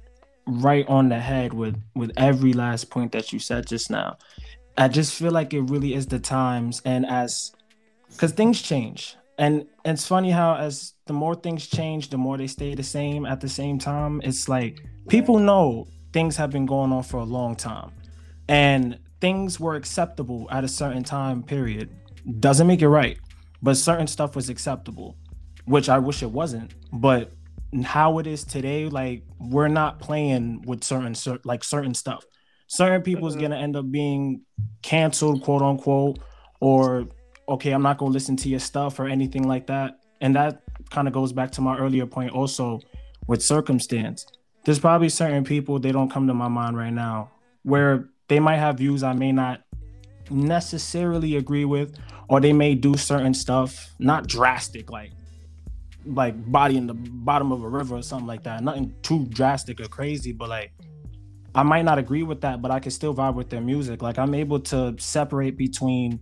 right 0.46 0.86
on 0.88 1.08
the 1.08 1.18
head 1.18 1.52
with 1.52 1.80
with 1.94 2.12
every 2.16 2.52
last 2.52 2.90
point 2.90 3.12
that 3.12 3.32
you 3.32 3.38
said 3.38 3.66
just 3.66 3.90
now. 3.90 4.16
I 4.76 4.88
just 4.88 5.14
feel 5.14 5.32
like 5.32 5.52
it 5.52 5.62
really 5.62 5.94
is 5.94 6.06
the 6.06 6.18
times 6.18 6.80
and 6.84 7.04
as 7.06 7.52
because 8.10 8.32
things 8.32 8.62
change. 8.62 9.16
And 9.38 9.66
it's 9.84 10.06
funny 10.06 10.30
how 10.30 10.56
as 10.56 10.94
the 11.06 11.14
more 11.14 11.34
things 11.34 11.66
change 11.66 12.10
the 12.10 12.18
more 12.18 12.36
they 12.36 12.46
stay 12.46 12.74
the 12.74 12.82
same 12.82 13.24
at 13.24 13.40
the 13.40 13.48
same 13.48 13.78
time. 13.78 14.20
It's 14.22 14.48
like 14.48 14.84
people 15.08 15.38
know 15.38 15.86
things 16.12 16.36
have 16.36 16.50
been 16.50 16.66
going 16.66 16.92
on 16.92 17.02
for 17.02 17.18
a 17.18 17.24
long 17.24 17.56
time. 17.56 17.92
And 18.48 18.98
things 19.20 19.60
were 19.60 19.76
acceptable 19.76 20.48
at 20.50 20.64
a 20.64 20.68
certain 20.68 21.04
time 21.04 21.42
period. 21.42 21.90
Doesn't 22.40 22.66
make 22.66 22.82
it 22.82 22.88
right 22.88 23.18
but 23.62 23.76
certain 23.76 24.06
stuff 24.06 24.36
was 24.36 24.48
acceptable 24.48 25.16
which 25.64 25.88
i 25.88 25.98
wish 25.98 26.22
it 26.22 26.30
wasn't 26.30 26.72
but 26.92 27.32
how 27.84 28.18
it 28.18 28.26
is 28.26 28.44
today 28.44 28.86
like 28.88 29.22
we're 29.38 29.68
not 29.68 30.00
playing 30.00 30.62
with 30.66 30.84
certain 30.84 31.14
like 31.44 31.64
certain 31.64 31.94
stuff. 31.94 32.24
Certain 32.66 33.02
people's 33.02 33.34
mm-hmm. 33.34 33.42
gonna 33.42 33.58
end 33.58 33.76
up 33.76 33.90
being 33.90 34.42
canceled 34.82 35.42
quote 35.42 35.62
unquote 35.62 36.18
or 36.60 37.06
okay 37.48 37.72
i'm 37.72 37.82
not 37.82 37.98
gonna 37.98 38.12
listen 38.12 38.36
to 38.36 38.48
your 38.48 38.60
stuff 38.60 38.98
or 38.98 39.06
anything 39.06 39.46
like 39.46 39.66
that. 39.66 40.00
And 40.20 40.36
that 40.36 40.62
kind 40.90 41.08
of 41.08 41.14
goes 41.14 41.32
back 41.32 41.50
to 41.52 41.60
my 41.60 41.78
earlier 41.78 42.06
point 42.06 42.32
also 42.32 42.80
with 43.26 43.42
circumstance. 43.42 44.26
There's 44.64 44.78
probably 44.78 45.08
certain 45.08 45.44
people 45.44 45.78
they 45.78 45.92
don't 45.92 46.10
come 46.10 46.26
to 46.26 46.34
my 46.34 46.48
mind 46.48 46.76
right 46.76 46.92
now 46.92 47.30
where 47.62 48.08
they 48.28 48.40
might 48.40 48.58
have 48.58 48.78
views 48.78 49.02
I 49.02 49.12
may 49.12 49.32
not 49.32 49.62
necessarily 50.30 51.36
agree 51.36 51.64
with, 51.64 51.96
or 52.28 52.40
they 52.40 52.52
may 52.52 52.74
do 52.74 52.96
certain 52.96 53.34
stuff, 53.34 53.94
not 53.98 54.26
drastic, 54.26 54.90
like 54.90 55.12
like 56.06 56.34
body 56.50 56.76
in 56.76 56.86
the 56.86 56.94
bottom 56.94 57.52
of 57.52 57.62
a 57.62 57.68
river 57.68 57.96
or 57.96 58.02
something 58.02 58.26
like 58.26 58.42
that. 58.44 58.62
Nothing 58.62 58.94
too 59.02 59.26
drastic 59.26 59.80
or 59.80 59.88
crazy, 59.88 60.32
but 60.32 60.48
like 60.48 60.72
I 61.54 61.62
might 61.62 61.84
not 61.84 61.98
agree 61.98 62.22
with 62.22 62.40
that, 62.42 62.62
but 62.62 62.70
I 62.70 62.80
can 62.80 62.90
still 62.90 63.14
vibe 63.14 63.34
with 63.34 63.50
their 63.50 63.60
music. 63.60 64.02
Like 64.02 64.18
I'm 64.18 64.34
able 64.34 64.60
to 64.60 64.94
separate 64.98 65.56
between, 65.56 66.20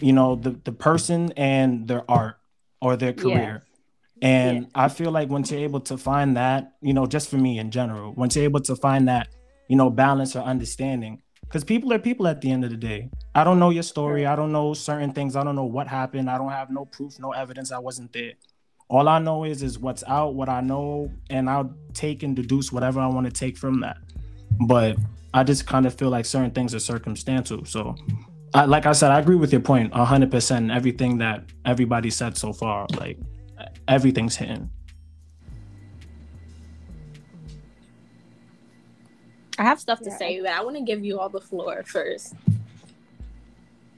you 0.00 0.12
know, 0.12 0.36
the 0.36 0.50
the 0.64 0.72
person 0.72 1.32
and 1.36 1.86
their 1.88 2.08
art 2.10 2.38
or 2.80 2.96
their 2.96 3.12
career. 3.12 3.62
Yeah. 3.62 3.72
And 4.22 4.62
yeah. 4.62 4.68
I 4.74 4.88
feel 4.88 5.10
like 5.10 5.28
once 5.28 5.50
you're 5.50 5.60
able 5.60 5.80
to 5.80 5.98
find 5.98 6.36
that, 6.36 6.72
you 6.80 6.94
know, 6.94 7.06
just 7.06 7.28
for 7.28 7.36
me 7.36 7.58
in 7.58 7.70
general, 7.70 8.14
once 8.14 8.34
you're 8.34 8.44
able 8.44 8.60
to 8.60 8.74
find 8.74 9.08
that 9.08 9.28
you 9.68 9.76
know, 9.76 9.90
balance 9.90 10.36
or 10.36 10.40
understanding. 10.40 11.22
Because 11.42 11.64
people 11.64 11.92
are 11.92 11.98
people 11.98 12.26
at 12.26 12.40
the 12.40 12.50
end 12.50 12.64
of 12.64 12.70
the 12.70 12.76
day. 12.76 13.10
I 13.34 13.44
don't 13.44 13.58
know 13.58 13.70
your 13.70 13.84
story. 13.84 14.26
I 14.26 14.34
don't 14.34 14.50
know 14.50 14.74
certain 14.74 15.12
things. 15.12 15.36
I 15.36 15.44
don't 15.44 15.54
know 15.54 15.64
what 15.64 15.86
happened. 15.86 16.28
I 16.28 16.38
don't 16.38 16.50
have 16.50 16.70
no 16.70 16.84
proof, 16.84 17.18
no 17.20 17.32
evidence. 17.32 17.70
I 17.70 17.78
wasn't 17.78 18.12
there. 18.12 18.32
All 18.88 19.08
I 19.08 19.18
know 19.18 19.44
is 19.44 19.62
is 19.62 19.78
what's 19.78 20.04
out, 20.06 20.34
what 20.34 20.48
I 20.48 20.60
know, 20.60 21.10
and 21.28 21.50
I'll 21.50 21.74
take 21.92 22.22
and 22.22 22.36
deduce 22.36 22.70
whatever 22.70 23.00
I 23.00 23.06
want 23.06 23.26
to 23.26 23.32
take 23.32 23.56
from 23.56 23.80
that. 23.80 23.98
But 24.60 24.96
I 25.34 25.42
just 25.42 25.66
kind 25.66 25.86
of 25.86 25.94
feel 25.94 26.08
like 26.08 26.24
certain 26.24 26.52
things 26.52 26.74
are 26.74 26.78
circumstantial. 26.78 27.64
So, 27.64 27.96
I, 28.54 28.64
like 28.64 28.86
I 28.86 28.92
said, 28.92 29.10
I 29.10 29.18
agree 29.18 29.34
with 29.34 29.50
your 29.50 29.60
point 29.60 29.92
100%. 29.92 30.74
Everything 30.74 31.18
that 31.18 31.44
everybody 31.64 32.10
said 32.10 32.36
so 32.36 32.52
far, 32.52 32.86
like 32.96 33.18
everything's 33.88 34.36
hitting. 34.36 34.70
I 39.58 39.64
have 39.64 39.80
stuff 39.80 40.00
to 40.00 40.10
yeah. 40.10 40.16
say, 40.16 40.40
but 40.40 40.50
I 40.50 40.62
want 40.62 40.76
to 40.76 40.82
give 40.82 41.04
you 41.04 41.18
all 41.18 41.28
the 41.28 41.40
floor 41.40 41.82
first. 41.84 42.34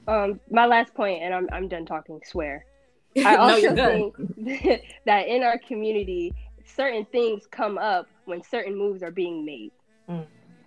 Um, 0.07 0.39
my 0.49 0.65
last 0.65 0.93
point, 0.95 1.21
and 1.21 1.33
I'm 1.33 1.47
I'm 1.51 1.67
done 1.67 1.85
talking. 1.85 2.19
Swear. 2.25 2.65
I 3.25 3.35
also 3.35 3.73
no, 3.73 4.13
think 4.15 4.81
that 5.05 5.27
in 5.27 5.43
our 5.43 5.57
community, 5.59 6.33
certain 6.65 7.05
things 7.05 7.47
come 7.49 7.77
up 7.77 8.07
when 8.25 8.41
certain 8.43 8.75
moves 8.75 9.03
are 9.03 9.11
being 9.11 9.45
made. 9.45 9.71
Mm. 10.09 10.25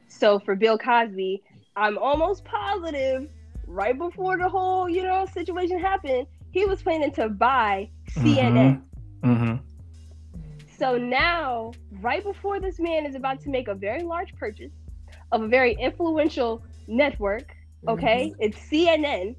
So 0.09 0.38
for 0.38 0.55
Bill 0.55 0.78
Cosby, 0.78 1.42
I'm 1.76 1.98
almost 1.98 2.44
positive 2.44 3.28
right 3.66 3.96
before 3.96 4.36
the 4.36 4.48
whole 4.48 4.88
you 4.88 5.03
know 5.03 5.26
situation 5.26 5.78
happened, 5.78 6.26
he 6.50 6.64
was 6.64 6.82
planning 6.82 7.12
to 7.12 7.28
buy 7.28 7.88
CNN. 8.11 8.82
Mm-hmm. 9.22 9.30
Mm-hmm. 9.30 9.57
So 10.78 10.98
now, 10.98 11.72
right 12.00 12.22
before 12.22 12.61
this 12.61 12.78
man 12.80 13.07
is 13.07 13.14
about 13.14 13.40
to 13.42 13.50
make 13.50 13.68
a 13.68 13.74
very 13.74 14.03
large 14.03 14.34
purchase, 14.34 14.72
of 15.30 15.42
a 15.42 15.48
very 15.48 15.74
influential 15.74 16.62
network. 16.86 17.55
Okay, 17.88 18.30
mm-hmm. 18.30 18.42
it's 18.42 18.59
CNN. 18.59 19.36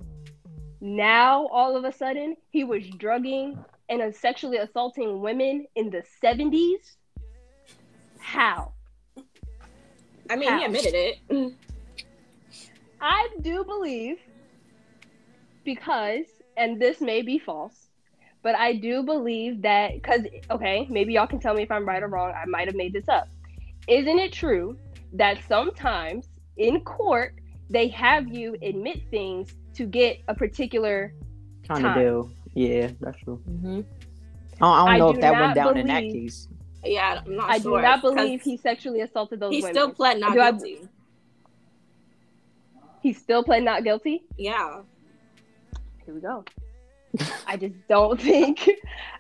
Now, 0.86 1.48
all 1.48 1.78
of 1.78 1.86
a 1.86 1.94
sudden, 1.94 2.36
he 2.50 2.66
was 2.66 2.86
drugging 2.98 3.58
and 3.88 4.14
sexually 4.14 4.58
assaulting 4.58 5.22
women 5.22 5.66
in 5.76 5.90
the 5.90 6.04
70s. 6.22 6.98
How? 8.20 8.74
I 10.30 10.36
mean, 10.36 10.50
How? 10.50 10.60
he 10.60 10.66
admitted 10.66 10.94
it. 10.94 11.54
I 13.02 13.30
do 13.40 13.64
believe 13.64 14.18
because, 15.64 16.26
and 16.58 16.82
this 16.82 17.00
may 17.00 17.22
be 17.22 17.40
false, 17.40 17.88
but 18.42 18.56
I 18.56 18.74
do 18.74 19.04
believe 19.04 19.62
that 19.62 19.94
because, 19.94 20.24
okay, 20.52 20.86
maybe 20.90 21.14
y'all 21.14 21.28
can 21.28 21.40
tell 21.40 21.54
me 21.54 21.64
if 21.64 21.72
I'm 21.72 21.88
right 21.88 22.04
or 22.04 22.10
wrong. 22.10 22.34
I 22.36 22.46
might 22.46 22.68
have 22.68 22.76
made 22.76 22.92
this 22.92 23.08
up. 23.08 23.30
Isn't 23.88 24.20
it 24.20 24.34
true 24.34 24.78
that 25.14 25.38
sometimes 25.48 26.28
in 26.58 26.82
court 26.82 27.36
they 27.70 27.88
have 27.88 28.28
you 28.28 28.58
admit 28.62 29.10
things 29.10 29.56
to 29.76 29.86
get 29.86 30.22
a 30.28 30.36
particular 30.36 31.14
kind 31.68 31.86
of 31.86 31.96
deal. 31.96 32.32
Yeah, 32.54 32.92
that's 33.00 33.20
true. 33.20 33.42
Mm-hmm. 33.50 33.82
I, 34.62 34.98
don't, 34.98 35.00
know 35.00 35.12
do 35.12 35.16
if 35.18 35.22
that 35.22 35.42
went 35.42 35.56
down 35.56 35.74
believe, 35.74 35.82
in 35.82 35.88
that 35.88 36.02
case. 36.02 36.48
Yeah, 36.84 37.22
I'm 37.26 37.36
not 37.36 37.50
I 37.50 37.60
sure. 37.60 37.80
do 37.80 37.82
not 37.82 38.02
believe 38.02 38.42
he 38.42 38.58
sexually 38.58 39.02
assaulted 39.02 39.40
those 39.40 39.52
he 39.52 39.62
women. 39.62 39.70
He 39.70 39.74
still 39.74 39.92
pled 39.94 40.20
not 40.20 40.34
guilty. 40.34 40.80
I, 40.84 40.88
he 43.02 43.14
still 43.14 43.44
pled 43.44 43.64
not 43.64 43.84
guilty? 43.84 44.24
Yeah. 44.38 44.82
Here 46.06 46.14
we 46.14 46.22
go. 46.22 46.46
I 47.48 47.58
just 47.58 47.76
don't 47.88 48.20
think 48.20 48.70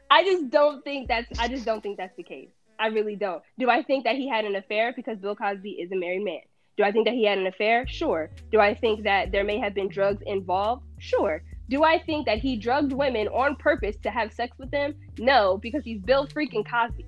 I 0.09 0.23
just 0.23 0.49
don't 0.49 0.83
think 0.83 1.07
that's 1.07 1.39
I 1.39 1.47
just 1.47 1.65
don't 1.65 1.81
think 1.81 1.97
that's 1.97 2.15
the 2.15 2.23
case. 2.23 2.49
I 2.79 2.87
really 2.87 3.15
don't. 3.15 3.43
Do 3.59 3.69
I 3.69 3.83
think 3.83 4.03
that 4.05 4.15
he 4.15 4.27
had 4.27 4.45
an 4.45 4.55
affair 4.55 4.93
because 4.95 5.17
Bill 5.19 5.35
Cosby 5.35 5.71
is 5.71 5.91
a 5.91 5.95
married 5.95 6.23
man? 6.23 6.41
Do 6.77 6.83
I 6.83 6.91
think 6.91 7.05
that 7.05 7.13
he 7.13 7.25
had 7.25 7.37
an 7.37 7.47
affair? 7.47 7.85
Sure. 7.87 8.29
Do 8.51 8.59
I 8.59 8.73
think 8.73 9.03
that 9.03 9.31
there 9.31 9.43
may 9.43 9.59
have 9.59 9.73
been 9.73 9.89
drugs 9.89 10.23
involved? 10.25 10.83
Sure. 10.99 11.43
Do 11.69 11.83
I 11.83 11.99
think 11.99 12.25
that 12.25 12.39
he 12.39 12.55
drugged 12.55 12.91
women 12.91 13.27
on 13.27 13.55
purpose 13.55 13.95
to 14.03 14.09
have 14.09 14.33
sex 14.33 14.57
with 14.57 14.71
them? 14.71 14.95
No, 15.17 15.57
because 15.57 15.83
he's 15.83 16.01
Bill 16.01 16.27
freaking 16.27 16.67
Cosby. 16.69 17.05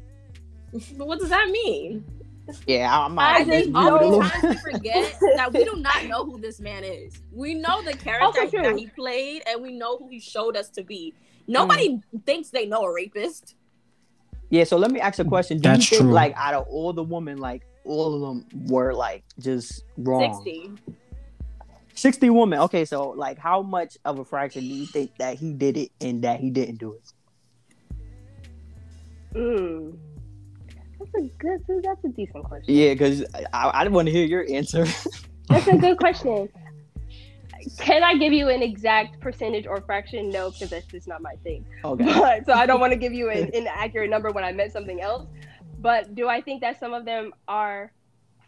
But 0.98 1.08
what 1.08 1.20
does 1.20 1.30
that 1.30 1.50
mean? 1.50 2.04
Yeah, 2.68 3.06
I'm. 3.06 3.18
I 3.18 3.44
just 3.44 3.72
always 3.74 4.32
forget 4.62 5.18
that 5.36 5.52
we 5.52 5.64
do 5.64 5.78
not 5.78 6.06
know 6.06 6.26
who 6.26 6.40
this 6.40 6.60
man 6.60 6.84
is. 6.84 7.14
We 7.32 7.56
know 7.56 7.82
the 7.82 7.94
character 7.94 8.62
that 8.62 8.78
he 8.78 8.88
played, 8.88 9.42
and 9.48 9.64
we 9.64 9.72
know 9.72 9.98
who 9.98 10.10
he 10.10 10.20
showed 10.20 10.56
us 10.56 10.70
to 10.72 10.84
be. 10.84 11.14
Nobody 11.48 11.90
mm. 11.90 12.26
thinks 12.26 12.50
they 12.50 12.66
know 12.66 12.84
a 12.84 12.94
rapist. 12.94 13.56
Yeah, 14.50 14.64
so 14.64 14.78
let 14.78 14.92
me 14.92 15.00
ask 15.00 15.20
a 15.20 15.26
question. 15.26 15.58
Do 15.58 15.70
That's 15.70 15.92
you 15.92 15.98
think 15.98 16.08
true. 16.08 16.14
like 16.14 16.34
out 16.36 16.54
of 16.54 16.68
all 16.68 16.94
the 16.94 17.04
women, 17.04 17.40
like 17.40 17.66
all 17.86 18.16
of 18.16 18.22
them 18.22 18.46
were 18.68 18.94
like 18.94 19.24
just 19.40 19.84
wrong? 19.98 20.44
60. 20.44 20.72
60 21.96 22.30
women. 22.30 22.60
Okay, 22.60 22.86
so 22.86 23.10
like 23.10 23.38
how 23.38 23.62
much 23.62 23.98
of 24.06 24.20
a 24.20 24.26
fraction 24.26 24.62
do 24.62 24.68
you 24.68 24.86
think 24.86 25.16
that 25.18 25.38
he 25.38 25.54
did 25.54 25.78
it 25.78 25.92
and 26.02 26.24
that 26.24 26.40
he 26.40 26.50
didn't 26.50 26.78
do 26.78 26.94
it? 26.94 27.14
Mm. 29.34 29.98
That's 31.00 31.14
a 31.16 31.30
good 31.38 31.84
that's 31.84 32.04
a 32.04 32.10
decent 32.10 32.44
question. 32.46 32.74
Yeah, 32.74 32.94
because 32.94 33.24
I, 33.54 33.70
I 33.70 33.88
want 33.88 34.08
to 34.08 34.12
hear 34.12 34.26
your 34.26 34.46
answer. 34.50 34.86
that's 35.50 35.68
a 35.68 35.78
good 35.78 35.98
question. 35.98 36.50
Can 37.80 38.04
I 38.04 38.16
give 38.16 38.32
you 38.32 38.50
an 38.50 38.62
exact 38.62 39.20
percentage 39.20 39.66
or 39.66 39.82
fraction? 39.82 40.30
No, 40.30 40.52
because 40.52 40.70
that's 40.70 40.86
just 40.86 41.08
not 41.08 41.22
my 41.22 41.36
thing. 41.44 41.66
Okay. 41.84 42.06
But, 42.20 42.46
so 42.46 42.54
I 42.54 42.66
don't 42.66 42.80
want 42.80 42.94
to 42.94 43.00
give 43.00 43.14
you 43.14 43.30
an 43.30 43.50
inaccurate 43.54 44.10
number 44.10 44.32
when 44.32 44.44
I 44.44 44.52
meant 44.52 44.72
something 44.72 45.02
else. 45.02 45.28
But 45.86 46.16
do 46.16 46.28
I 46.28 46.42
think 46.42 46.62
that 46.62 46.80
some 46.80 46.96
of 46.96 47.06
them 47.06 47.32
are 47.48 47.92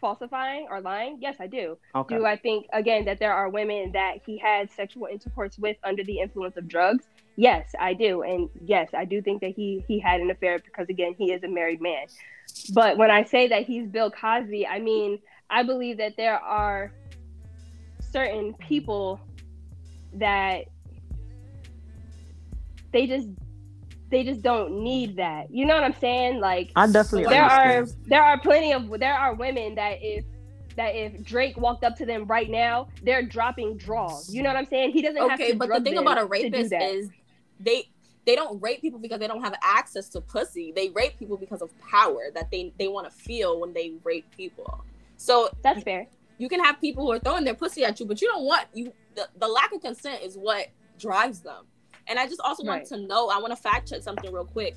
falsifying 0.00 0.66
or 0.68 0.80
lying? 0.80 1.18
Yes, 1.20 1.36
I 1.38 1.46
do. 1.46 1.78
Okay. 1.94 2.16
Do 2.16 2.26
I 2.26 2.36
think 2.36 2.66
again 2.72 3.04
that 3.04 3.20
there 3.20 3.32
are 3.32 3.48
women 3.48 3.92
that 3.92 4.14
he 4.26 4.38
had 4.38 4.72
sexual 4.72 5.06
intercourse 5.06 5.56
with 5.56 5.76
under 5.84 6.02
the 6.02 6.18
influence 6.18 6.56
of 6.56 6.66
drugs? 6.66 7.04
Yes, 7.36 7.70
I 7.78 7.94
do. 7.94 8.22
And 8.22 8.50
yes, 8.64 8.88
I 8.92 9.04
do 9.04 9.22
think 9.22 9.40
that 9.42 9.52
he 9.52 9.84
he 9.86 10.00
had 10.00 10.20
an 10.20 10.32
affair 10.32 10.58
because 10.58 10.88
again, 10.88 11.14
he 11.16 11.30
is 11.30 11.44
a 11.44 11.48
married 11.48 11.80
man. 11.80 12.06
But 12.74 12.98
when 12.98 13.12
I 13.12 13.22
say 13.22 13.46
that 13.46 13.66
he's 13.66 13.86
Bill 13.86 14.10
Cosby, 14.10 14.66
I 14.66 14.80
mean, 14.80 15.20
I 15.48 15.62
believe 15.62 15.98
that 15.98 16.16
there 16.16 16.40
are 16.40 16.90
certain 18.00 18.52
people 18.54 19.20
that 20.14 20.64
they 22.92 23.06
just 23.06 23.28
they 24.10 24.24
just 24.24 24.42
don't 24.42 24.82
need 24.82 25.16
that. 25.16 25.50
You 25.50 25.66
know 25.66 25.74
what 25.74 25.84
I'm 25.84 25.94
saying? 26.00 26.40
Like 26.40 26.72
I 26.76 26.86
definitely 26.86 27.28
there 27.28 27.44
understand. 27.44 27.88
are 27.88 28.08
there 28.08 28.22
are 28.22 28.40
plenty 28.40 28.72
of 28.72 28.88
there 28.98 29.14
are 29.14 29.34
women 29.34 29.74
that 29.74 29.98
if 30.00 30.24
that 30.76 30.94
if 30.94 31.22
Drake 31.24 31.56
walked 31.56 31.84
up 31.84 31.96
to 31.96 32.06
them 32.06 32.24
right 32.26 32.48
now, 32.48 32.88
they're 33.02 33.22
dropping 33.22 33.76
draws. 33.76 34.32
You 34.32 34.42
know 34.42 34.48
what 34.48 34.56
I'm 34.56 34.66
saying? 34.66 34.92
He 34.92 35.02
doesn't 35.02 35.28
have 35.28 35.38
to 35.38 35.44
okay, 35.44 35.52
but 35.52 35.68
the 35.68 35.80
thing 35.80 35.98
about 35.98 36.18
a 36.18 36.24
rapist 36.24 36.72
is 36.72 37.10
they 37.60 37.90
they 38.24 38.36
don't 38.36 38.62
rape 38.62 38.80
people 38.80 38.98
because 38.98 39.18
they 39.20 39.26
don't 39.26 39.42
have 39.42 39.54
access 39.62 40.08
to 40.10 40.20
pussy. 40.20 40.72
They 40.74 40.90
rape 40.90 41.18
people 41.18 41.36
because 41.36 41.62
of 41.62 41.70
power 41.80 42.26
that 42.34 42.50
they 42.50 42.72
they 42.78 42.88
want 42.88 43.10
to 43.10 43.16
feel 43.16 43.60
when 43.60 43.72
they 43.72 43.94
rape 44.04 44.26
people. 44.36 44.84
So 45.16 45.50
that's 45.62 45.82
fair. 45.82 46.06
You 46.38 46.48
can 46.48 46.62
have 46.62 46.80
people 46.80 47.04
who 47.04 47.12
are 47.12 47.18
throwing 47.18 47.44
their 47.44 47.54
pussy 47.54 47.84
at 47.84 47.98
you, 47.98 48.06
but 48.06 48.22
you 48.22 48.28
don't 48.28 48.44
want 48.44 48.66
you 48.72 48.92
the, 49.16 49.28
the 49.38 49.48
lack 49.48 49.72
of 49.72 49.82
consent 49.82 50.22
is 50.22 50.36
what 50.36 50.68
drives 50.98 51.40
them. 51.40 51.64
And 52.08 52.18
I 52.18 52.26
just 52.26 52.40
also 52.40 52.64
right. 52.64 52.78
want 52.78 52.88
to 52.88 52.96
know, 53.06 53.28
I 53.28 53.38
want 53.38 53.54
to 53.54 53.56
fact 53.56 53.90
check 53.90 54.02
something 54.02 54.32
real 54.32 54.44
quick. 54.44 54.74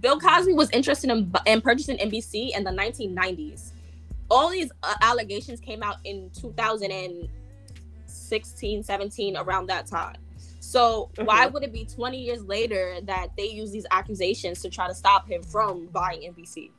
Bill 0.00 0.20
Cosby 0.20 0.54
was 0.54 0.70
interested 0.70 1.10
in, 1.10 1.30
in 1.46 1.60
purchasing 1.60 1.98
NBC 1.98 2.56
in 2.56 2.64
the 2.64 2.70
1990s. 2.70 3.72
All 4.30 4.48
these 4.50 4.72
uh, 4.82 4.94
allegations 5.02 5.60
came 5.60 5.82
out 5.82 5.96
in 6.04 6.30
2016, 6.38 8.82
17, 8.82 9.36
around 9.36 9.66
that 9.66 9.86
time. 9.86 10.16
So 10.60 11.10
mm-hmm. 11.14 11.26
why 11.26 11.44
would 11.46 11.62
it 11.62 11.72
be 11.72 11.84
20 11.84 12.18
years 12.18 12.42
later 12.44 12.96
that 13.02 13.28
they 13.36 13.48
use 13.48 13.70
these 13.72 13.84
accusations 13.90 14.62
to 14.62 14.70
try 14.70 14.88
to 14.88 14.94
stop 14.94 15.28
him 15.28 15.42
from 15.42 15.84
buying 15.86 16.20
NBC? 16.20 16.70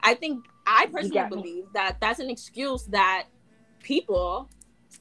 I 0.00 0.14
think 0.14 0.46
I 0.66 0.86
personally 0.86 1.28
believe 1.28 1.64
that 1.74 1.98
that's 2.00 2.20
an 2.20 2.30
excuse 2.30 2.84
that 2.84 3.26
people 3.82 4.48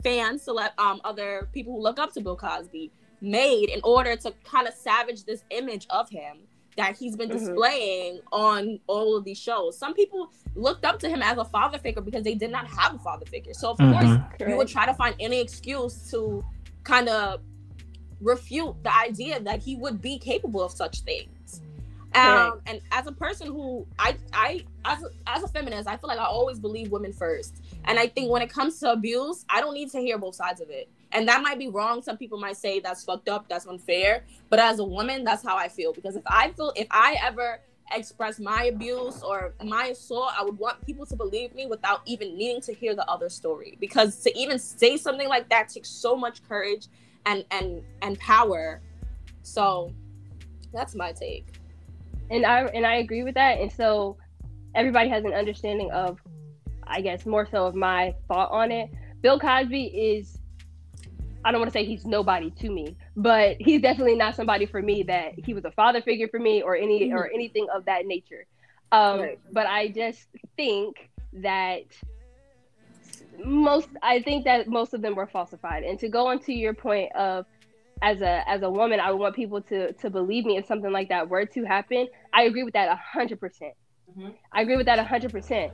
fans, 0.03 0.43
select 0.43 0.77
um 0.79 1.01
other 1.03 1.49
people 1.53 1.73
who 1.73 1.81
look 1.81 1.99
up 1.99 2.13
to 2.13 2.21
Bill 2.21 2.35
Cosby 2.35 2.91
made 3.21 3.69
in 3.69 3.81
order 3.83 4.15
to 4.15 4.33
kind 4.43 4.67
of 4.67 4.73
savage 4.73 5.23
this 5.23 5.43
image 5.49 5.87
of 5.89 6.09
him 6.09 6.37
that 6.77 6.95
he's 6.95 7.15
been 7.15 7.29
mm-hmm. 7.29 7.39
displaying 7.39 8.19
on 8.31 8.79
all 8.85 9.17
of 9.17 9.25
these 9.25 9.39
shows. 9.39 9.77
Some 9.77 9.95
people 9.95 10.31
looked 10.55 10.85
up 10.85 10.99
to 10.99 11.09
him 11.09 11.23
as 11.23 11.37
a 11.37 11.45
father 11.45 11.79
figure 11.79 12.01
because 12.01 12.23
they 12.23 12.35
did 12.35 12.51
not 12.51 12.67
have 12.67 12.93
a 12.93 12.99
father 12.99 13.25
figure. 13.25 13.53
So 13.53 13.71
of 13.71 13.77
mm-hmm. 13.77 14.15
course 14.37 14.49
you 14.49 14.55
would 14.55 14.67
try 14.67 14.85
to 14.85 14.93
find 14.93 15.15
any 15.19 15.41
excuse 15.41 16.09
to 16.11 16.45
kind 16.83 17.09
of 17.09 17.41
refute 18.21 18.75
the 18.83 18.95
idea 18.95 19.39
that 19.39 19.61
he 19.61 19.75
would 19.75 20.01
be 20.01 20.19
capable 20.19 20.63
of 20.63 20.71
such 20.71 21.01
things. 21.01 21.29
Um, 22.13 22.61
and 22.65 22.81
as 22.91 23.05
a 23.05 23.11
person 23.11 23.47
who 23.47 23.85
I 23.99 24.15
I 24.33 24.65
as 24.85 25.03
a, 25.03 25.09
as 25.27 25.43
a 25.43 25.47
feminist, 25.47 25.87
I 25.87 25.97
feel 25.97 26.07
like 26.07 26.19
I 26.19 26.25
always 26.25 26.59
believe 26.59 26.91
women 26.91 27.13
first. 27.13 27.61
And 27.85 27.99
I 27.99 28.07
think 28.07 28.31
when 28.31 28.41
it 28.41 28.49
comes 28.49 28.79
to 28.79 28.91
abuse, 28.91 29.45
I 29.49 29.61
don't 29.61 29.73
need 29.73 29.91
to 29.91 29.99
hear 29.99 30.17
both 30.17 30.35
sides 30.35 30.61
of 30.61 30.69
it. 30.69 30.89
And 31.11 31.27
that 31.27 31.41
might 31.41 31.59
be 31.59 31.67
wrong. 31.67 32.01
Some 32.01 32.17
people 32.17 32.39
might 32.39 32.57
say 32.57 32.79
that's 32.79 33.03
fucked 33.03 33.29
up, 33.29 33.47
that's 33.49 33.67
unfair. 33.67 34.23
But 34.49 34.59
as 34.59 34.79
a 34.79 34.83
woman, 34.83 35.23
that's 35.23 35.43
how 35.43 35.57
I 35.57 35.67
feel. 35.67 35.93
Because 35.93 36.15
if 36.15 36.23
I 36.25 36.51
feel 36.51 36.73
if 36.75 36.87
I 36.91 37.17
ever 37.21 37.61
express 37.91 38.39
my 38.39 38.65
abuse 38.65 39.21
or 39.21 39.53
my 39.63 39.87
assault, 39.87 40.31
I 40.37 40.43
would 40.43 40.57
want 40.57 40.85
people 40.85 41.05
to 41.05 41.15
believe 41.15 41.53
me 41.55 41.67
without 41.67 42.01
even 42.05 42.37
needing 42.37 42.61
to 42.61 42.73
hear 42.73 42.95
the 42.95 43.09
other 43.09 43.29
story. 43.29 43.77
Because 43.79 44.21
to 44.23 44.37
even 44.37 44.59
say 44.59 44.97
something 44.97 45.27
like 45.27 45.49
that 45.49 45.69
takes 45.69 45.89
so 45.89 46.15
much 46.15 46.41
courage 46.47 46.87
and 47.25 47.45
and 47.51 47.83
and 48.01 48.17
power. 48.19 48.81
So 49.43 49.93
that's 50.73 50.95
my 50.95 51.11
take 51.11 51.45
and 52.29 52.45
I 52.45 52.61
and 52.65 52.85
I 52.85 52.95
agree 52.95 53.23
with 53.23 53.35
that. 53.35 53.59
And 53.59 53.71
so 53.71 54.17
everybody 54.75 55.09
has 55.09 55.23
an 55.25 55.33
understanding 55.33 55.91
of, 55.91 56.19
I 56.85 57.01
guess, 57.01 57.25
more 57.25 57.47
so 57.49 57.65
of 57.65 57.75
my 57.75 58.13
thought 58.27 58.51
on 58.51 58.71
it. 58.71 58.89
Bill 59.21 59.39
Cosby 59.39 59.85
is, 59.85 60.37
I 61.43 61.51
don't 61.51 61.59
want 61.59 61.71
to 61.71 61.77
say 61.77 61.85
he's 61.85 62.05
nobody 62.05 62.51
to 62.51 62.69
me, 62.69 62.95
but 63.15 63.57
he's 63.59 63.81
definitely 63.81 64.15
not 64.15 64.35
somebody 64.35 64.65
for 64.65 64.81
me 64.81 65.03
that 65.03 65.33
he 65.43 65.53
was 65.53 65.65
a 65.65 65.71
father 65.71 66.01
figure 66.01 66.27
for 66.27 66.39
me 66.39 66.61
or 66.61 66.75
any 66.75 67.07
mm-hmm. 67.07 67.17
or 67.17 67.29
anything 67.33 67.67
of 67.73 67.85
that 67.85 68.05
nature. 68.05 68.45
Um, 68.91 69.19
right. 69.21 69.39
But 69.51 69.67
I 69.67 69.89
just 69.89 70.27
think 70.55 71.09
that 71.33 71.83
most 73.43 73.89
I 74.01 74.21
think 74.21 74.45
that 74.45 74.67
most 74.67 74.93
of 74.93 75.01
them 75.01 75.15
were 75.15 75.27
falsified. 75.27 75.83
And 75.83 75.99
to 75.99 76.09
go 76.09 76.31
into 76.31 76.53
your 76.53 76.73
point 76.73 77.11
of 77.15 77.45
as 78.01 78.21
a 78.21 78.47
as 78.47 78.61
a 78.61 78.69
woman, 78.69 78.99
I 78.99 79.11
would 79.11 79.19
want 79.19 79.35
people 79.35 79.61
to 79.63 79.93
to 79.93 80.09
believe 80.09 80.45
me 80.45 80.57
if 80.57 80.65
something 80.65 80.91
like 80.91 81.09
that 81.09 81.29
were 81.29 81.45
to 81.45 81.63
happen. 81.63 82.07
I 82.33 82.43
agree 82.43 82.63
with 82.63 82.73
that 82.73 82.89
a 82.89 82.95
hundred 82.95 83.39
percent. 83.39 83.73
Mm-hmm. 84.11 84.29
I 84.51 84.61
agree 84.61 84.77
with 84.77 84.85
that 84.85 84.99
a 84.99 85.03
hundred 85.03 85.31
percent. 85.31 85.73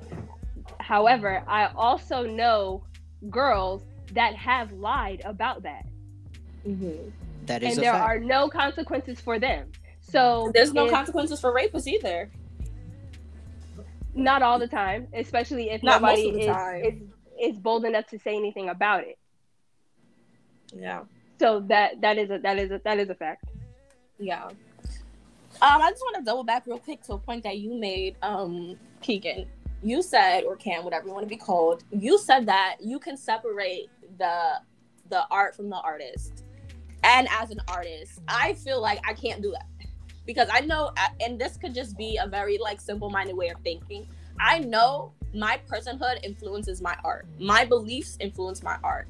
However, 0.80 1.43
I 1.47 1.67
also 1.76 2.26
know 2.26 2.84
girls 3.30 3.84
that 4.13 4.36
have 4.36 4.71
lied 4.71 5.21
about 5.26 5.63
that. 5.63 5.86
Mm-hmm. 6.65 7.09
That 7.45 7.63
is, 7.63 7.78
and 7.78 7.86
there 7.86 7.93
fact. 7.93 8.03
are 8.03 8.19
no 8.19 8.47
consequences 8.47 9.19
for 9.19 9.39
them. 9.39 9.71
So 10.01 10.51
there's 10.53 10.74
no 10.74 10.86
if, 10.86 10.91
consequences 10.91 11.41
for 11.41 11.53
rapists 11.53 11.88
either. 11.88 12.30
Not 14.15 14.41
all 14.41 14.59
the 14.59 14.67
time, 14.67 15.07
especially 15.13 15.71
if 15.71 15.82
not 15.84 16.01
nobody 16.01 16.30
is, 16.30 16.55
is 16.86 17.01
is 17.41 17.59
bold 17.59 17.84
enough 17.84 18.05
to 18.07 18.19
say 18.19 18.36
anything 18.36 18.69
about 18.69 19.01
it. 19.03 19.17
Yeah. 20.74 21.01
So 21.44 21.60
that 21.68 22.00
that 22.00 22.18
is 22.18 22.32
a 22.32 22.38
that 22.38 22.58
is 22.58 22.72
a 22.72 22.80
that 22.86 23.00
is 23.00 23.10
a 23.10 23.16
fact. 23.16 23.44
Yeah. 24.18 24.46
Um, 24.46 24.56
I 25.62 25.89
just 25.89 26.02
want 26.02 26.16
to 26.16 26.24
double 26.24 26.46
back 26.46 26.66
real 26.66 26.80
quick 26.80 27.04
to 27.04 27.14
a 27.14 27.18
point 27.18 27.44
that 27.44 27.58
you 27.58 27.74
made, 27.78 28.16
um, 28.22 28.80
Keegan. 29.02 29.48
You 29.84 30.02
said, 30.02 30.46
or 30.46 30.56
Cam, 30.56 30.86
whatever 30.86 31.08
you 31.08 31.12
want 31.12 31.26
to 31.26 31.30
be 31.30 31.36
called, 31.36 31.84
you 31.91 32.18
said 32.18 32.46
that 32.46 32.78
you 32.82 32.98
can 32.98 33.18
separate 33.18 33.89
the 34.18 34.62
the 35.10 35.28
art 35.30 35.54
from 35.54 35.70
the 35.70 35.76
artist. 35.76 36.46
And 37.04 37.28
as 37.30 37.52
an 37.52 37.60
artist, 37.68 38.22
I 38.30 38.54
feel 38.54 38.82
like 38.82 39.02
I 39.06 39.12
can't 39.12 39.41
do 39.41 39.52
that 39.52 39.68
because 40.26 40.48
I 40.50 40.62
know, 40.62 40.94
and 41.20 41.38
this 41.38 41.58
could 41.58 41.74
just 41.74 41.98
be 41.98 42.18
a 42.24 42.26
very 42.26 42.58
like 42.58 42.80
simple 42.80 43.10
minded 43.10 43.36
way 43.36 43.50
of 43.50 43.58
thinking. 43.66 44.08
I 44.39 44.60
know 44.60 45.12
my 45.34 45.60
personhood 45.70 46.24
influences 46.24 46.82
my 46.82 46.96
art. 47.04 47.26
My 47.38 47.66
beliefs 47.66 48.16
influence 48.22 48.64
my 48.64 48.78
art. 48.82 49.10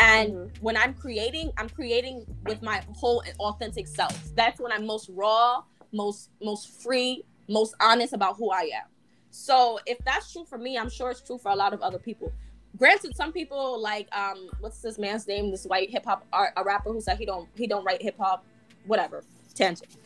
And 0.00 0.32
mm-hmm. 0.32 0.62
when 0.62 0.76
I'm 0.76 0.94
creating, 0.94 1.52
I'm 1.58 1.68
creating 1.68 2.24
with 2.46 2.62
my 2.62 2.82
whole 2.94 3.20
and 3.20 3.34
authentic 3.38 3.86
self. 3.86 4.18
That's 4.34 4.58
when 4.58 4.72
I'm 4.72 4.86
most 4.86 5.10
raw, 5.12 5.62
most 5.92 6.30
most 6.42 6.82
free, 6.82 7.24
most 7.48 7.74
honest 7.80 8.14
about 8.14 8.36
who 8.36 8.50
I 8.50 8.62
am. 8.62 8.88
So 9.30 9.78
if 9.86 9.98
that's 10.04 10.32
true 10.32 10.44
for 10.44 10.56
me, 10.58 10.78
I'm 10.78 10.88
sure 10.88 11.10
it's 11.10 11.20
true 11.20 11.38
for 11.38 11.52
a 11.52 11.54
lot 11.54 11.74
of 11.74 11.82
other 11.82 11.98
people. 11.98 12.32
Granted, 12.78 13.14
some 13.14 13.30
people 13.30 13.80
like 13.80 14.08
um, 14.16 14.48
what's 14.60 14.80
this 14.80 14.98
man's 14.98 15.28
name? 15.28 15.50
This 15.50 15.64
white 15.66 15.90
hip 15.90 16.06
hop 16.06 16.26
art, 16.32 16.52
a 16.56 16.64
rapper 16.64 16.92
who 16.92 17.00
said 17.00 17.18
he 17.18 17.26
don't 17.26 17.48
he 17.54 17.66
don't 17.66 17.84
write 17.84 18.00
hip 18.00 18.16
hop, 18.18 18.44
whatever. 18.86 19.22
Tangent. 19.54 19.96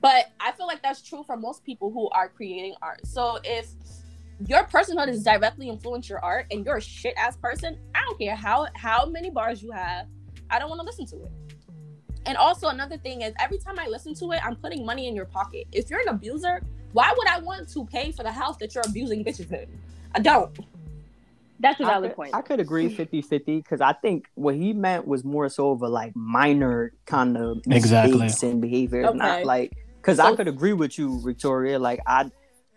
But 0.00 0.32
I 0.40 0.52
feel 0.52 0.66
like 0.66 0.82
that's 0.82 1.02
true 1.02 1.22
for 1.24 1.36
most 1.36 1.64
people 1.64 1.90
who 1.90 2.08
are 2.10 2.28
creating 2.28 2.74
art. 2.82 3.06
So 3.06 3.38
if 3.44 3.68
your 4.46 4.64
personhood 4.64 5.08
is 5.08 5.22
directly 5.22 5.68
influence 5.68 6.08
your 6.08 6.22
art 6.24 6.46
and 6.50 6.64
you're 6.64 6.76
a 6.76 6.80
shit 6.80 7.14
ass 7.16 7.36
person, 7.36 7.78
I 7.94 8.02
don't 8.02 8.18
care 8.18 8.36
how 8.36 8.66
how 8.74 9.06
many 9.06 9.30
bars 9.30 9.62
you 9.62 9.70
have, 9.72 10.06
I 10.50 10.58
don't 10.58 10.68
want 10.68 10.80
to 10.80 10.86
listen 10.86 11.06
to 11.06 11.24
it. 11.24 11.32
And 12.26 12.36
also 12.36 12.68
another 12.68 12.98
thing 12.98 13.22
is 13.22 13.32
every 13.40 13.58
time 13.58 13.78
I 13.78 13.86
listen 13.86 14.14
to 14.16 14.32
it, 14.32 14.40
I'm 14.44 14.56
putting 14.56 14.84
money 14.84 15.06
in 15.06 15.14
your 15.14 15.26
pocket. 15.26 15.66
If 15.72 15.88
you're 15.90 16.00
an 16.00 16.08
abuser, 16.08 16.60
why 16.92 17.14
would 17.16 17.28
I 17.28 17.38
want 17.38 17.68
to 17.70 17.84
pay 17.86 18.12
for 18.12 18.24
the 18.24 18.32
house 18.32 18.56
that 18.58 18.74
you're 18.74 18.84
abusing 18.86 19.24
bitches 19.24 19.50
in? 19.52 19.66
I 20.14 20.18
don't. 20.18 20.58
That's 21.58 21.80
a 21.80 21.84
valid 21.84 22.04
I 22.04 22.08
could, 22.08 22.16
point. 22.16 22.34
I 22.34 22.42
could 22.42 22.60
agree 22.60 22.90
mm-hmm. 22.90 23.16
50-50 23.16 23.62
because 23.62 23.80
I 23.80 23.92
think 23.94 24.26
what 24.34 24.56
he 24.56 24.72
meant 24.72 25.06
was 25.06 25.24
more 25.24 25.48
so 25.48 25.70
of 25.70 25.82
a 25.82 25.88
like 25.88 26.14
minor 26.14 26.92
kind 27.06 27.36
of 27.36 27.62
exactly 27.70 28.28
and 28.42 28.60
behavior, 28.60 29.06
okay. 29.06 29.16
not 29.16 29.44
like 29.44 29.72
because 29.96 30.18
so, 30.18 30.26
I 30.26 30.36
could 30.36 30.48
agree 30.48 30.74
with 30.74 30.98
you, 30.98 31.20
Victoria. 31.22 31.78
Like 31.78 32.00
I 32.06 32.30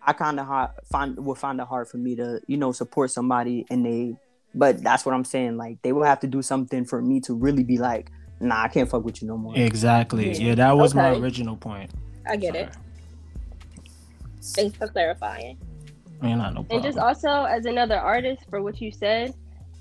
I 0.05 0.13
kind 0.13 0.39
of 0.39 0.69
find 0.91 1.17
will 1.17 1.35
find 1.35 1.59
it 1.59 1.67
hard 1.67 1.87
for 1.87 1.97
me 1.97 2.15
to 2.15 2.41
you 2.47 2.57
know 2.57 2.71
support 2.71 3.11
somebody 3.11 3.65
and 3.69 3.85
they, 3.85 4.15
but 4.55 4.81
that's 4.81 5.05
what 5.05 5.13
I'm 5.13 5.25
saying. 5.25 5.57
Like 5.57 5.81
they 5.81 5.91
will 5.91 6.03
have 6.03 6.19
to 6.21 6.27
do 6.27 6.41
something 6.41 6.85
for 6.85 7.01
me 7.01 7.19
to 7.21 7.33
really 7.33 7.63
be 7.63 7.77
like, 7.77 8.11
nah, 8.39 8.63
I 8.63 8.67
can't 8.67 8.89
fuck 8.89 9.03
with 9.03 9.21
you 9.21 9.27
no 9.27 9.37
more. 9.37 9.57
Exactly. 9.57 10.31
Yeah, 10.31 10.49
yeah 10.49 10.55
that 10.55 10.77
was 10.77 10.93
okay. 10.93 11.11
my 11.11 11.17
original 11.17 11.57
point. 11.57 11.91
I 12.27 12.35
get 12.35 12.53
Sorry. 12.53 12.65
it. 12.65 12.77
Thanks 14.41 14.77
for 14.77 14.87
clarifying. 14.87 15.57
Man, 16.21 16.37
not 16.37 16.53
no 16.53 16.63
problem. 16.63 16.77
And 16.77 16.83
just 16.83 16.97
also 16.97 17.43
as 17.45 17.65
another 17.65 17.97
artist 17.97 18.43
for 18.49 18.61
what 18.61 18.79
you 18.81 18.91
said, 18.91 19.33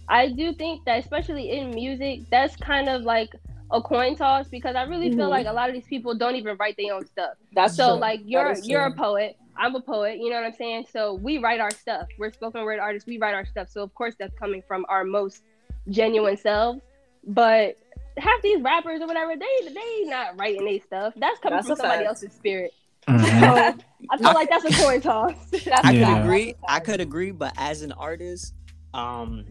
I 0.09 0.29
do 0.29 0.53
think 0.53 0.85
that 0.87 0.99
especially 0.99 1.51
in 1.51 1.71
music, 1.71 2.23
that's 2.31 2.57
kind 2.57 2.89
of 2.89 3.03
like 3.03 3.31
a 3.71 3.83
coin 3.83 4.17
toss 4.17 4.49
because 4.49 4.75
I 4.75 4.83
really 4.83 5.09
mm-hmm. 5.09 5.19
feel 5.19 5.29
like 5.29 5.47
a 5.47 5.53
lot 5.53 5.69
of 5.69 5.75
these 5.75 5.87
people 5.87 6.15
don't 6.15 6.37
even 6.37 6.57
write 6.59 6.77
their 6.79 6.95
own 6.95 7.07
stuff. 7.07 7.35
That's 7.53 7.77
so 7.77 7.93
true. 7.93 8.01
like 8.01 8.21
you're 8.25 8.55
you're 8.63 8.87
a 8.87 8.95
poet. 8.95 9.37
I'm 9.59 9.75
a 9.75 9.81
poet, 9.81 10.19
you 10.19 10.31
know 10.31 10.37
what 10.37 10.47
I'm 10.47 10.55
saying? 10.55 10.87
So 10.93 11.15
we 11.15 11.39
write 11.39 11.61
our 11.61 11.71
stuff. 11.71 12.07
We're 12.19 12.33
spoken 12.33 12.63
word 12.63 12.79
artists, 12.79 13.07
we 13.07 13.19
write 13.19 13.35
our 13.35 13.45
stuff. 13.45 13.69
So 13.69 13.83
of 13.83 13.95
course 13.95 14.15
that's 14.19 14.35
coming 14.39 14.63
from 14.67 14.87
our 14.89 15.05
most 15.05 15.43
genuine 15.91 16.37
selves. 16.37 16.81
But 17.27 17.77
half 18.17 18.43
these 18.43 18.63
rappers 18.63 19.01
or 19.01 19.07
whatever, 19.07 19.35
they 19.37 19.69
they 19.69 20.05
not 20.05 20.39
writing 20.39 20.65
their 20.65 20.81
stuff. 20.81 21.15
That's 21.17 21.39
coming 21.41 21.59
that's 21.59 21.67
from 21.67 21.77
somebody 21.77 22.05
fact. 22.05 22.09
else's 22.09 22.33
spirit. 22.33 22.73
Mm-hmm. 23.09 23.41
So 23.41 23.85
I 24.11 24.19
feel 24.19 24.35
like 24.35 24.51
that's 24.51 24.65
a 24.65 24.83
coin 24.83 25.01
toss. 25.01 25.35
I 25.73 25.93
could 25.93 26.23
agree. 26.23 26.55
I 26.69 26.81
could 26.81 27.01
agree, 27.01 27.33
but 27.33 27.53
as 27.57 27.83
an 27.83 27.93
artist, 27.93 28.55
um, 28.95 29.45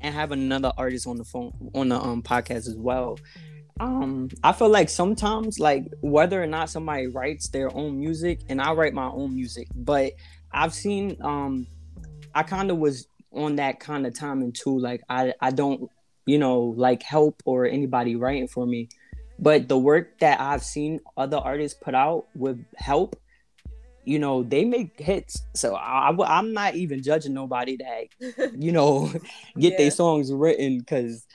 and 0.00 0.14
have 0.14 0.32
another 0.32 0.72
artist 0.76 1.06
on 1.06 1.16
the 1.16 1.24
phone 1.24 1.52
on 1.74 1.88
the 1.88 1.96
um 1.96 2.22
podcast 2.22 2.68
as 2.68 2.76
well, 2.76 3.18
um 3.80 4.28
i 4.44 4.52
feel 4.52 4.68
like 4.68 4.88
sometimes 4.88 5.58
like 5.58 5.84
whether 6.00 6.40
or 6.42 6.46
not 6.46 6.70
somebody 6.70 7.08
writes 7.08 7.48
their 7.48 7.74
own 7.76 7.98
music 7.98 8.40
and 8.48 8.60
i 8.60 8.72
write 8.72 8.94
my 8.94 9.06
own 9.06 9.34
music 9.34 9.66
but 9.74 10.12
i've 10.52 10.72
seen 10.72 11.16
um 11.22 11.66
i 12.34 12.42
kind 12.42 12.70
of 12.70 12.78
was 12.78 13.08
on 13.32 13.56
that 13.56 13.80
kind 13.80 14.06
of 14.06 14.14
timing 14.14 14.52
too 14.52 14.78
like 14.78 15.02
i 15.08 15.32
i 15.40 15.50
don't 15.50 15.90
you 16.24 16.38
know 16.38 16.74
like 16.76 17.02
help 17.02 17.42
or 17.44 17.66
anybody 17.66 18.14
writing 18.14 18.46
for 18.46 18.64
me 18.64 18.88
but 19.40 19.68
the 19.68 19.76
work 19.76 20.18
that 20.20 20.40
i've 20.40 20.62
seen 20.62 21.00
other 21.16 21.38
artists 21.38 21.76
put 21.82 21.96
out 21.96 22.26
with 22.36 22.64
help 22.76 23.16
you 24.04 24.18
know 24.18 24.42
they 24.42 24.64
make 24.64 24.98
hits 25.00 25.42
so 25.54 25.74
I, 25.74 26.10
I 26.10 26.38
am 26.38 26.52
not 26.52 26.74
even 26.74 27.02
judging 27.02 27.34
nobody 27.34 27.76
that 27.78 28.52
you 28.56 28.70
know 28.70 29.08
get 29.58 29.72
yeah. 29.72 29.78
their 29.78 29.90
songs 29.90 30.32
written 30.32 30.78
because 30.78 31.26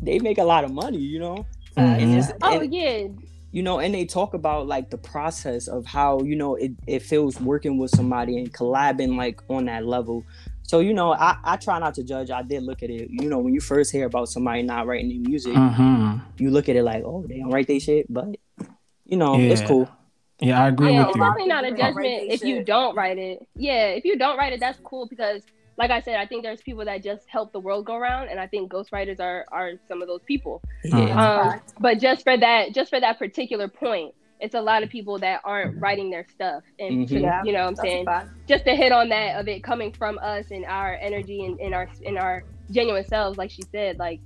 they 0.00 0.18
make 0.18 0.38
a 0.38 0.44
lot 0.44 0.64
of 0.64 0.72
money 0.72 0.98
you 0.98 1.18
know 1.18 1.46
Mm-hmm. 1.78 2.14
Just, 2.14 2.32
oh 2.42 2.60
and, 2.60 2.74
yeah. 2.74 3.06
You 3.50 3.62
know, 3.62 3.78
and 3.78 3.94
they 3.94 4.04
talk 4.04 4.34
about 4.34 4.66
like 4.66 4.90
the 4.90 4.98
process 4.98 5.68
of 5.68 5.86
how 5.86 6.20
you 6.22 6.36
know 6.36 6.54
it, 6.54 6.72
it 6.86 7.00
feels 7.00 7.40
working 7.40 7.78
with 7.78 7.90
somebody 7.90 8.36
and 8.36 8.52
collabing 8.52 9.16
like 9.16 9.42
on 9.48 9.66
that 9.66 9.86
level. 9.86 10.24
So 10.62 10.80
you 10.80 10.92
know, 10.92 11.14
I, 11.14 11.36
I 11.42 11.56
try 11.56 11.78
not 11.78 11.94
to 11.94 12.04
judge. 12.04 12.30
I 12.30 12.42
did 12.42 12.62
look 12.62 12.82
at 12.82 12.90
it. 12.90 13.08
You 13.10 13.28
know, 13.28 13.38
when 13.38 13.54
you 13.54 13.60
first 13.60 13.90
hear 13.90 14.06
about 14.06 14.28
somebody 14.28 14.62
not 14.62 14.86
writing 14.86 15.08
their 15.08 15.30
music, 15.30 15.54
mm-hmm. 15.54 16.18
you 16.36 16.50
look 16.50 16.68
at 16.68 16.76
it 16.76 16.82
like, 16.82 17.04
oh, 17.04 17.24
they 17.26 17.38
don't 17.38 17.50
write 17.50 17.68
their 17.68 17.80
shit, 17.80 18.12
but 18.12 18.26
you 19.06 19.16
know, 19.16 19.38
yeah. 19.38 19.52
it's 19.52 19.62
cool. 19.62 19.88
Yeah, 20.40 20.62
I 20.62 20.68
agree 20.68 20.92
yeah, 20.92 21.06
with 21.06 21.16
you. 21.16 21.22
It's 21.22 21.30
definitely 21.30 21.48
not 21.48 21.64
a 21.64 21.70
judgment 21.72 22.32
if 22.32 22.42
you 22.42 22.62
don't 22.62 22.94
write 22.94 23.18
it. 23.18 23.40
Yeah, 23.56 23.86
if 23.86 24.04
you 24.04 24.16
don't 24.16 24.36
write 24.36 24.52
it, 24.52 24.60
that's 24.60 24.78
cool 24.84 25.06
because 25.06 25.42
like 25.78 25.92
I 25.92 26.00
said, 26.00 26.16
I 26.16 26.26
think 26.26 26.42
there's 26.42 26.60
people 26.60 26.84
that 26.86 27.04
just 27.04 27.28
help 27.28 27.52
the 27.52 27.60
world 27.60 27.86
go 27.86 27.94
around, 27.94 28.28
and 28.28 28.40
I 28.40 28.48
think 28.48 28.70
ghostwriters 28.70 29.20
are 29.20 29.46
are 29.52 29.72
some 29.86 30.02
of 30.02 30.08
those 30.08 30.22
people. 30.26 30.60
Yeah. 30.84 31.52
Um, 31.54 31.60
but 31.78 32.00
just 32.00 32.24
for 32.24 32.36
that, 32.36 32.74
just 32.74 32.90
for 32.90 32.98
that 32.98 33.18
particular 33.18 33.68
point, 33.68 34.12
it's 34.40 34.56
a 34.56 34.60
lot 34.60 34.82
of 34.82 34.90
people 34.90 35.18
that 35.20 35.40
aren't 35.44 35.80
writing 35.80 36.10
their 36.10 36.26
stuff, 36.28 36.64
and 36.80 37.06
mm-hmm. 37.08 37.14
to, 37.14 37.42
you 37.44 37.52
know, 37.52 37.60
what 37.60 37.68
I'm 37.68 37.76
saying, 37.76 38.06
just 38.48 38.64
to 38.64 38.74
hit 38.74 38.90
on 38.90 39.08
that 39.10 39.40
of 39.40 39.46
it 39.46 39.62
coming 39.62 39.92
from 39.92 40.18
us 40.18 40.50
and 40.50 40.64
our 40.64 40.94
energy 41.00 41.44
and 41.44 41.58
in 41.60 41.72
our 41.72 41.88
in 42.02 42.18
our 42.18 42.42
genuine 42.72 43.06
selves, 43.06 43.38
like 43.38 43.52
she 43.52 43.62
said, 43.70 44.00
like 44.00 44.20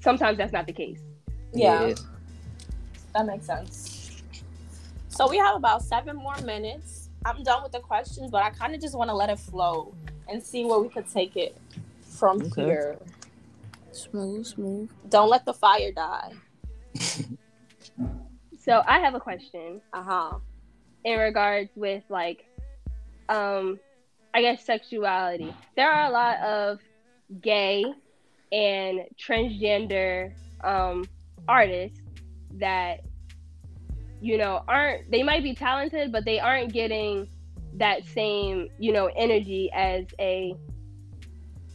sometimes 0.00 0.38
that's 0.38 0.52
not 0.52 0.68
the 0.68 0.72
case. 0.72 1.00
Yeah, 1.52 1.88
yeah. 1.88 1.94
that 3.12 3.26
makes 3.26 3.46
sense. 3.46 4.22
So 5.08 5.28
we 5.28 5.38
have 5.38 5.56
about 5.56 5.82
seven 5.82 6.14
more 6.14 6.36
minutes. 6.42 7.08
I'm 7.24 7.42
done 7.42 7.64
with 7.64 7.72
the 7.72 7.80
questions, 7.80 8.30
but 8.30 8.44
I 8.44 8.50
kind 8.50 8.72
of 8.72 8.80
just 8.80 8.96
want 8.96 9.10
to 9.10 9.14
let 9.14 9.30
it 9.30 9.40
flow 9.40 9.92
and 10.28 10.42
see 10.42 10.64
where 10.64 10.78
we 10.78 10.88
could 10.88 11.08
take 11.08 11.36
it 11.36 11.56
from 12.02 12.42
okay. 12.42 12.64
here. 12.64 12.98
Smooth, 13.92 14.46
smooth. 14.46 14.90
Don't 15.08 15.30
let 15.30 15.44
the 15.44 15.54
fire 15.54 15.92
die. 15.92 16.32
so 18.58 18.82
I 18.86 18.98
have 19.00 19.14
a 19.14 19.20
question. 19.20 19.80
Uh 19.92 20.02
huh. 20.02 20.38
In 21.04 21.18
regards 21.18 21.70
with 21.76 22.02
like, 22.08 22.44
um, 23.28 23.78
I 24.34 24.42
guess 24.42 24.64
sexuality. 24.64 25.54
There 25.76 25.90
are 25.90 26.08
a 26.08 26.10
lot 26.10 26.38
of 26.40 26.80
gay 27.40 27.84
and 28.52 29.00
transgender 29.18 30.32
um 30.62 31.04
artists 31.48 32.00
that 32.52 33.00
you 34.20 34.38
know 34.38 34.62
aren't 34.68 35.10
they 35.10 35.22
might 35.22 35.42
be 35.42 35.54
talented 35.54 36.12
but 36.12 36.24
they 36.24 36.38
aren't 36.38 36.72
getting 36.72 37.28
that 37.76 38.04
same 38.06 38.68
you 38.78 38.92
know 38.92 39.10
energy 39.16 39.70
as 39.74 40.04
a 40.18 40.54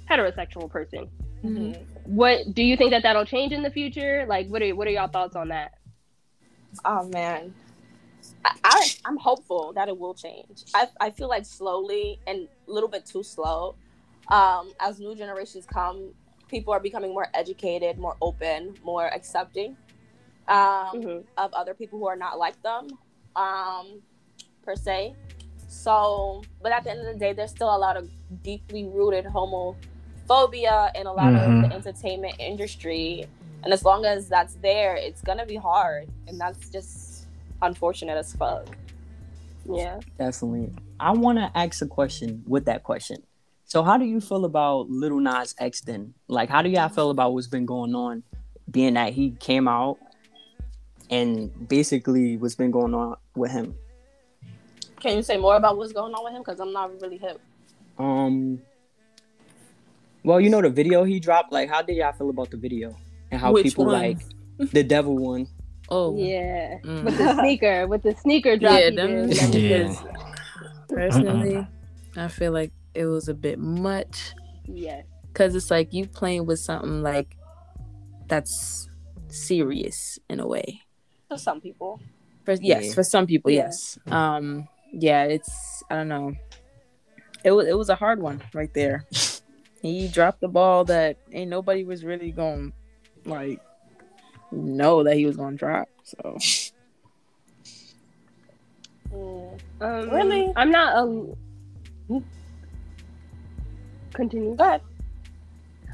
heterosexual 0.09 0.69
person. 0.69 1.09
Mm-hmm. 1.43 1.81
what 2.05 2.53
do 2.53 2.61
you 2.61 2.77
think 2.77 2.91
that 2.91 3.01
that'll 3.01 3.25
change 3.25 3.51
in 3.51 3.63
the 3.63 3.71
future? 3.71 4.25
Like 4.27 4.47
what 4.49 4.61
are 4.61 4.75
what 4.75 4.87
are 4.87 4.91
y'all 4.91 5.07
thoughts 5.07 5.35
on 5.35 5.47
that? 5.49 5.73
Oh 6.85 7.07
man. 7.07 7.53
I, 8.45 8.55
I 8.63 8.87
i'm 9.05 9.17
hopeful 9.17 9.73
that 9.73 9.87
it 9.87 9.97
will 9.97 10.13
change. 10.13 10.63
I 10.75 10.87
i 10.99 11.09
feel 11.09 11.27
like 11.27 11.45
slowly 11.45 12.19
and 12.27 12.47
a 12.67 12.71
little 12.71 12.89
bit 12.89 13.05
too 13.05 13.23
slow 13.23 13.75
um 14.27 14.71
as 14.79 14.99
new 14.99 15.15
generations 15.15 15.65
come 15.65 16.13
people 16.47 16.71
are 16.73 16.79
becoming 16.79 17.11
more 17.11 17.27
educated 17.33 17.97
more 17.97 18.15
open 18.21 18.75
more 18.83 19.07
accepting 19.07 19.75
um, 20.47 20.57
mm-hmm. 20.57 21.19
of 21.37 21.53
other 21.53 21.73
people 21.73 21.97
who 21.97 22.07
are 22.07 22.15
not 22.15 22.37
like 22.37 22.61
them 22.61 22.87
um, 23.35 24.01
per 24.63 24.75
se 24.75 25.15
so, 25.71 26.43
but 26.61 26.73
at 26.73 26.83
the 26.83 26.91
end 26.91 26.99
of 26.99 27.05
the 27.05 27.17
day, 27.17 27.31
there's 27.31 27.49
still 27.49 27.73
a 27.73 27.79
lot 27.79 27.95
of 27.95 28.09
deeply 28.43 28.83
rooted 28.83 29.23
homophobia 29.23 30.91
in 30.95 31.07
a 31.07 31.13
lot 31.13 31.27
mm-hmm. 31.27 31.63
of 31.63 31.69
the 31.69 31.75
entertainment 31.75 32.35
industry. 32.39 33.25
And 33.63 33.71
as 33.71 33.85
long 33.85 34.03
as 34.03 34.27
that's 34.27 34.55
there, 34.55 34.97
it's 34.97 35.21
gonna 35.21 35.45
be 35.45 35.55
hard. 35.55 36.09
And 36.27 36.37
that's 36.37 36.69
just 36.69 37.25
unfortunate 37.61 38.17
as 38.17 38.33
fuck. 38.33 38.67
Yeah. 39.65 40.01
Definitely. 40.19 40.73
I 40.99 41.13
wanna 41.13 41.49
ask 41.55 41.81
a 41.81 41.87
question 41.87 42.43
with 42.45 42.65
that 42.65 42.83
question. 42.83 43.23
So 43.63 43.81
how 43.81 43.97
do 43.97 44.03
you 44.03 44.19
feel 44.19 44.43
about 44.43 44.89
Lil 44.89 45.21
Nas 45.21 45.55
X 45.57 45.79
then? 45.79 46.13
Like 46.27 46.49
how 46.49 46.61
do 46.61 46.69
y'all 46.69 46.89
feel 46.89 47.11
about 47.11 47.33
what's 47.33 47.47
been 47.47 47.65
going 47.65 47.95
on, 47.95 48.23
being 48.69 48.95
that 48.95 49.13
he 49.13 49.31
came 49.39 49.69
out 49.69 49.99
and 51.09 51.69
basically 51.69 52.35
what's 52.35 52.55
been 52.55 52.71
going 52.71 52.93
on 52.93 53.15
with 53.35 53.51
him? 53.51 53.73
Can 55.01 55.17
you 55.17 55.23
say 55.23 55.37
more 55.37 55.55
about 55.55 55.77
what's 55.77 55.91
going 55.91 56.13
on 56.13 56.23
with 56.23 56.33
him? 56.33 56.41
Because 56.41 56.59
I'm 56.59 56.71
not 56.71 57.01
really 57.01 57.17
hip. 57.17 57.39
Um. 57.97 58.61
Well, 60.23 60.39
you 60.39 60.49
know 60.49 60.61
the 60.61 60.69
video 60.69 61.03
he 61.03 61.19
dropped. 61.19 61.51
Like, 61.51 61.69
how 61.69 61.81
did 61.81 61.95
y'all 61.95 62.13
feel 62.13 62.29
about 62.29 62.51
the 62.51 62.57
video 62.57 62.95
and 63.31 63.41
how 63.41 63.51
Which 63.51 63.63
people 63.63 63.85
one? 63.85 63.93
like 63.95 64.19
the 64.71 64.83
devil 64.83 65.17
one? 65.17 65.47
Oh 65.89 66.15
yeah, 66.15 66.77
mm. 66.83 67.03
with 67.03 67.17
the 67.17 67.33
sneaker, 67.39 67.87
with 67.87 68.03
the 68.03 68.15
sneaker 68.15 68.55
drop. 68.55 68.79
Yeah, 68.79 68.89
them, 68.91 69.29
yeah. 69.51 69.93
Personally, 70.87 71.67
I 72.15 72.27
feel 72.27 72.51
like 72.51 72.71
it 72.93 73.05
was 73.05 73.27
a 73.27 73.33
bit 73.33 73.59
much. 73.59 74.33
Yes. 74.65 75.05
Cause 75.33 75.55
it's 75.55 75.71
like 75.71 75.93
you 75.93 76.07
playing 76.07 76.45
with 76.45 76.59
something 76.59 77.01
like 77.01 77.37
that's 78.27 78.89
serious 79.27 80.19
in 80.29 80.39
a 80.39 80.47
way. 80.47 80.81
For 81.29 81.37
some 81.37 81.61
people. 81.61 82.01
For 82.45 82.53
yes, 82.53 82.87
yeah. 82.87 82.93
for 82.93 83.03
some 83.03 83.27
people, 83.27 83.51
yeah. 83.51 83.65
yes. 83.65 83.97
Um, 84.07 84.67
yeah, 84.91 85.23
it's 85.23 85.83
I 85.89 85.95
don't 85.95 86.07
know. 86.07 86.33
It 87.43 87.51
was 87.51 87.67
it 87.67 87.77
was 87.77 87.89
a 87.89 87.95
hard 87.95 88.21
one 88.21 88.41
right 88.53 88.73
there. 88.73 89.05
he 89.81 90.07
dropped 90.07 90.41
the 90.41 90.47
ball 90.47 90.85
that 90.85 91.17
ain't 91.31 91.49
nobody 91.49 91.83
was 91.83 92.03
really 92.03 92.31
going 92.31 92.73
like 93.25 93.59
know 94.51 95.03
that 95.03 95.15
he 95.15 95.25
was 95.25 95.37
gonna 95.37 95.55
drop. 95.55 95.87
So 96.03 96.37
mm. 99.11 99.59
um, 99.81 100.09
really, 100.09 100.51
I'm 100.55 100.71
not 100.71 100.95
a. 100.97 101.33
Continue. 104.13 104.55
Go 104.55 104.63
ahead. 104.63 104.81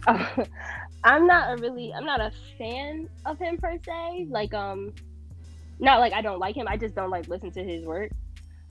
Uh, 0.07 0.45
I'm 1.03 1.27
not 1.27 1.53
a 1.53 1.61
really. 1.61 1.93
I'm 1.93 2.05
not 2.05 2.19
a 2.19 2.31
fan 2.57 3.07
of 3.25 3.37
him 3.37 3.57
per 3.57 3.77
se. 3.85 4.27
Like 4.29 4.53
um, 4.53 4.93
not 5.79 5.99
like 5.99 6.13
I 6.13 6.21
don't 6.21 6.39
like 6.39 6.55
him. 6.55 6.67
I 6.67 6.77
just 6.77 6.95
don't 6.95 7.11
like 7.11 7.27
listen 7.27 7.51
to 7.51 7.63
his 7.63 7.85
work. 7.85 8.11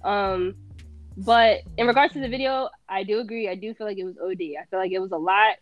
Um, 0.07 0.55
but 1.17 1.63
in 1.77 1.87
regards 1.87 2.15
to 2.15 2.21
the 2.21 2.29
video, 2.29 2.71
I 2.89 3.03
do 3.03 3.19
agree. 3.21 3.49
I 3.49 3.57
do 3.57 3.75
feel 3.75 3.87
like 3.87 3.99
it 3.99 4.05
was 4.05 4.17
OD. 4.19 4.41
I 4.61 4.65
feel 4.71 4.79
like 4.79 4.93
it 4.93 5.01
was 5.01 5.13
a 5.13 5.17
lot, 5.17 5.57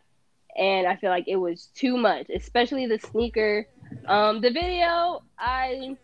and 0.57 0.87
I 0.87 0.97
feel 0.97 1.11
like 1.11 1.25
it 1.27 1.37
was 1.37 1.69
too 1.75 1.97
much, 1.97 2.29
especially 2.29 2.87
the 2.87 2.99
sneaker. 2.99 3.67
Um, 4.07 4.41
the 4.41 4.51
video, 4.51 5.23
I 5.39 5.97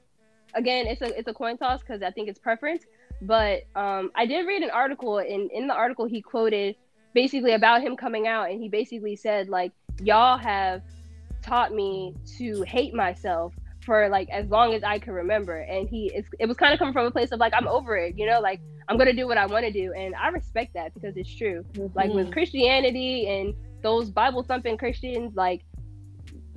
again, 0.55 0.87
it's 0.87 1.03
a 1.03 1.19
it's 1.19 1.29
a 1.29 1.35
coin 1.35 1.59
toss 1.59 1.81
because 1.81 2.03
I 2.03 2.11
think 2.11 2.29
it's 2.29 2.39
preference. 2.39 2.85
But 3.23 3.65
um, 3.77 4.11
I 4.15 4.25
did 4.25 4.47
read 4.47 4.63
an 4.63 4.71
article, 4.71 5.19
and 5.19 5.51
in 5.51 5.67
the 5.67 5.75
article, 5.75 6.07
he 6.07 6.23
quoted 6.23 6.77
basically 7.13 7.53
about 7.53 7.83
him 7.83 7.97
coming 7.97 8.27
out, 8.27 8.51
and 8.51 8.63
he 8.63 8.69
basically 8.69 9.17
said 9.17 9.49
like, 9.49 9.73
"Y'all 10.03 10.39
have 10.39 10.83
taught 11.43 11.75
me 11.75 12.15
to 12.39 12.63
hate 12.63 12.95
myself 12.95 13.53
for 13.85 14.09
like 14.09 14.29
as 14.31 14.49
long 14.49 14.75
as 14.75 14.83
I 14.83 14.99
can 14.99 15.15
remember. 15.15 15.57
And 15.57 15.89
he 15.89 16.13
it 16.39 16.47
was 16.47 16.57
kind 16.57 16.73
of 16.73 16.79
coming 16.79 16.93
from 16.93 17.07
a 17.07 17.11
place 17.11 17.33
of 17.33 17.41
like 17.41 17.53
I'm 17.55 17.69
over 17.69 17.97
it, 17.97 18.19
you 18.19 18.27
know, 18.27 18.41
like 18.41 18.61
I'm 18.89 18.99
gonna 18.99 19.13
do 19.13 19.27
what 19.27 19.39
I 19.39 19.47
want 19.47 19.65
to 19.65 19.73
do, 19.73 19.93
and 19.93 20.15
I 20.15 20.29
respect 20.29 20.75
that 20.75 20.95
because 20.95 21.17
it's 21.17 21.35
true. 21.35 21.65
Mm-hmm. 21.73 21.97
Like 21.97 22.11
with 22.11 22.33
Christianity 22.33 23.27
and 23.29 23.55
those 23.83 24.11
Bible 24.11 24.43
thumping 24.43 24.77
Christians, 24.77 25.35
like 25.35 25.65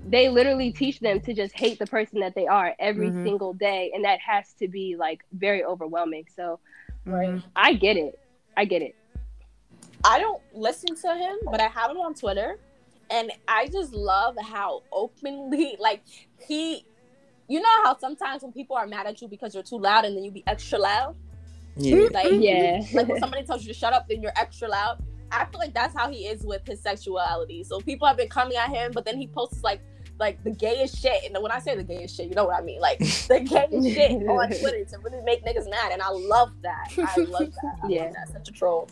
they 0.05 0.29
literally 0.29 0.71
teach 0.71 0.99
them 0.99 1.21
to 1.21 1.33
just 1.33 1.57
hate 1.57 1.79
the 1.79 1.87
person 1.87 2.19
that 2.19 2.35
they 2.35 2.47
are 2.47 2.75
every 2.79 3.09
mm-hmm. 3.09 3.23
single 3.23 3.53
day, 3.53 3.91
and 3.93 4.03
that 4.05 4.19
has 4.19 4.53
to 4.59 4.67
be 4.67 4.95
like 4.97 5.21
very 5.33 5.63
overwhelming. 5.63 6.25
So, 6.35 6.59
right, 7.05 7.41
I 7.55 7.73
get 7.73 7.97
it. 7.97 8.19
I 8.57 8.65
get 8.65 8.81
it. 8.81 8.95
I 10.03 10.19
don't 10.19 10.41
listen 10.53 10.95
to 10.95 11.15
him, 11.15 11.37
but 11.45 11.61
I 11.61 11.67
have 11.67 11.91
him 11.91 11.97
on 11.97 12.13
Twitter, 12.13 12.59
and 13.09 13.31
I 13.47 13.67
just 13.67 13.93
love 13.93 14.35
how 14.41 14.83
openly 14.91 15.77
like 15.79 16.01
he 16.45 16.85
you 17.53 17.61
know 17.61 17.83
how 17.83 17.95
sometimes 17.99 18.41
when 18.41 18.51
people 18.51 18.75
are 18.75 18.87
mad 18.87 19.05
at 19.05 19.21
you 19.21 19.27
because 19.27 19.53
you're 19.53 19.61
too 19.61 19.77
loud 19.77 20.05
and 20.05 20.17
then 20.17 20.23
you 20.23 20.31
be 20.31 20.43
extra 20.47 20.79
loud? 20.79 21.15
Yeah. 21.75 22.07
Like, 22.11 22.27
mm-hmm. 22.27 22.41
yeah. 22.41 22.81
Like 22.93 23.07
when 23.07 23.19
somebody 23.19 23.45
tells 23.45 23.61
you 23.63 23.71
to 23.71 23.77
shut 23.77 23.93
up, 23.93 24.07
then 24.09 24.23
you're 24.23 24.33
extra 24.35 24.67
loud. 24.67 25.03
I 25.31 25.45
feel 25.45 25.59
like 25.59 25.73
that's 25.73 25.95
how 25.95 26.09
he 26.09 26.25
is 26.25 26.43
with 26.43 26.65
his 26.65 26.81
sexuality. 26.81 27.63
So 27.63 27.79
people 27.79 28.07
have 28.07 28.17
been 28.17 28.29
coming 28.29 28.57
at 28.57 28.69
him, 28.69 28.91
but 28.91 29.05
then 29.05 29.17
he 29.17 29.27
posts 29.27 29.63
like 29.63 29.81
like 30.19 30.43
the 30.43 30.49
gayest 30.49 30.99
shit. 30.99 31.23
And 31.25 31.43
when 31.43 31.51
I 31.51 31.59
say 31.59 31.75
the 31.75 31.83
gayest 31.83 32.15
shit, 32.15 32.27
you 32.27 32.33
know 32.33 32.45
what 32.45 32.59
I 32.59 32.61
mean? 32.61 32.81
Like 32.81 32.97
the 33.27 33.39
gayest 33.39 33.95
shit 33.95 34.11
on 34.27 34.47
Twitter 34.59 34.85
to 34.85 34.97
really 35.03 35.23
make 35.23 35.45
niggas 35.45 35.69
mad. 35.69 35.91
And 35.91 36.01
I 36.01 36.09
love 36.09 36.53
that. 36.63 36.91
I 36.97 37.19
love 37.21 37.51
that. 37.53 37.79
I 37.83 37.87
yeah. 37.89 38.03
Love 38.05 38.13
that. 38.13 38.29
Such 38.29 38.49
a 38.49 38.51
troll. 38.51 38.89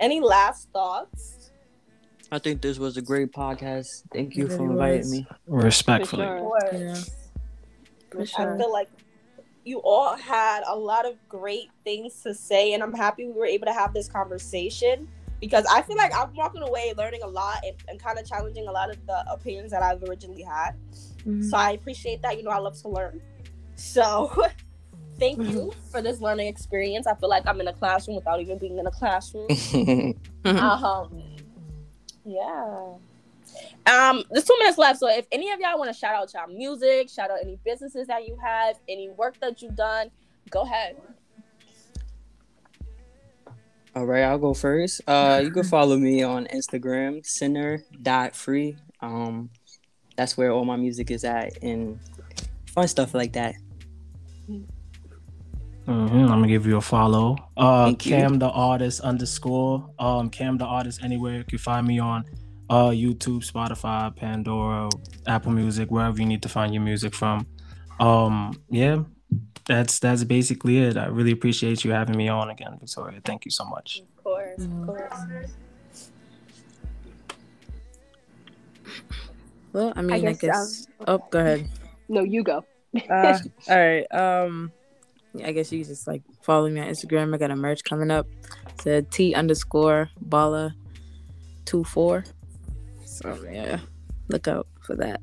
Any 0.00 0.20
last 0.20 0.68
thoughts? 0.72 1.37
I 2.30 2.38
think 2.38 2.60
this 2.60 2.78
was 2.78 2.96
a 2.96 3.02
great 3.02 3.32
podcast. 3.32 4.02
Thank 4.12 4.36
you 4.36 4.48
for 4.48 4.70
inviting 4.70 5.10
me. 5.10 5.26
Respectfully. 5.46 6.26
For 6.26 6.58
sure. 6.70 6.80
Yeah. 6.80 6.94
For 8.10 8.26
sure. 8.26 8.54
I 8.54 8.58
feel 8.58 8.72
like 8.72 8.88
you 9.64 9.78
all 9.78 10.16
had 10.16 10.62
a 10.66 10.76
lot 10.76 11.06
of 11.06 11.14
great 11.28 11.70
things 11.84 12.22
to 12.22 12.34
say, 12.34 12.74
and 12.74 12.82
I'm 12.82 12.92
happy 12.92 13.26
we 13.26 13.32
were 13.32 13.46
able 13.46 13.66
to 13.66 13.72
have 13.72 13.94
this 13.94 14.08
conversation 14.08 15.08
because 15.40 15.64
I 15.70 15.82
feel 15.82 15.96
like 15.96 16.14
I'm 16.14 16.34
walking 16.34 16.62
away 16.62 16.92
learning 16.96 17.22
a 17.22 17.28
lot 17.28 17.60
and, 17.64 17.76
and 17.88 18.02
kind 18.02 18.18
of 18.18 18.28
challenging 18.28 18.66
a 18.66 18.72
lot 18.72 18.90
of 18.90 19.06
the 19.06 19.24
opinions 19.30 19.70
that 19.70 19.82
I've 19.82 20.02
originally 20.02 20.42
had. 20.42 20.72
Mm-hmm. 21.20 21.42
So 21.42 21.56
I 21.56 21.72
appreciate 21.72 22.22
that. 22.22 22.36
You 22.36 22.42
know, 22.42 22.50
I 22.50 22.58
love 22.58 22.80
to 22.82 22.88
learn. 22.88 23.22
So 23.76 24.32
thank 25.18 25.38
you 25.38 25.72
for 25.90 26.02
this 26.02 26.20
learning 26.20 26.48
experience. 26.48 27.06
I 27.06 27.14
feel 27.14 27.28
like 27.28 27.46
I'm 27.46 27.60
in 27.60 27.68
a 27.68 27.72
classroom 27.72 28.16
without 28.16 28.40
even 28.40 28.58
being 28.58 28.78
in 28.78 28.86
a 28.86 28.90
classroom. 28.90 29.48
um, 30.44 31.22
yeah. 32.28 32.94
Um, 33.86 34.22
there's 34.30 34.44
two 34.44 34.56
minutes 34.58 34.78
left. 34.78 35.00
So 35.00 35.08
if 35.08 35.26
any 35.32 35.50
of 35.50 35.60
y'all 35.60 35.78
want 35.78 35.92
to 35.92 35.98
shout 35.98 36.14
out 36.14 36.32
y'all 36.34 36.54
music, 36.54 37.08
shout 37.08 37.30
out 37.30 37.38
any 37.42 37.58
businesses 37.64 38.06
that 38.08 38.26
you 38.26 38.38
have, 38.42 38.76
any 38.88 39.08
work 39.08 39.40
that 39.40 39.62
you've 39.62 39.76
done, 39.76 40.10
go 40.50 40.62
ahead. 40.62 40.96
All 43.96 44.04
right, 44.04 44.22
I'll 44.22 44.38
go 44.38 44.54
first. 44.54 45.00
Uh, 45.06 45.40
you 45.42 45.50
can 45.50 45.64
follow 45.64 45.96
me 45.96 46.22
on 46.22 46.46
Instagram, 46.46 47.24
sinner.free. 47.24 48.76
Um, 49.00 49.50
that's 50.16 50.36
where 50.36 50.52
all 50.52 50.64
my 50.64 50.76
music 50.76 51.10
is 51.10 51.24
at 51.24 51.62
and 51.62 51.98
fun 52.66 52.86
stuff 52.86 53.14
like 53.14 53.32
that. 53.32 53.54
Mm-hmm. 55.88 56.18
I'm 56.18 56.28
gonna 56.28 56.48
give 56.48 56.66
you 56.66 56.76
a 56.76 56.82
follow. 56.82 57.36
Uh, 57.56 57.94
Cam 57.94 58.34
you. 58.34 58.38
the 58.40 58.50
artist 58.50 59.00
underscore. 59.00 59.88
Um, 59.98 60.28
Cam 60.28 60.58
the 60.58 60.66
artist 60.66 61.00
anywhere. 61.02 61.38
You 61.38 61.44
can 61.44 61.58
find 61.58 61.86
me 61.86 61.98
on 61.98 62.26
uh 62.68 62.90
YouTube, 62.90 63.50
Spotify, 63.50 64.14
Pandora, 64.14 64.90
Apple 65.26 65.52
Music, 65.52 65.90
wherever 65.90 66.20
you 66.20 66.26
need 66.26 66.42
to 66.42 66.48
find 66.50 66.74
your 66.74 66.82
music 66.82 67.14
from. 67.14 67.46
Um, 68.00 68.52
yeah, 68.68 69.04
that's 69.64 69.98
that's 69.98 70.24
basically 70.24 70.76
it. 70.76 70.98
I 70.98 71.06
really 71.06 71.32
appreciate 71.32 71.84
you 71.84 71.92
having 71.92 72.18
me 72.18 72.28
on 72.28 72.50
again, 72.50 72.76
Victoria. 72.78 73.22
Thank 73.24 73.46
you 73.46 73.50
so 73.50 73.64
much. 73.64 74.02
Of 74.18 74.24
course, 74.24 74.58
of 74.58 74.86
course. 74.86 75.56
Well, 79.72 79.94
I 79.96 80.02
mean, 80.02 80.12
I 80.12 80.20
guess. 80.20 80.42
I 80.42 80.46
guess 80.46 80.86
oh, 81.06 81.18
go 81.30 81.38
ahead. 81.38 81.70
No, 82.10 82.20
you 82.24 82.42
go. 82.42 82.62
uh, 83.08 83.38
all 83.70 83.78
right. 83.78 84.04
Um 84.12 84.70
I 85.44 85.52
guess 85.52 85.70
you 85.72 85.84
just 85.84 86.06
like 86.06 86.22
follow 86.42 86.68
me 86.68 86.80
on 86.80 86.88
Instagram. 86.88 87.34
I 87.34 87.38
got 87.38 87.50
a 87.50 87.56
merch 87.56 87.84
coming 87.84 88.10
up. 88.10 88.26
It's 88.70 88.86
a 88.86 89.02
T 89.02 89.34
underscore 89.34 90.10
Bala 90.20 90.74
two 91.64 91.84
four. 91.84 92.24
So 93.04 93.38
yeah, 93.50 93.80
look 94.28 94.48
out 94.48 94.66
for 94.80 94.96
that. 94.96 95.20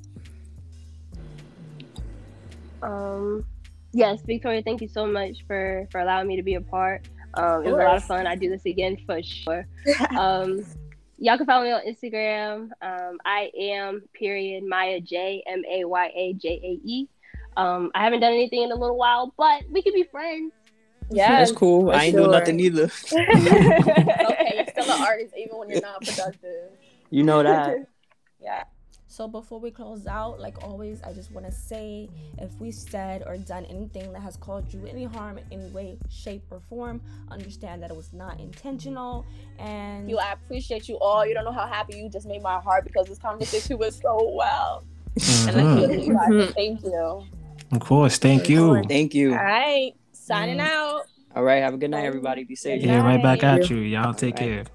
Um, 2.81 3.45
yes, 3.93 4.21
Victoria, 4.25 4.61
thank 4.61 4.81
you 4.81 4.87
so 4.87 5.05
much 5.05 5.45
for 5.47 5.87
for 5.91 6.01
allowing 6.01 6.27
me 6.27 6.35
to 6.35 6.43
be 6.43 6.55
a 6.55 6.61
part. 6.61 7.07
Um, 7.33 7.65
it 7.65 7.71
was 7.71 7.73
a 7.73 7.83
lot 7.83 7.97
of 7.97 8.03
fun. 8.03 8.27
I 8.27 8.35
do 8.35 8.49
this 8.49 8.65
again 8.65 8.97
for 9.05 9.21
sure. 9.21 9.67
um, 10.17 10.65
y'all 11.17 11.37
can 11.37 11.45
follow 11.45 11.63
me 11.63 11.71
on 11.71 11.81
Instagram. 11.81 12.69
Um, 12.81 13.17
I 13.25 13.51
am 13.59 14.03
period 14.13 14.63
Maya 14.63 15.01
J 15.01 15.43
M 15.47 15.63
A 15.69 15.85
Y 15.85 16.11
A 16.15 16.33
J 16.33 16.49
A 16.49 16.87
E. 16.87 17.09
Um, 17.57 17.91
I 17.95 18.03
haven't 18.03 18.19
done 18.19 18.33
anything 18.33 18.63
in 18.63 18.71
a 18.71 18.75
little 18.75 18.97
while, 18.97 19.33
but 19.37 19.63
we 19.71 19.81
could 19.81 19.93
be 19.93 20.03
friends. 20.03 20.51
Yeah, 21.09 21.39
that's 21.39 21.51
cool. 21.51 21.91
I 21.91 22.05
ain't 22.05 22.13
sure. 22.13 22.21
doing 22.21 22.31
nothing 22.31 22.59
either. 22.59 22.83
okay, 23.13 24.53
you're 24.55 24.65
still 24.67 24.95
an 24.95 25.01
artist 25.01 25.33
even 25.37 25.57
when 25.57 25.69
you're 25.69 25.81
not 25.81 26.01
productive. 26.01 26.71
You 27.09 27.23
know 27.23 27.43
that. 27.43 27.87
yeah. 28.41 28.63
So 29.07 29.29
before 29.29 29.61
we 29.61 29.71
close 29.71 30.07
out, 30.07 30.41
like 30.41 30.61
always, 30.61 31.01
I 31.03 31.13
just 31.13 31.31
want 31.31 31.45
to 31.45 31.51
say 31.51 32.09
if 32.37 32.51
we 32.59 32.69
said 32.71 33.23
or 33.25 33.37
done 33.37 33.63
anything 33.65 34.11
that 34.11 34.21
has 34.21 34.35
caused 34.35 34.73
you 34.73 34.85
any 34.87 35.05
harm 35.05 35.37
in 35.37 35.45
any 35.51 35.69
way, 35.69 35.97
shape, 36.09 36.43
or 36.51 36.59
form, 36.59 37.01
understand 37.31 37.81
that 37.83 37.91
it 37.91 37.95
was 37.95 38.11
not 38.11 38.41
intentional. 38.41 39.25
And 39.57 40.09
you, 40.09 40.17
I 40.17 40.33
appreciate 40.33 40.89
you 40.89 40.99
all. 40.99 41.25
You 41.25 41.33
don't 41.33 41.45
know 41.45 41.53
how 41.53 41.65
happy 41.65 41.97
you 41.97 42.09
just 42.09 42.27
made 42.27 42.41
my 42.41 42.59
heart 42.59 42.83
because 42.83 43.07
this 43.07 43.19
conversation 43.19 43.77
was 43.77 43.95
so 43.95 44.33
well. 44.33 44.83
Mm-hmm. 45.17 45.49
And 45.49 45.61
I 45.61 45.75
feel 45.75 45.95
you 45.97 46.13
guys. 46.13 46.53
Thank 46.53 46.83
you. 46.83 47.23
Of 47.71 47.79
course. 47.79 48.17
Thank 48.17 48.49
you. 48.49 48.83
Thank 48.83 49.13
you. 49.13 49.31
All 49.31 49.43
right. 49.43 49.93
Signing 50.11 50.59
out. 50.59 51.03
All 51.35 51.43
right. 51.43 51.57
Have 51.57 51.73
a 51.73 51.77
good 51.77 51.91
night, 51.91 52.05
everybody. 52.05 52.43
Be 52.43 52.55
safe. 52.55 52.81
Yeah, 52.81 53.01
right 53.01 53.21
back 53.21 53.43
at 53.43 53.69
you. 53.69 53.77
Y'all 53.77 54.13
take 54.13 54.37
care. 54.37 54.65